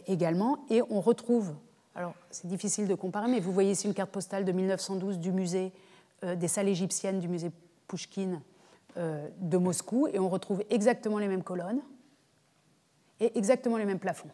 également, 0.07 0.59
et 0.71 0.83
on 0.89 1.01
retrouve, 1.01 1.55
alors 1.95 2.15
c'est 2.31 2.47
difficile 2.47 2.87
de 2.87 2.95
comparer, 2.95 3.29
mais 3.29 3.41
vous 3.41 3.53
voyez 3.53 3.73
ici 3.73 3.87
une 3.87 3.95
carte 3.95 4.11
postale 4.11 4.45
de 4.45 4.53
1912 4.53 5.19
du 5.19 5.33
musée 5.33 5.73
euh, 6.25 6.37
des 6.37 6.49
salles 6.49 6.69
égyptiennes 6.69 7.21
du 7.21 7.29
musée 7.29 7.51
Pouchkine 7.89 8.41
de 8.97 9.57
Moscou, 9.57 10.09
et 10.09 10.19
on 10.19 10.29
retrouve 10.29 10.65
exactement 10.69 11.19
les 11.19 11.29
mêmes 11.29 11.45
colonnes 11.45 11.81
et 13.21 13.39
exactement 13.39 13.77
les 13.77 13.85
mêmes 13.85 14.01
plafonds. 14.01 14.31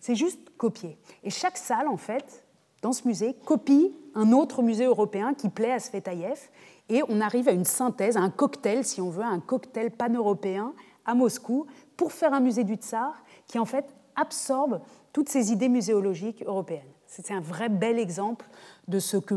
C'est 0.00 0.16
juste 0.16 0.50
copié. 0.56 0.98
Et 1.22 1.30
chaque 1.30 1.56
salle, 1.56 1.86
en 1.86 1.96
fait, 1.96 2.44
dans 2.82 2.92
ce 2.92 3.06
musée, 3.06 3.34
copie 3.44 3.94
un 4.14 4.32
autre 4.32 4.62
musée 4.62 4.84
européen 4.84 5.34
qui 5.34 5.48
plaît 5.48 5.72
à 5.72 5.78
Svetaïev. 5.78 6.50
Et 6.88 7.02
on 7.08 7.20
arrive 7.20 7.48
à 7.48 7.52
une 7.52 7.64
synthèse, 7.64 8.16
à 8.16 8.20
un 8.20 8.30
cocktail, 8.30 8.84
si 8.84 9.00
on 9.00 9.08
veut, 9.08 9.22
un 9.22 9.40
cocktail 9.40 9.90
pan-européen 9.90 10.74
à 11.04 11.14
Moscou 11.14 11.66
pour 11.96 12.12
faire 12.12 12.34
un 12.34 12.40
musée 12.40 12.64
du 12.64 12.74
Tsar 12.74 13.14
qui, 13.46 13.58
en 13.58 13.64
fait, 13.64 13.86
absorbe 14.16 14.80
toutes 15.12 15.28
ces 15.28 15.52
idées 15.52 15.68
muséologiques 15.68 16.42
européennes. 16.44 16.91
C'est 17.12 17.30
un 17.30 17.40
vrai 17.40 17.68
bel 17.68 17.98
exemple 17.98 18.46
de 18.88 18.98
ce 18.98 19.18
que, 19.18 19.34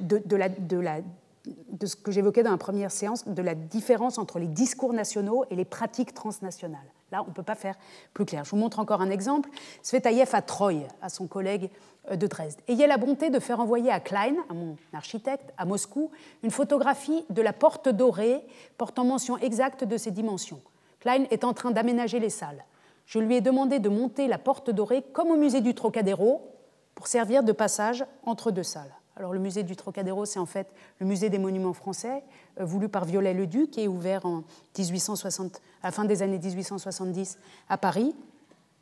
de, 0.00 0.36
la, 0.36 0.48
de, 0.48 0.78
la, 0.78 1.02
de 1.44 1.86
que 2.02 2.10
j'évoquais 2.10 2.42
dans 2.42 2.50
la 2.50 2.56
première 2.56 2.90
séance, 2.90 3.28
de 3.28 3.42
la 3.42 3.54
différence 3.54 4.16
entre 4.16 4.38
les 4.38 4.46
discours 4.46 4.94
nationaux 4.94 5.44
et 5.50 5.54
les 5.54 5.66
pratiques 5.66 6.14
transnationales. 6.14 6.90
Là, 7.12 7.22
on 7.22 7.28
ne 7.28 7.34
peut 7.34 7.42
pas 7.42 7.56
faire 7.56 7.76
plus 8.14 8.24
clair. 8.24 8.44
Je 8.46 8.50
vous 8.52 8.56
montre 8.56 8.78
encore 8.78 9.02
un 9.02 9.10
exemple. 9.10 9.50
Svetaïev 9.82 10.30
à 10.32 10.40
Troyes, 10.40 10.88
à 11.02 11.10
son 11.10 11.26
collègue 11.26 11.68
euh, 12.10 12.16
de 12.16 12.26
Dresde. 12.26 12.60
Ayez 12.68 12.86
la 12.86 12.96
bonté 12.96 13.28
de 13.28 13.38
faire 13.38 13.60
envoyer 13.60 13.90
à 13.90 14.00
Klein, 14.00 14.36
à 14.48 14.54
mon 14.54 14.78
architecte, 14.94 15.52
à 15.58 15.66
Moscou, 15.66 16.10
une 16.42 16.50
photographie 16.50 17.26
de 17.28 17.42
la 17.42 17.52
porte 17.52 17.90
dorée 17.90 18.42
portant 18.78 19.04
mention 19.04 19.36
exacte 19.36 19.84
de 19.84 19.98
ses 19.98 20.10
dimensions. 20.10 20.62
Klein 21.00 21.24
est 21.30 21.44
en 21.44 21.52
train 21.52 21.70
d'aménager 21.70 22.18
les 22.18 22.30
salles. 22.30 22.64
Je 23.04 23.18
lui 23.18 23.36
ai 23.36 23.42
demandé 23.42 23.78
de 23.78 23.90
monter 23.90 24.26
la 24.26 24.38
porte 24.38 24.70
dorée 24.70 25.02
comme 25.12 25.28
au 25.28 25.36
musée 25.36 25.60
du 25.60 25.74
Trocadéro 25.74 26.53
pour 26.94 27.06
servir 27.06 27.42
de 27.42 27.52
passage 27.52 28.04
entre 28.24 28.50
deux 28.50 28.62
salles. 28.62 28.92
Alors 29.16 29.32
le 29.32 29.38
musée 29.38 29.62
du 29.62 29.76
Trocadéro, 29.76 30.24
c'est 30.24 30.38
en 30.38 30.46
fait 30.46 30.68
le 30.98 31.06
musée 31.06 31.30
des 31.30 31.38
monuments 31.38 31.72
français, 31.72 32.24
euh, 32.60 32.64
voulu 32.64 32.88
par 32.88 33.04
Viollet-le-Duc, 33.04 33.78
est 33.78 33.86
ouvert 33.86 34.26
en 34.26 34.42
1860, 34.76 35.56
à 35.82 35.88
la 35.88 35.90
fin 35.92 36.04
des 36.04 36.22
années 36.22 36.38
1870 36.38 37.38
à 37.68 37.78
Paris. 37.78 38.14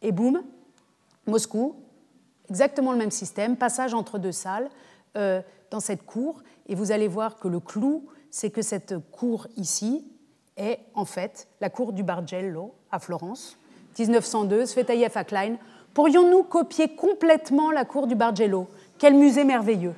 Et 0.00 0.10
boum, 0.10 0.42
Moscou, 1.26 1.76
exactement 2.48 2.92
le 2.92 2.98
même 2.98 3.10
système, 3.10 3.56
passage 3.56 3.92
entre 3.92 4.18
deux 4.18 4.32
salles 4.32 4.70
euh, 5.16 5.42
dans 5.70 5.80
cette 5.80 6.04
cour. 6.06 6.42
Et 6.66 6.74
vous 6.74 6.92
allez 6.92 7.08
voir 7.08 7.36
que 7.38 7.48
le 7.48 7.60
clou, 7.60 8.06
c'est 8.30 8.50
que 8.50 8.62
cette 8.62 8.94
cour 9.10 9.46
ici 9.56 10.06
est 10.56 10.80
en 10.94 11.04
fait 11.04 11.48
la 11.60 11.68
cour 11.68 11.92
du 11.92 12.02
Bargello 12.02 12.74
à 12.90 12.98
Florence, 12.98 13.58
1902, 13.98 14.66
Svetaïev 14.66 15.12
à 15.14 15.24
Klein. 15.24 15.56
Pourrions-nous 15.94 16.42
copier 16.44 16.88
complètement 16.88 17.70
la 17.70 17.84
cour 17.84 18.06
du 18.06 18.14
Bargello? 18.14 18.66
Quel 18.98 19.14
musée 19.14 19.44
merveilleux 19.44 19.94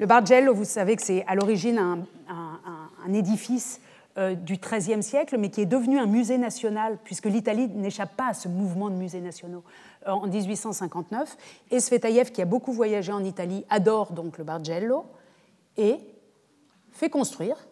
Le 0.00 0.06
Bargello, 0.06 0.54
vous 0.54 0.64
savez 0.64 0.96
que 0.96 1.02
c'est 1.02 1.22
à 1.26 1.34
l'origine 1.34 1.78
un, 1.78 3.12
édifice 3.12 3.80
euh, 4.16 4.34
du 4.34 4.56
XIIIe 4.56 5.02
siècle, 5.02 5.36
mais 5.38 5.50
qui 5.50 5.60
est 5.60 5.66
devenu 5.66 5.98
un 5.98 6.06
musée 6.06 6.38
national, 6.38 6.98
puisque 7.04 7.26
l'Italie 7.26 7.68
n'échappe 7.68 8.16
pas 8.16 8.28
à 8.28 8.34
ce 8.34 8.48
mouvement 8.48 8.88
de 8.88 8.94
musées 8.94 9.20
nationaux 9.20 9.62
euh, 10.08 10.12
en 10.12 10.26
1859. 10.26 11.36
Et 11.70 11.78
Svetaïev, 11.78 12.32
qui 12.32 12.40
a 12.40 12.46
beaucoup 12.46 12.72
voyagé 12.72 13.12
en 13.12 13.22
Italie, 13.22 13.64
adore 13.68 14.12
donc 14.12 14.38
le 14.38 14.44
Bargello 14.44 15.04
et 15.76 15.98
fait 16.90 17.10
construire, 17.10 17.68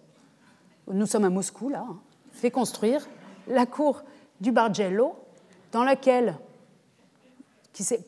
nous 0.93 1.07
sommes 1.07 1.25
à 1.25 1.31
Moscou 1.31 1.71
là, 1.71 1.87
hein, 1.89 1.97
fait 2.33 2.51
construire 2.51 3.09
la 3.49 3.65
cour 3.65 4.05
du 4.41 4.53
Bargello, 4.53 5.15
dans 5.73 5.85
laquelle, 5.85 6.37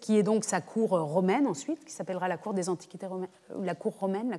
qui 0.01 0.17
est 0.17 0.23
donc 0.23 0.45
sa 0.45 0.61
cour 0.61 0.91
romaine 0.91 1.47
ensuite, 1.47 1.85
qui 1.85 1.93
s'appellera 1.93 2.29
la 2.29 2.37
cour 2.37 2.55
des 2.55 2.69
antiquités 2.69 3.07
romaines, 3.07 3.29
la 3.61 3.75
cour 3.75 3.95
romaine, 3.99 4.39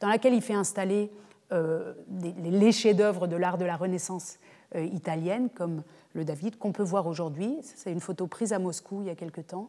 dans 0.00 0.08
laquelle 0.08 0.34
il 0.34 0.42
fait 0.42 0.54
installer 0.54 1.10
euh, 1.52 1.92
les 2.38 2.72
chefs-d'œuvre 2.72 3.26
de 3.26 3.36
l'art 3.36 3.58
de 3.58 3.64
la 3.66 3.76
Renaissance 3.76 4.38
euh, 4.74 4.84
italienne, 4.84 5.50
comme 5.50 5.82
le 6.14 6.24
David, 6.24 6.58
qu'on 6.58 6.72
peut 6.72 6.82
voir 6.82 7.06
aujourd'hui. 7.06 7.58
C'est 7.62 7.92
une 7.92 8.00
photo 8.00 8.26
prise 8.26 8.54
à 8.54 8.58
Moscou 8.58 9.02
il 9.02 9.08
y 9.08 9.10
a 9.10 9.14
quelque 9.14 9.42
temps, 9.42 9.68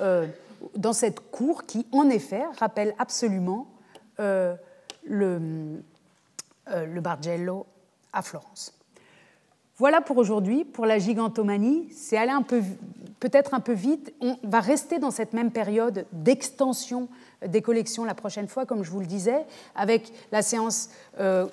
euh, 0.00 0.26
dans 0.76 0.92
cette 0.92 1.18
cour 1.30 1.64
qui, 1.64 1.86
en 1.90 2.08
effet, 2.08 2.44
rappelle 2.58 2.94
absolument 2.98 3.66
le 4.18 5.40
Bargello 7.00 7.66
à 8.12 8.22
Florence. 8.22 8.72
Voilà 9.76 10.00
pour 10.00 10.18
aujourd'hui, 10.18 10.64
pour 10.64 10.86
la 10.86 10.98
gigantomanie. 10.98 11.88
C'est 11.90 12.16
aller 12.16 12.30
un 12.30 12.42
peu, 12.42 12.62
peut-être 13.18 13.54
un 13.54 13.60
peu 13.60 13.72
vite. 13.72 14.14
On 14.20 14.36
va 14.44 14.60
rester 14.60 14.98
dans 14.98 15.10
cette 15.10 15.32
même 15.32 15.50
période 15.50 16.06
d'extension 16.12 17.08
des 17.44 17.60
collections 17.60 18.04
la 18.04 18.14
prochaine 18.14 18.48
fois, 18.48 18.66
comme 18.66 18.84
je 18.84 18.90
vous 18.90 19.00
le 19.00 19.06
disais, 19.06 19.44
avec 19.74 20.12
la 20.30 20.42
séance 20.42 20.90
euh, 21.18 21.46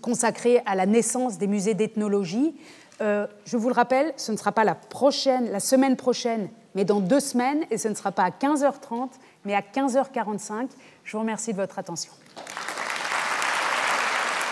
consacrée 0.00 0.62
à 0.64 0.74
la 0.74 0.86
naissance 0.86 1.36
des 1.36 1.46
musées 1.46 1.74
d'ethnologie. 1.74 2.54
Euh, 3.02 3.26
je 3.44 3.58
vous 3.58 3.68
le 3.68 3.74
rappelle, 3.74 4.14
ce 4.16 4.32
ne 4.32 4.38
sera 4.38 4.52
pas 4.52 4.64
la 4.64 4.74
prochaine, 4.74 5.50
la 5.50 5.60
semaine 5.60 5.96
prochaine, 5.96 6.48
mais 6.74 6.86
dans 6.86 7.00
deux 7.00 7.20
semaines, 7.20 7.66
et 7.70 7.76
ce 7.76 7.88
ne 7.88 7.94
sera 7.94 8.12
pas 8.12 8.24
à 8.24 8.30
15h30, 8.30 9.10
mais 9.44 9.54
à 9.54 9.60
15h45. 9.60 10.68
Je 11.04 11.12
vous 11.12 11.20
remercie 11.20 11.52
de 11.52 11.58
votre 11.58 11.78
attention. 11.78 12.12